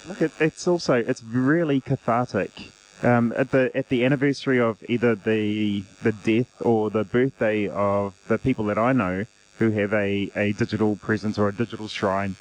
Look, 0.07 0.21
it, 0.21 0.31
it's 0.39 0.67
also 0.67 0.93
it's 0.93 1.21
really 1.23 1.81
cathartic. 1.81 2.71
Um, 3.03 3.33
at 3.35 3.51
the 3.51 3.69
at 3.75 3.89
the 3.89 4.05
anniversary 4.05 4.59
of 4.59 4.81
either 4.87 5.15
the 5.15 5.83
the 6.01 6.13
death 6.13 6.49
or 6.61 6.89
the 6.89 7.03
birthday 7.03 7.67
of 7.67 8.15
the 8.27 8.37
people 8.37 8.65
that 8.65 8.77
I 8.77 8.93
know 8.93 9.25
who 9.59 9.71
have 9.71 9.93
a, 9.93 10.31
a 10.35 10.53
digital 10.53 10.95
presence 10.95 11.37
or 11.37 11.49
a 11.49 11.53
digital 11.53 11.87
shrine, 11.87 12.35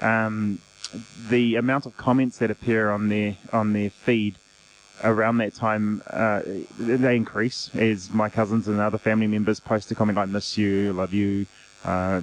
um, 0.00 0.58
the 1.28 1.56
amount 1.56 1.86
of 1.86 1.96
comments 1.96 2.38
that 2.38 2.50
appear 2.50 2.90
on 2.90 3.08
their 3.08 3.36
on 3.52 3.72
their 3.72 3.90
feed 3.90 4.36
around 5.04 5.38
that 5.38 5.54
time 5.54 6.02
uh, 6.10 6.40
they 6.78 7.16
increase 7.16 7.70
as 7.74 8.10
my 8.10 8.28
cousins 8.28 8.66
and 8.66 8.80
other 8.80 8.98
family 8.98 9.26
members 9.26 9.60
post 9.60 9.90
a 9.90 9.94
comment 9.94 10.16
like 10.16 10.28
"miss 10.28 10.58
you," 10.58 10.92
"love 10.92 11.12
you," 11.12 11.46
uh, 11.84 12.20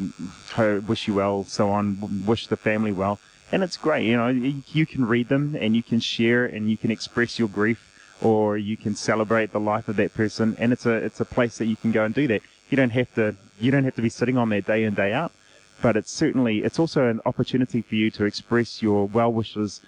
"wish 0.87 1.07
you 1.07 1.13
well," 1.13 1.45
so 1.45 1.69
on, 1.71 2.25
wish 2.25 2.47
the 2.47 2.57
family 2.57 2.91
well, 2.91 3.19
and 3.53 3.61
it's 3.61 3.77
great. 3.77 4.03
You 4.05 4.17
know, 4.17 4.29
you, 4.29 4.85
can 4.87 5.05
read 5.05 5.29
them 5.29 5.55
and 5.59 5.75
you 5.75 5.83
can 5.83 5.99
share 5.99 6.43
and 6.43 6.71
you 6.71 6.75
can 6.75 6.89
express 6.89 7.37
your 7.37 7.47
grief 7.47 7.79
or 8.19 8.57
you 8.57 8.75
can 8.75 8.95
celebrate 8.95 9.51
the 9.51 9.59
life 9.59 9.87
of 9.87 9.95
that 9.97 10.13
person, 10.15 10.55
and 10.57 10.73
it's 10.73 10.85
a 10.85 10.93
it's 10.93 11.19
a 11.19 11.25
place 11.25 11.57
that 11.59 11.65
you 11.65 11.75
can 11.75 11.91
go 11.91 12.03
and 12.03 12.15
do 12.15 12.27
that. 12.27 12.41
You 12.69 12.77
don't 12.77 12.89
have 12.91 13.13
to 13.15 13.35
you 13.59 13.69
don't 13.69 13.83
have 13.83 13.95
to 13.95 14.01
be 14.01 14.09
sitting 14.09 14.37
on 14.37 14.49
there 14.49 14.61
day 14.61 14.85
in 14.85 14.95
day 14.95 15.13
out, 15.13 15.31
but 15.83 15.95
it's 15.95 16.11
certainly 16.11 16.63
it's 16.63 16.79
also 16.79 17.07
an 17.07 17.21
opportunity 17.25 17.81
for 17.81 17.95
you 17.95 18.09
to 18.11 18.25
express 18.25 18.81
your 18.81 19.07
well 19.07 19.31
wishes 19.31 19.81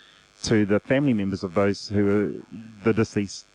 to 0.43 0.65
the 0.65 0.79
family 0.79 1.13
members 1.13 1.43
of 1.43 1.55
those 1.55 1.89
who 1.89 2.03
are 2.07 2.57
the 2.83 2.93
deceased. 2.93 3.45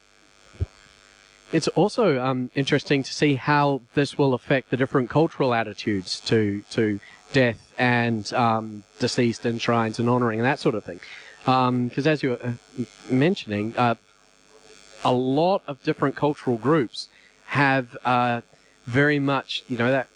It's 1.52 1.68
also 1.68 2.20
um, 2.20 2.50
interesting 2.54 3.02
to 3.02 3.12
see 3.12 3.34
how 3.34 3.82
this 3.94 4.16
will 4.16 4.34
affect 4.34 4.70
the 4.70 4.76
different 4.76 5.10
cultural 5.10 5.54
attitudes 5.54 6.20
to 6.22 6.62
to 6.70 6.98
death 7.32 7.72
and 7.78 8.32
um, 8.32 8.84
deceased 8.98 9.44
and 9.46 9.60
shrines 9.60 9.98
and 9.98 10.08
honouring 10.08 10.38
and 10.40 10.46
that 10.46 10.58
sort 10.58 10.74
of 10.74 10.84
thing. 10.84 11.00
Because 11.44 12.06
as 12.06 12.22
you 12.22 12.30
were 12.30 12.40
uh, 12.42 12.52
mentioning, 13.10 13.74
uh, 13.76 13.94
a 15.04 15.12
lot 15.12 15.62
of 15.66 15.82
different 15.82 16.14
cultural 16.14 16.56
groups 16.56 17.08
have 17.46 17.96
uh, 18.04 18.42
very 18.84 19.18
much, 19.18 19.64
you 19.68 19.78
know, 19.78 19.90
that 19.90 20.08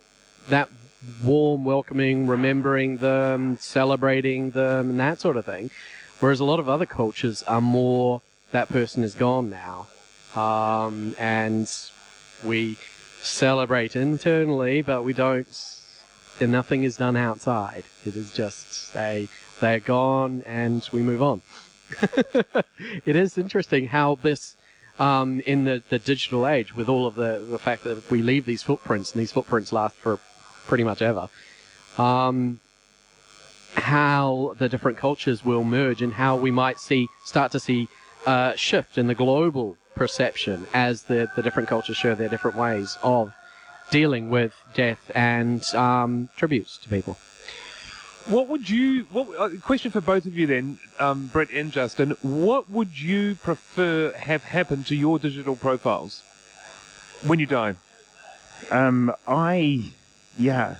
that 0.48 0.68
warm, 1.22 1.64
welcoming, 1.64 2.26
remembering 2.26 2.98
them, 2.98 3.56
celebrating 3.58 4.50
them, 4.50 4.90
and 4.90 5.00
that 5.00 5.20
sort 5.20 5.36
of 5.36 5.44
thing. 5.44 5.70
Whereas 6.20 6.40
a 6.40 6.44
lot 6.44 6.60
of 6.60 6.68
other 6.68 6.86
cultures 6.86 7.42
are 7.44 7.60
more 7.60 8.22
that 8.52 8.68
person 8.68 9.02
is 9.02 9.14
gone 9.14 9.50
now, 9.50 9.86
um, 10.36 11.16
and 11.18 11.70
we 12.44 12.76
celebrate 13.20 13.96
internally, 13.96 14.82
but 14.82 15.02
we 15.02 15.12
don't. 15.12 15.73
And 16.40 16.50
nothing 16.50 16.82
is 16.82 16.96
done 16.96 17.16
outside. 17.16 17.84
It 18.04 18.16
is 18.16 18.32
just 18.32 18.94
a 18.96 19.28
they're 19.60 19.80
gone, 19.80 20.42
and 20.46 20.86
we 20.92 21.00
move 21.00 21.22
on. 21.22 21.42
it 23.06 23.16
is 23.16 23.38
interesting 23.38 23.86
how 23.88 24.16
this, 24.16 24.56
um, 24.98 25.40
in 25.40 25.64
the, 25.64 25.82
the 25.88 25.98
digital 25.98 26.46
age, 26.46 26.74
with 26.74 26.88
all 26.88 27.06
of 27.06 27.14
the, 27.14 27.44
the 27.48 27.58
fact 27.58 27.84
that 27.84 28.10
we 28.10 28.20
leave 28.20 28.46
these 28.46 28.62
footprints, 28.62 29.12
and 29.12 29.20
these 29.20 29.32
footprints 29.32 29.72
last 29.72 29.94
for 29.96 30.18
pretty 30.66 30.84
much 30.84 31.02
ever, 31.02 31.28
um, 31.98 32.60
how 33.76 34.54
the 34.58 34.68
different 34.68 34.98
cultures 34.98 35.44
will 35.44 35.64
merge 35.64 36.02
and 36.02 36.14
how 36.14 36.36
we 36.36 36.50
might 36.50 36.78
see 36.78 37.08
start 37.24 37.52
to 37.52 37.60
see 37.60 37.88
uh, 38.26 38.54
shift 38.54 38.98
in 38.98 39.06
the 39.06 39.14
global 39.14 39.76
perception 39.94 40.66
as 40.72 41.04
the, 41.04 41.28
the 41.36 41.42
different 41.42 41.68
cultures 41.68 41.96
show 41.96 42.14
their 42.14 42.28
different 42.28 42.56
ways 42.56 42.98
of 43.02 43.32
dealing 43.90 44.30
with 44.30 44.54
death 44.74 44.98
and 45.14 45.62
um, 45.74 46.28
tributes 46.36 46.78
to 46.78 46.88
people. 46.88 47.16
What 48.26 48.48
would 48.48 48.70
you? 48.70 49.04
What 49.12 49.28
uh, 49.38 49.50
question 49.60 49.90
for 49.90 50.00
both 50.00 50.24
of 50.24 50.36
you 50.36 50.46
then, 50.46 50.78
um, 50.98 51.26
Brett 51.32 51.50
and 51.50 51.70
Justin? 51.70 52.16
What 52.22 52.70
would 52.70 52.98
you 52.98 53.34
prefer 53.34 54.12
have 54.12 54.42
happen 54.44 54.82
to 54.84 54.94
your 54.96 55.18
digital 55.18 55.56
profiles 55.56 56.22
when 57.26 57.38
you 57.38 57.44
die? 57.46 57.74
Um, 58.70 59.12
I, 59.28 59.92
yeah, 60.38 60.76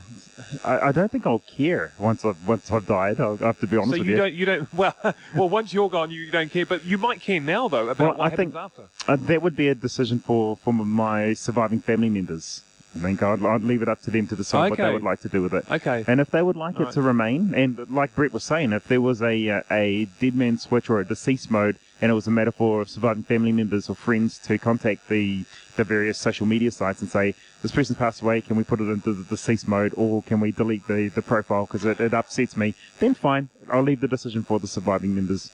I, 0.64 0.78
I 0.88 0.92
don't 0.92 1.12
think 1.12 1.26
I'll 1.26 1.40
care 1.40 1.92
once 1.98 2.24
I've 2.24 2.48
once 2.48 2.72
I've 2.72 2.86
died. 2.86 3.20
I'll, 3.20 3.36
I 3.42 3.48
have 3.48 3.60
to 3.60 3.66
be 3.66 3.76
honest 3.76 3.92
so 3.92 3.98
with 3.98 4.06
you 4.06 4.12
you. 4.12 4.16
don't. 4.16 4.32
You 4.34 4.46
don't. 4.46 4.68
Well, 4.74 4.94
well, 5.36 5.48
once 5.50 5.74
you're 5.74 5.90
gone, 5.90 6.10
you 6.10 6.30
don't 6.30 6.50
care. 6.50 6.64
But 6.64 6.86
you 6.86 6.96
might 6.96 7.20
care 7.20 7.40
now, 7.40 7.68
though, 7.68 7.88
about 7.90 7.98
Well, 7.98 8.08
what 8.16 8.20
I 8.20 8.30
happens 8.30 8.54
think- 8.54 8.64
after. 8.64 8.82
Uh, 9.06 9.16
that 9.16 9.42
would 9.42 9.54
be 9.54 9.68
a 9.68 9.74
decision 9.74 10.18
for, 10.18 10.56
for 10.56 10.72
my 10.72 11.34
surviving 11.34 11.80
family 11.80 12.08
members. 12.08 12.62
I 12.96 12.98
think 13.00 13.22
I'd, 13.22 13.44
I'd 13.44 13.62
leave 13.62 13.82
it 13.82 13.88
up 13.88 14.00
to 14.02 14.10
them 14.10 14.26
to 14.28 14.36
decide 14.36 14.70
what 14.70 14.78
they 14.78 14.92
would 14.92 15.02
like 15.02 15.20
to 15.22 15.28
do 15.28 15.42
with 15.42 15.54
it. 15.54 15.70
Okay. 15.70 16.04
And 16.06 16.20
if 16.20 16.30
they 16.30 16.42
would 16.42 16.56
like 16.56 16.76
it 16.76 16.80
Alright. 16.80 16.94
to 16.94 17.02
remain, 17.02 17.52
and 17.54 17.90
like 17.90 18.14
Brett 18.14 18.32
was 18.32 18.44
saying, 18.44 18.72
if 18.72 18.86
there 18.86 19.00
was 19.00 19.20
a 19.22 19.50
uh, 19.50 19.62
a 19.70 20.06
dead 20.20 20.36
man 20.36 20.58
switch 20.58 20.88
or 20.88 21.00
a 21.00 21.04
deceased 21.04 21.50
mode, 21.50 21.76
and 22.00 22.10
it 22.10 22.14
was 22.14 22.26
a 22.26 22.30
metaphor 22.30 22.82
of 22.82 22.88
surviving 22.88 23.24
family 23.24 23.52
members 23.52 23.88
or 23.88 23.96
friends 23.96 24.38
to 24.38 24.58
contact 24.58 25.08
the 25.08 25.44
the 25.76 25.84
various 25.84 26.18
social 26.18 26.46
media 26.46 26.70
sites 26.70 27.00
and 27.00 27.10
say, 27.10 27.34
this 27.62 27.72
person's 27.72 27.98
passed 27.98 28.22
away, 28.22 28.40
can 28.40 28.56
we 28.56 28.62
put 28.62 28.80
it 28.80 28.84
into 28.84 29.12
the 29.12 29.24
deceased 29.24 29.66
mode, 29.66 29.92
or 29.96 30.22
can 30.22 30.38
we 30.38 30.52
delete 30.52 30.86
the, 30.86 31.08
the 31.08 31.22
profile 31.22 31.66
because 31.66 31.84
it, 31.84 31.98
it 31.98 32.14
upsets 32.14 32.56
me? 32.56 32.74
Then 33.00 33.14
fine, 33.14 33.48
I'll 33.68 33.82
leave 33.82 34.00
the 34.00 34.08
decision 34.08 34.44
for 34.44 34.60
the 34.60 34.68
surviving 34.68 35.14
members. 35.14 35.50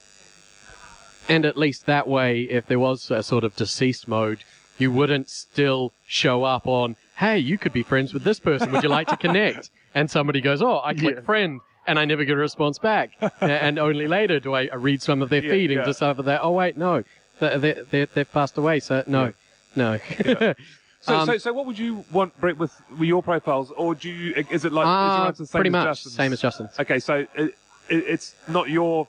And 1.27 1.45
at 1.45 1.57
least 1.57 1.85
that 1.85 2.07
way, 2.07 2.41
if 2.41 2.67
there 2.67 2.79
was 2.79 3.09
a 3.09 3.23
sort 3.23 3.43
of 3.43 3.55
deceased 3.55 4.07
mode, 4.07 4.43
you 4.77 4.91
wouldn't 4.91 5.29
still 5.29 5.93
show 6.07 6.43
up 6.43 6.65
on, 6.67 6.95
hey, 7.17 7.37
you 7.39 7.57
could 7.57 7.73
be 7.73 7.83
friends 7.83 8.13
with 8.13 8.23
this 8.23 8.39
person. 8.39 8.71
Would 8.71 8.83
you 8.83 8.89
like 8.89 9.07
to 9.09 9.17
connect? 9.17 9.69
And 9.93 10.09
somebody 10.09 10.39
goes, 10.39 10.61
oh, 10.61 10.79
I 10.85 10.93
click 10.93 11.15
Yeah. 11.15 11.21
friend. 11.21 11.59
And 11.85 11.99
I 11.99 12.05
never 12.05 12.23
get 12.23 12.33
a 12.37 12.39
response 12.39 12.79
back. 12.79 13.09
And 13.41 13.77
only 13.77 14.07
later 14.07 14.39
do 14.39 14.53
I 14.55 14.73
read 14.73 15.01
some 15.01 15.21
of 15.21 15.27
their 15.29 15.43
Yeah, 15.43 15.51
feed 15.51 15.71
and 15.71 15.79
yeah. 15.79 15.85
discover 15.85 16.21
that, 16.23 16.39
oh, 16.43 16.51
wait, 16.51 16.77
no, 16.77 17.03
they, 17.41 17.57
they, 17.57 17.73
they, 17.91 18.05
they've 18.05 18.31
passed 18.31 18.57
away. 18.57 18.79
So, 18.79 19.03
no, 19.07 19.33
no. 19.75 19.99
So, 21.03 21.15
Um, 21.17 21.25
so, 21.25 21.37
so 21.39 21.51
what 21.51 21.65
would 21.65 21.79
you 21.79 22.05
want, 22.11 22.39
Brett, 22.39 22.57
with, 22.59 22.71
with 22.91 23.01
your 23.09 23.23
profiles, 23.23 23.71
or 23.71 23.95
do 23.95 24.07
you? 24.07 24.35
Is 24.51 24.65
it 24.65 24.71
like 24.71 24.85
is 24.85 24.91
Uh, 24.91 25.25
answer 25.25 25.43
the 25.43 25.47
same 25.47 25.59
pretty 25.59 25.69
as 25.69 25.71
much 25.71 25.83
Justin's? 25.87 26.15
same 26.15 26.31
as 26.33 26.39
Justin's. 26.41 26.79
Okay, 26.79 26.99
so 26.99 27.15
it, 27.35 27.55
it, 27.89 28.03
it's 28.13 28.35
not 28.47 28.69
your. 28.69 29.07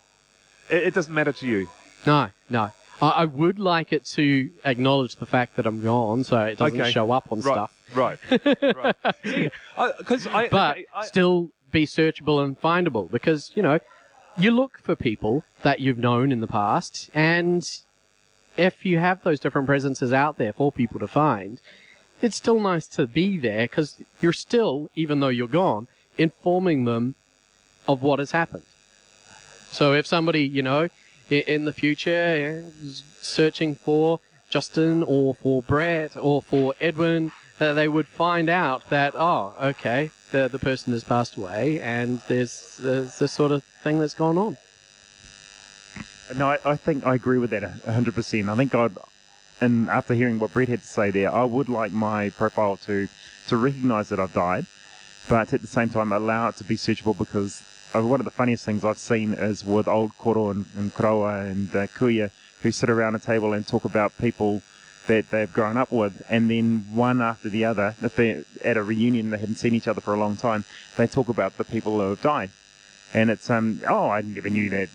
It, 0.70 0.84
it 0.84 0.94
doesn't 0.94 1.12
matter 1.12 1.32
to 1.32 1.46
you. 1.46 1.68
No, 2.06 2.30
no. 2.48 2.70
I, 3.02 3.08
I 3.08 3.24
would 3.26 3.58
like 3.58 3.92
it 3.92 4.04
to 4.16 4.48
acknowledge 4.64 5.16
the 5.16 5.26
fact 5.26 5.56
that 5.56 5.66
I'm 5.66 5.82
gone, 5.82 6.24
so 6.24 6.38
it 6.40 6.56
doesn't 6.58 6.78
Okay. 6.80 6.90
show 6.92 7.10
up 7.10 7.30
on 7.30 7.42
Right, 7.42 7.52
stuff. 7.52 7.72
right, 7.94 8.18
right. 8.74 8.96
Uh, 9.76 9.90
because 9.98 10.26
I, 10.26 10.48
But 10.48 10.70
okay, 10.76 10.86
I, 10.94 11.06
still 11.06 11.50
be 11.70 11.86
searchable 11.86 12.44
and 12.44 12.60
findable 12.60 13.10
because 13.10 13.50
you 13.54 13.62
know 13.62 13.78
you 14.36 14.50
look 14.50 14.78
for 14.78 14.94
people 14.94 15.44
that 15.62 15.80
you've 15.80 15.98
known 15.98 16.30
in 16.30 16.40
the 16.40 16.46
past, 16.46 17.10
and 17.14 17.68
if 18.56 18.84
you 18.84 18.98
have 18.98 19.22
those 19.24 19.40
different 19.40 19.66
presences 19.66 20.12
out 20.12 20.36
there 20.38 20.52
for 20.52 20.70
people 20.70 21.00
to 21.00 21.08
find, 21.08 21.58
it's 22.20 22.36
still 22.36 22.60
nice 22.60 22.86
to 22.88 23.06
be 23.06 23.38
there 23.38 23.64
because 23.64 23.96
you're 24.20 24.32
still, 24.34 24.90
even 24.94 25.20
though 25.20 25.28
you're 25.28 25.48
gone, 25.48 25.88
informing 26.18 26.84
them 26.84 27.14
of 27.88 28.02
what 28.02 28.18
has 28.18 28.32
happened. 28.32 28.64
So 29.70 29.94
if 29.94 30.06
somebody, 30.06 30.42
you 30.42 30.62
know, 30.62 30.88
in 31.40 31.64
the 31.64 31.72
future 31.72 32.64
is 32.82 33.02
searching 33.20 33.74
for 33.74 34.20
Justin 34.50 35.02
or 35.02 35.34
for 35.34 35.62
Brett 35.62 36.16
or 36.16 36.42
for 36.42 36.74
Edwin, 36.80 37.32
that 37.58 37.74
they 37.74 37.88
would 37.88 38.06
find 38.06 38.48
out 38.48 38.88
that, 38.90 39.14
oh, 39.16 39.54
okay, 39.60 40.10
the, 40.30 40.48
the 40.48 40.58
person 40.58 40.92
has 40.92 41.04
passed 41.04 41.36
away 41.36 41.80
and 41.80 42.20
there's, 42.28 42.78
there's 42.80 43.18
this 43.18 43.32
sort 43.32 43.52
of 43.52 43.62
thing 43.82 43.98
that's 43.98 44.14
gone 44.14 44.36
on. 44.36 44.56
No, 46.36 46.48
I, 46.50 46.58
I 46.64 46.76
think 46.76 47.06
I 47.06 47.14
agree 47.14 47.38
with 47.38 47.50
that 47.50 47.62
a 47.62 47.92
hundred 47.92 48.14
percent. 48.14 48.48
I 48.48 48.56
think 48.56 48.74
I'd, 48.74 48.96
and 49.60 49.90
after 49.90 50.14
hearing 50.14 50.38
what 50.38 50.52
Brett 50.52 50.68
had 50.68 50.80
to 50.80 50.86
say 50.86 51.10
there, 51.10 51.32
I 51.32 51.44
would 51.44 51.68
like 51.68 51.92
my 51.92 52.30
profile 52.30 52.76
to 52.78 53.08
to 53.48 53.56
recognise 53.56 54.08
that 54.08 54.20
I've 54.20 54.32
died, 54.32 54.66
but 55.28 55.52
at 55.52 55.60
the 55.60 55.66
same 55.66 55.90
time 55.90 56.12
allow 56.12 56.48
it 56.48 56.56
to 56.56 56.64
be 56.64 56.76
searchable 56.76 57.16
because 57.16 57.62
uh, 57.94 58.02
one 58.02 58.20
of 58.20 58.24
the 58.24 58.30
funniest 58.30 58.64
things 58.64 58.84
I've 58.84 58.98
seen 58.98 59.34
is 59.34 59.64
with 59.64 59.88
old 59.88 60.16
koro 60.18 60.50
and, 60.50 60.66
and 60.76 60.92
and 60.96 61.76
uh, 61.76 61.86
kuia 61.88 62.30
who 62.62 62.70
sit 62.70 62.88
around 62.88 63.14
a 63.14 63.18
table 63.18 63.52
and 63.52 63.66
talk 63.66 63.84
about 63.84 64.16
people 64.18 64.62
that 65.08 65.30
they've 65.30 65.52
grown 65.52 65.76
up 65.76 65.90
with, 65.90 66.22
and 66.30 66.48
then 66.48 66.86
one 66.92 67.20
after 67.20 67.48
the 67.48 67.64
other, 67.64 67.96
if 68.02 68.14
they're 68.14 68.44
at 68.64 68.76
a 68.76 68.82
reunion 68.82 69.30
they 69.30 69.38
haven't 69.38 69.56
seen 69.56 69.74
each 69.74 69.88
other 69.88 70.00
for 70.00 70.14
a 70.14 70.18
long 70.18 70.36
time, 70.36 70.64
they 70.96 71.06
talk 71.06 71.28
about 71.28 71.56
the 71.58 71.64
people 71.64 71.98
who 71.98 72.10
have 72.10 72.22
died. 72.22 72.50
And 73.12 73.30
it's 73.30 73.50
um 73.50 73.80
oh 73.88 74.08
I 74.08 74.22
never 74.22 74.48
knew 74.48 74.70
that 74.70 74.88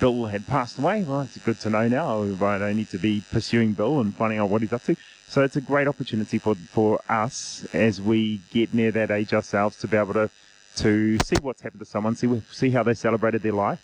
Bill 0.00 0.26
had 0.26 0.46
passed 0.46 0.78
away. 0.78 1.02
Well, 1.02 1.22
it's 1.22 1.36
good 1.38 1.60
to 1.60 1.70
know 1.70 1.88
now. 1.88 2.22
I 2.22 2.58
don't 2.58 2.76
need 2.76 2.90
to 2.90 2.98
be 2.98 3.22
pursuing 3.30 3.72
Bill 3.72 4.00
and 4.00 4.14
finding 4.14 4.38
out 4.38 4.50
what 4.50 4.62
he's 4.62 4.72
up 4.72 4.84
to. 4.84 4.96
So 5.28 5.42
it's 5.42 5.56
a 5.56 5.60
great 5.60 5.88
opportunity 5.88 6.38
for 6.38 6.54
for 6.54 7.00
us 7.08 7.66
as 7.72 8.00
we 8.00 8.40
get 8.50 8.72
near 8.72 8.92
that 8.92 9.10
age 9.10 9.34
ourselves 9.34 9.76
to 9.78 9.88
be 9.88 9.96
able 9.96 10.14
to 10.14 10.30
to 10.76 11.18
see 11.18 11.36
what's 11.36 11.62
happened 11.62 11.80
to 11.80 11.86
someone, 11.86 12.16
see 12.16 12.42
see 12.52 12.70
how 12.70 12.82
they 12.82 12.94
celebrated 12.94 13.42
their 13.42 13.52
life, 13.52 13.80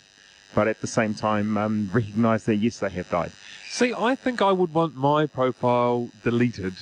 but 0.53 0.67
at 0.67 0.81
the 0.81 0.87
same 0.87 1.13
time 1.13 1.57
um, 1.57 1.89
recognise 1.93 2.43
that 2.45 2.55
yes, 2.57 2.79
they 2.79 2.89
have 2.89 3.09
died. 3.09 3.31
see, 3.69 3.93
I 3.97 4.15
think 4.15 4.41
I 4.41 4.51
would 4.51 4.73
want 4.73 4.95
my 4.95 5.25
profile 5.25 6.09
deleted. 6.23 6.73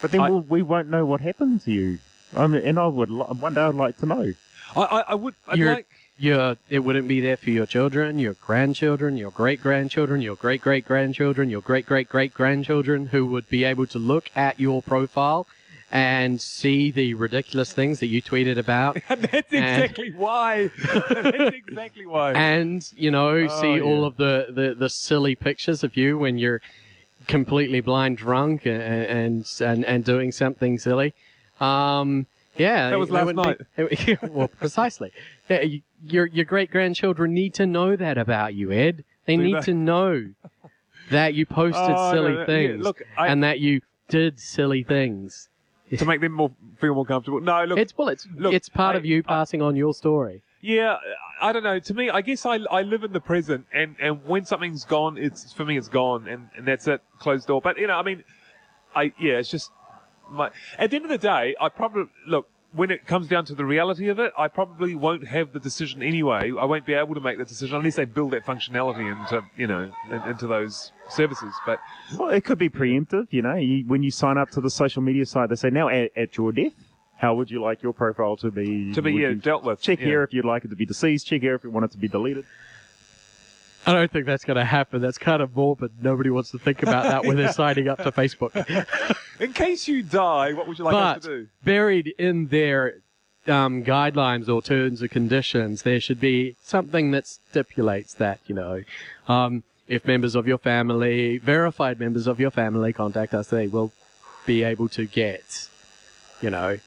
But 0.00 0.12
then 0.12 0.20
I- 0.20 0.30
we'll, 0.30 0.40
we 0.42 0.62
won't 0.62 0.88
know 0.88 1.04
what 1.04 1.20
happened 1.20 1.62
to 1.62 1.72
you. 1.72 1.98
I 2.36 2.46
mean, 2.46 2.62
and 2.64 2.78
I 2.78 2.86
would 2.86 3.10
li- 3.10 3.24
one 3.38 3.54
day 3.54 3.60
I'd 3.62 3.74
like 3.74 3.96
to 3.98 4.06
know. 4.06 4.32
I, 4.76 4.80
I, 4.82 5.00
I 5.08 5.14
would. 5.14 5.34
I'd 5.48 5.58
You're- 5.58 5.74
like. 5.74 5.86
Your, 6.16 6.58
it 6.68 6.80
wouldn't 6.80 7.08
be 7.08 7.22
there 7.22 7.38
for 7.38 7.48
your 7.48 7.64
children, 7.64 8.18
your 8.18 8.34
grandchildren, 8.34 9.16
your 9.16 9.30
great 9.30 9.62
grandchildren, 9.62 10.20
your 10.20 10.36
great 10.36 10.60
great 10.60 10.84
grandchildren, 10.84 11.48
your 11.48 11.62
great 11.62 11.86
great 11.86 12.10
great 12.10 12.34
grandchildren 12.34 13.06
who 13.06 13.24
would 13.24 13.48
be 13.48 13.64
able 13.64 13.86
to 13.86 13.98
look 13.98 14.30
at 14.36 14.60
your 14.60 14.82
profile 14.82 15.46
and 15.92 16.40
see 16.40 16.90
the 16.90 17.14
ridiculous 17.14 17.72
things 17.72 17.98
that 18.00 18.06
you 18.06 18.22
tweeted 18.22 18.56
about. 18.58 18.96
That's 19.08 19.52
exactly 19.52 20.12
why. 20.12 20.70
That's 21.10 21.56
exactly 21.56 22.06
why. 22.06 22.32
and 22.32 22.88
you 22.96 23.10
know 23.10 23.30
Oh, 23.50 23.60
see 23.60 23.80
all 23.80 24.04
of 24.04 24.16
the, 24.16 24.46
the, 24.50 24.74
the 24.74 24.88
silly 24.88 25.34
pictures 25.34 25.82
of 25.82 25.96
you 25.96 26.16
when 26.18 26.38
you're 26.38 26.60
completely 27.26 27.80
blind 27.80 28.16
drunk 28.18 28.66
and 28.66 28.80
and 28.82 29.52
and, 29.60 29.84
and 29.84 30.04
doing 30.04 30.32
something 30.32 30.78
silly. 30.78 31.12
Um 31.60 32.26
yeah. 32.56 32.90
That 32.90 32.98
was 32.98 33.10
last 33.10 33.26
wouldn't 33.26 33.58
be- 33.76 34.18
well 34.28 34.48
precisely. 34.48 35.12
Yeah, 35.48 35.62
you- 35.62 35.82
your 36.02 36.26
your 36.26 36.46
great 36.46 36.70
grandchildren 36.70 37.34
need 37.34 37.52
to 37.54 37.66
know 37.66 37.94
that 37.94 38.16
about 38.16 38.54
you 38.54 38.72
ed. 38.72 39.04
They 39.26 39.36
Do 39.36 39.42
need 39.42 39.56
they? 39.56 39.60
to 39.62 39.74
know 39.74 40.30
that 41.10 41.34
you 41.34 41.44
posted 41.44 41.94
Oh, 41.94 42.12
silly 42.12 42.28
no, 42.32 42.34
no, 42.34 42.40
yeah, 42.40 42.46
things 42.46 42.82
look, 42.84 43.02
I- 43.18 43.26
and 43.28 43.42
that 43.44 43.60
you 43.60 43.82
did 44.08 44.40
silly 44.40 44.82
things 44.82 45.49
to 45.98 46.04
make 46.04 46.20
them 46.20 46.32
more 46.32 46.50
feel 46.78 46.94
more 46.94 47.04
comfortable. 47.04 47.40
No, 47.40 47.64
look. 47.64 47.78
it's 47.78 47.96
well 47.96 48.08
it's 48.08 48.26
look, 48.36 48.54
it's 48.54 48.68
part 48.68 48.94
I- 48.94 48.98
of 48.98 49.04
you 49.04 49.22
passing 49.22 49.62
on 49.62 49.76
your 49.76 49.94
story 49.94 50.42
Yeah, 50.60 50.96
I 51.40 51.52
don't 51.52 51.62
know. 51.62 51.78
To 51.78 51.94
me, 51.94 52.10
I 52.10 52.20
guess 52.20 52.44
I, 52.44 52.56
I 52.70 52.82
live 52.82 53.02
in 53.02 53.12
the 53.12 53.20
present, 53.20 53.66
and, 53.72 53.96
and 53.98 54.24
when 54.26 54.44
something's 54.44 54.84
gone, 54.84 55.16
it's 55.16 55.52
for 55.54 55.64
me, 55.64 55.78
it's 55.78 55.88
gone, 55.88 56.28
and, 56.28 56.50
and 56.54 56.66
that's 56.66 56.86
it, 56.86 57.00
closed 57.18 57.46
door. 57.46 57.62
But 57.62 57.78
you 57.78 57.86
know, 57.86 57.94
I 57.94 58.02
mean, 58.02 58.24
I 58.94 59.12
yeah, 59.18 59.38
it's 59.38 59.50
just 59.50 59.70
my. 60.30 60.50
At 60.78 60.90
the 60.90 60.96
end 60.96 61.06
of 61.06 61.10
the 61.10 61.18
day, 61.18 61.56
I 61.58 61.70
probably 61.70 62.04
look 62.26 62.46
when 62.72 62.90
it 62.90 63.06
comes 63.06 63.26
down 63.26 63.44
to 63.46 63.54
the 63.54 63.64
reality 63.64 64.08
of 64.08 64.20
it, 64.20 64.32
I 64.38 64.48
probably 64.48 64.94
won't 64.94 65.26
have 65.26 65.52
the 65.52 65.58
decision 65.58 66.02
anyway. 66.02 66.52
I 66.58 66.64
won't 66.64 66.86
be 66.86 66.94
able 66.94 67.14
to 67.14 67.20
make 67.20 67.38
the 67.38 67.44
decision 67.44 67.76
unless 67.76 67.96
they 67.96 68.04
build 68.04 68.32
that 68.32 68.46
functionality 68.46 69.10
into 69.10 69.44
you 69.56 69.66
know 69.66 69.90
in, 70.10 70.22
into 70.22 70.46
those 70.46 70.92
services. 71.08 71.52
But 71.66 71.80
Well, 72.16 72.30
it 72.30 72.44
could 72.44 72.58
be 72.58 72.68
preemptive, 72.68 73.26
you 73.30 73.42
know. 73.42 73.56
You, 73.56 73.84
when 73.86 74.02
you 74.02 74.10
sign 74.10 74.38
up 74.38 74.50
to 74.50 74.60
the 74.60 74.70
social 74.70 75.02
media 75.02 75.26
site, 75.26 75.48
they 75.48 75.56
say, 75.56 75.70
now 75.70 75.88
at, 75.88 76.16
at 76.16 76.36
your 76.36 76.52
death, 76.52 76.72
how 77.16 77.34
would 77.34 77.50
you 77.50 77.60
like 77.60 77.82
your 77.82 77.92
profile 77.92 78.36
to 78.38 78.50
be? 78.50 78.92
to 78.92 79.02
be 79.02 79.12
yeah, 79.12 79.32
dealt 79.32 79.64
with. 79.64 79.80
check 79.80 79.98
yeah. 79.98 80.06
here 80.06 80.22
if 80.22 80.32
you'd 80.32 80.44
like 80.44 80.64
it 80.64 80.68
to 80.68 80.76
be 80.76 80.86
deceased. 80.86 81.26
Check 81.26 81.40
here 81.40 81.54
if 81.54 81.64
you 81.64 81.70
want 81.70 81.84
it 81.84 81.90
to 81.92 81.98
be 81.98 82.08
deleted. 82.08 82.44
I 83.86 83.92
don't 83.92 84.12
think 84.12 84.26
that's 84.26 84.44
going 84.44 84.58
to 84.58 84.64
happen. 84.64 85.00
That's 85.00 85.18
kind 85.18 85.40
of 85.40 85.56
morbid. 85.56 85.92
Nobody 86.02 86.30
wants 86.30 86.50
to 86.50 86.58
think 86.58 86.82
about 86.82 87.04
that 87.04 87.24
when 87.24 87.36
they're 87.36 87.52
signing 87.64 87.88
up 87.88 87.98
to 87.98 88.12
Facebook. 88.12 88.52
In 89.40 89.54
case 89.54 89.88
you 89.88 90.02
die, 90.02 90.52
what 90.52 90.68
would 90.68 90.78
you 90.78 90.84
like 90.84 91.16
us 91.16 91.22
to 91.24 91.28
do? 91.28 91.48
buried 91.64 92.14
in 92.18 92.48
their 92.48 92.96
um, 93.46 93.82
guidelines 93.82 94.48
or 94.48 94.60
terms 94.60 95.02
or 95.02 95.08
conditions, 95.08 95.82
there 95.82 95.98
should 95.98 96.20
be 96.20 96.56
something 96.62 97.10
that 97.12 97.26
stipulates 97.26 98.12
that, 98.14 98.38
you 98.46 98.54
know, 98.54 98.82
um, 99.28 99.62
if 99.88 100.04
members 100.04 100.34
of 100.34 100.46
your 100.46 100.58
family, 100.58 101.38
verified 101.38 101.98
members 101.98 102.26
of 102.26 102.38
your 102.38 102.50
family 102.50 102.92
contact 102.92 103.32
us, 103.32 103.48
they 103.48 103.66
will 103.66 103.92
be 104.46 104.62
able 104.62 104.88
to 104.90 105.06
get, 105.06 105.68
you 106.42 106.50
know, 106.50 106.78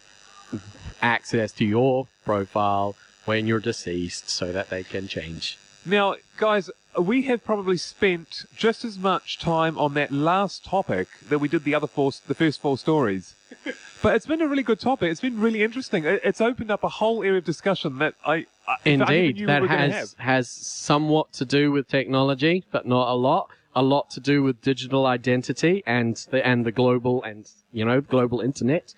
access 1.01 1.51
to 1.53 1.65
your 1.65 2.07
profile 2.23 2.95
when 3.25 3.47
you're 3.47 3.59
deceased 3.59 4.29
so 4.29 4.51
that 4.51 4.69
they 4.69 4.83
can 4.83 5.07
change. 5.07 5.57
Now, 5.85 6.15
guys, 6.37 6.69
we 6.97 7.23
have 7.23 7.43
probably 7.43 7.77
spent 7.77 8.45
just 8.55 8.85
as 8.85 8.97
much 8.97 9.39
time 9.39 9.77
on 9.77 9.93
that 9.95 10.11
last 10.11 10.63
topic 10.63 11.07
that 11.29 11.39
we 11.39 11.47
did 11.47 11.63
the 11.63 11.75
other 11.75 11.87
four, 11.87 12.11
the 12.27 12.35
first 12.35 12.61
four 12.61 12.77
stories. 12.77 13.35
But 14.03 14.17
it's 14.17 14.25
been 14.25 14.41
a 14.41 14.47
really 14.49 14.63
good 14.63 14.81
topic. 14.81 15.09
It's 15.11 15.21
been 15.21 15.39
really 15.39 15.63
interesting. 15.63 16.03
It's 16.03 16.41
opened 16.41 16.69
up 16.69 16.83
a 16.83 16.89
whole 16.89 17.23
area 17.23 17.37
of 17.37 17.45
discussion 17.45 17.99
that 17.99 18.15
I, 18.25 18.33
I 18.67 18.75
I 18.85 18.95
never 18.97 19.13
Indeed, 19.13 19.47
that 19.47 19.63
has 19.63 20.15
has 20.19 20.49
somewhat 20.49 21.31
to 21.33 21.45
do 21.45 21.71
with 21.71 21.87
technology, 21.87 22.65
but 22.69 22.85
not 22.85 23.07
a 23.07 23.15
lot. 23.15 23.47
A 23.73 23.81
lot 23.81 24.09
to 24.11 24.19
do 24.19 24.43
with 24.43 24.61
digital 24.61 25.05
identity 25.05 25.83
and 25.87 26.17
the 26.31 26.45
and 26.45 26.65
the 26.65 26.73
global 26.73 27.23
and 27.23 27.49
you 27.71 27.85
know 27.85 28.01
global 28.01 28.41
internet, 28.41 28.93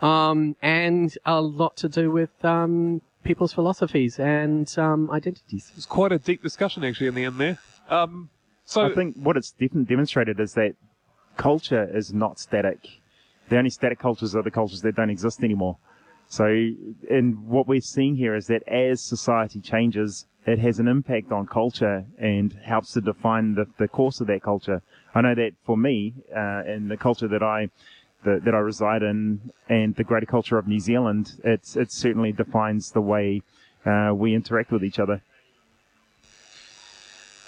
um, 0.00 0.54
and 0.62 1.18
a 1.26 1.40
lot 1.40 1.76
to 1.78 1.88
do 1.88 2.12
with 2.12 2.44
um, 2.44 3.02
people's 3.24 3.52
philosophies 3.52 4.18
and 4.18 4.72
um, 4.78 5.10
identities. 5.10 5.72
It's 5.76 5.86
quite 5.86 6.12
a 6.12 6.18
deep 6.18 6.42
discussion 6.42 6.84
actually 6.84 7.08
in 7.08 7.14
the 7.14 7.24
end 7.24 7.40
there. 7.40 7.58
Um, 7.88 8.30
so 8.64 8.86
I 8.86 8.94
think 8.94 9.16
what 9.16 9.36
it's 9.36 9.50
definitely 9.50 9.84
demonstrated 9.84 10.40
is 10.40 10.54
that 10.54 10.74
culture 11.36 11.88
is 11.94 12.12
not 12.12 12.38
static. 12.38 13.00
The 13.48 13.58
only 13.58 13.70
static 13.70 13.98
cultures 13.98 14.34
are 14.34 14.42
the 14.42 14.50
cultures 14.50 14.80
that 14.82 14.94
don't 14.94 15.10
exist 15.10 15.42
anymore. 15.42 15.76
So, 16.28 16.46
and 17.10 17.46
what 17.46 17.68
we're 17.68 17.80
seeing 17.80 18.16
here 18.16 18.34
is 18.34 18.46
that 18.46 18.66
as 18.66 19.02
society 19.02 19.60
changes, 19.60 20.26
it 20.46 20.58
has 20.58 20.78
an 20.78 20.88
impact 20.88 21.32
on 21.32 21.46
culture 21.46 22.04
and 22.18 22.52
helps 22.64 22.92
to 22.92 23.00
define 23.00 23.54
the, 23.54 23.66
the 23.78 23.88
course 23.88 24.20
of 24.20 24.26
that 24.28 24.42
culture. 24.42 24.82
I 25.14 25.20
know 25.20 25.34
that 25.34 25.52
for 25.64 25.76
me, 25.76 26.14
uh, 26.34 26.62
in 26.66 26.88
the 26.88 26.96
culture 26.96 27.28
that 27.28 27.42
I 27.42 27.68
that, 28.24 28.44
that 28.44 28.54
I 28.54 28.58
reside 28.58 29.02
in 29.02 29.52
and 29.68 29.94
the 29.96 30.04
greater 30.04 30.26
culture 30.26 30.58
of 30.58 30.66
New 30.66 30.80
Zealand, 30.80 31.40
it's 31.44 31.76
it 31.76 31.92
certainly 31.92 32.32
defines 32.32 32.90
the 32.90 33.00
way 33.00 33.42
uh, 33.86 34.12
we 34.14 34.34
interact 34.34 34.72
with 34.72 34.84
each 34.84 34.98
other. 34.98 35.22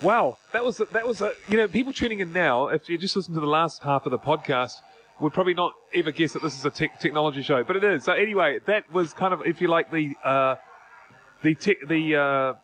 Wow, 0.02 0.36
that 0.52 0.64
was 0.64 0.78
a, 0.80 0.84
that 0.86 1.06
was 1.06 1.20
a 1.22 1.32
you 1.48 1.56
know 1.56 1.68
people 1.68 1.92
tuning 1.92 2.20
in 2.20 2.32
now. 2.32 2.68
If 2.68 2.88
you 2.88 2.98
just 2.98 3.16
listen 3.16 3.34
to 3.34 3.40
the 3.40 3.46
last 3.46 3.82
half 3.82 4.04
of 4.04 4.10
the 4.12 4.18
podcast, 4.18 4.74
would 5.20 5.32
probably 5.32 5.54
not 5.54 5.72
ever 5.94 6.12
guess 6.12 6.32
that 6.34 6.42
this 6.42 6.58
is 6.58 6.64
a 6.64 6.70
tech, 6.70 7.00
technology 7.00 7.42
show, 7.42 7.64
but 7.64 7.76
it 7.76 7.84
is. 7.84 8.04
So 8.04 8.12
anyway, 8.12 8.60
that 8.66 8.90
was 8.92 9.12
kind 9.12 9.32
of 9.32 9.42
if 9.46 9.60
you 9.60 9.68
like 9.68 9.90
the 9.90 10.14
uh, 10.22 10.56
the 11.42 11.54
tech, 11.54 11.76
the 11.88 12.16
uh, 12.16 12.54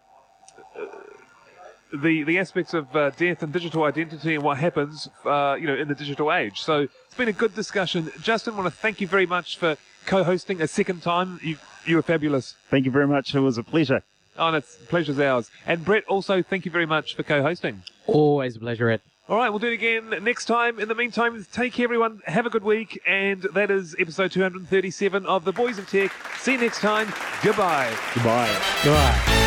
the 1.92 2.22
the 2.24 2.38
aspects 2.38 2.74
of 2.74 2.94
uh, 2.96 3.10
death 3.10 3.42
and 3.42 3.52
digital 3.52 3.84
identity 3.84 4.34
and 4.34 4.42
what 4.42 4.58
happens, 4.58 5.08
uh, 5.24 5.56
you 5.58 5.66
know, 5.66 5.74
in 5.74 5.88
the 5.88 5.94
digital 5.94 6.32
age. 6.32 6.60
So 6.60 6.88
it's 7.06 7.14
been 7.16 7.28
a 7.28 7.32
good 7.32 7.54
discussion. 7.54 8.10
Justin, 8.20 8.56
want 8.56 8.66
to 8.66 8.70
thank 8.70 9.00
you 9.00 9.06
very 9.06 9.26
much 9.26 9.56
for 9.58 9.76
co-hosting 10.06 10.60
a 10.60 10.66
second 10.66 11.02
time. 11.02 11.38
You 11.42 11.56
you 11.84 11.96
were 11.96 12.02
fabulous. 12.02 12.54
Thank 12.70 12.84
you 12.84 12.90
very 12.90 13.06
much. 13.06 13.34
It 13.34 13.40
was 13.40 13.58
a 13.58 13.62
pleasure. 13.62 14.02
Oh, 14.38 14.48
and 14.48 14.56
it's 14.56 14.76
pleasure's 14.88 15.18
ours. 15.18 15.50
And 15.66 15.84
Brett, 15.84 16.04
also 16.06 16.42
thank 16.42 16.64
you 16.64 16.70
very 16.70 16.86
much 16.86 17.14
for 17.14 17.22
co-hosting. 17.22 17.82
Always 18.06 18.56
a 18.56 18.60
pleasure, 18.60 18.88
Ed. 18.88 19.02
All 19.28 19.36
right, 19.36 19.50
we'll 19.50 19.60
do 19.60 19.68
it 19.68 19.74
again 19.74 20.10
next 20.24 20.46
time. 20.46 20.80
In 20.80 20.88
the 20.88 20.94
meantime, 20.94 21.46
take 21.52 21.74
care, 21.74 21.84
everyone. 21.84 22.20
Have 22.26 22.44
a 22.44 22.50
good 22.50 22.64
week. 22.64 23.00
And 23.06 23.42
that 23.54 23.70
is 23.70 23.94
episode 23.98 24.32
237 24.32 25.26
of 25.26 25.44
The 25.44 25.52
Boys 25.52 25.78
of 25.78 25.88
Tech. 25.88 26.12
See 26.38 26.52
you 26.52 26.58
next 26.58 26.80
time. 26.80 27.12
Goodbye. 27.42 27.96
Goodbye. 28.14 28.60
Goodbye. 28.82 29.41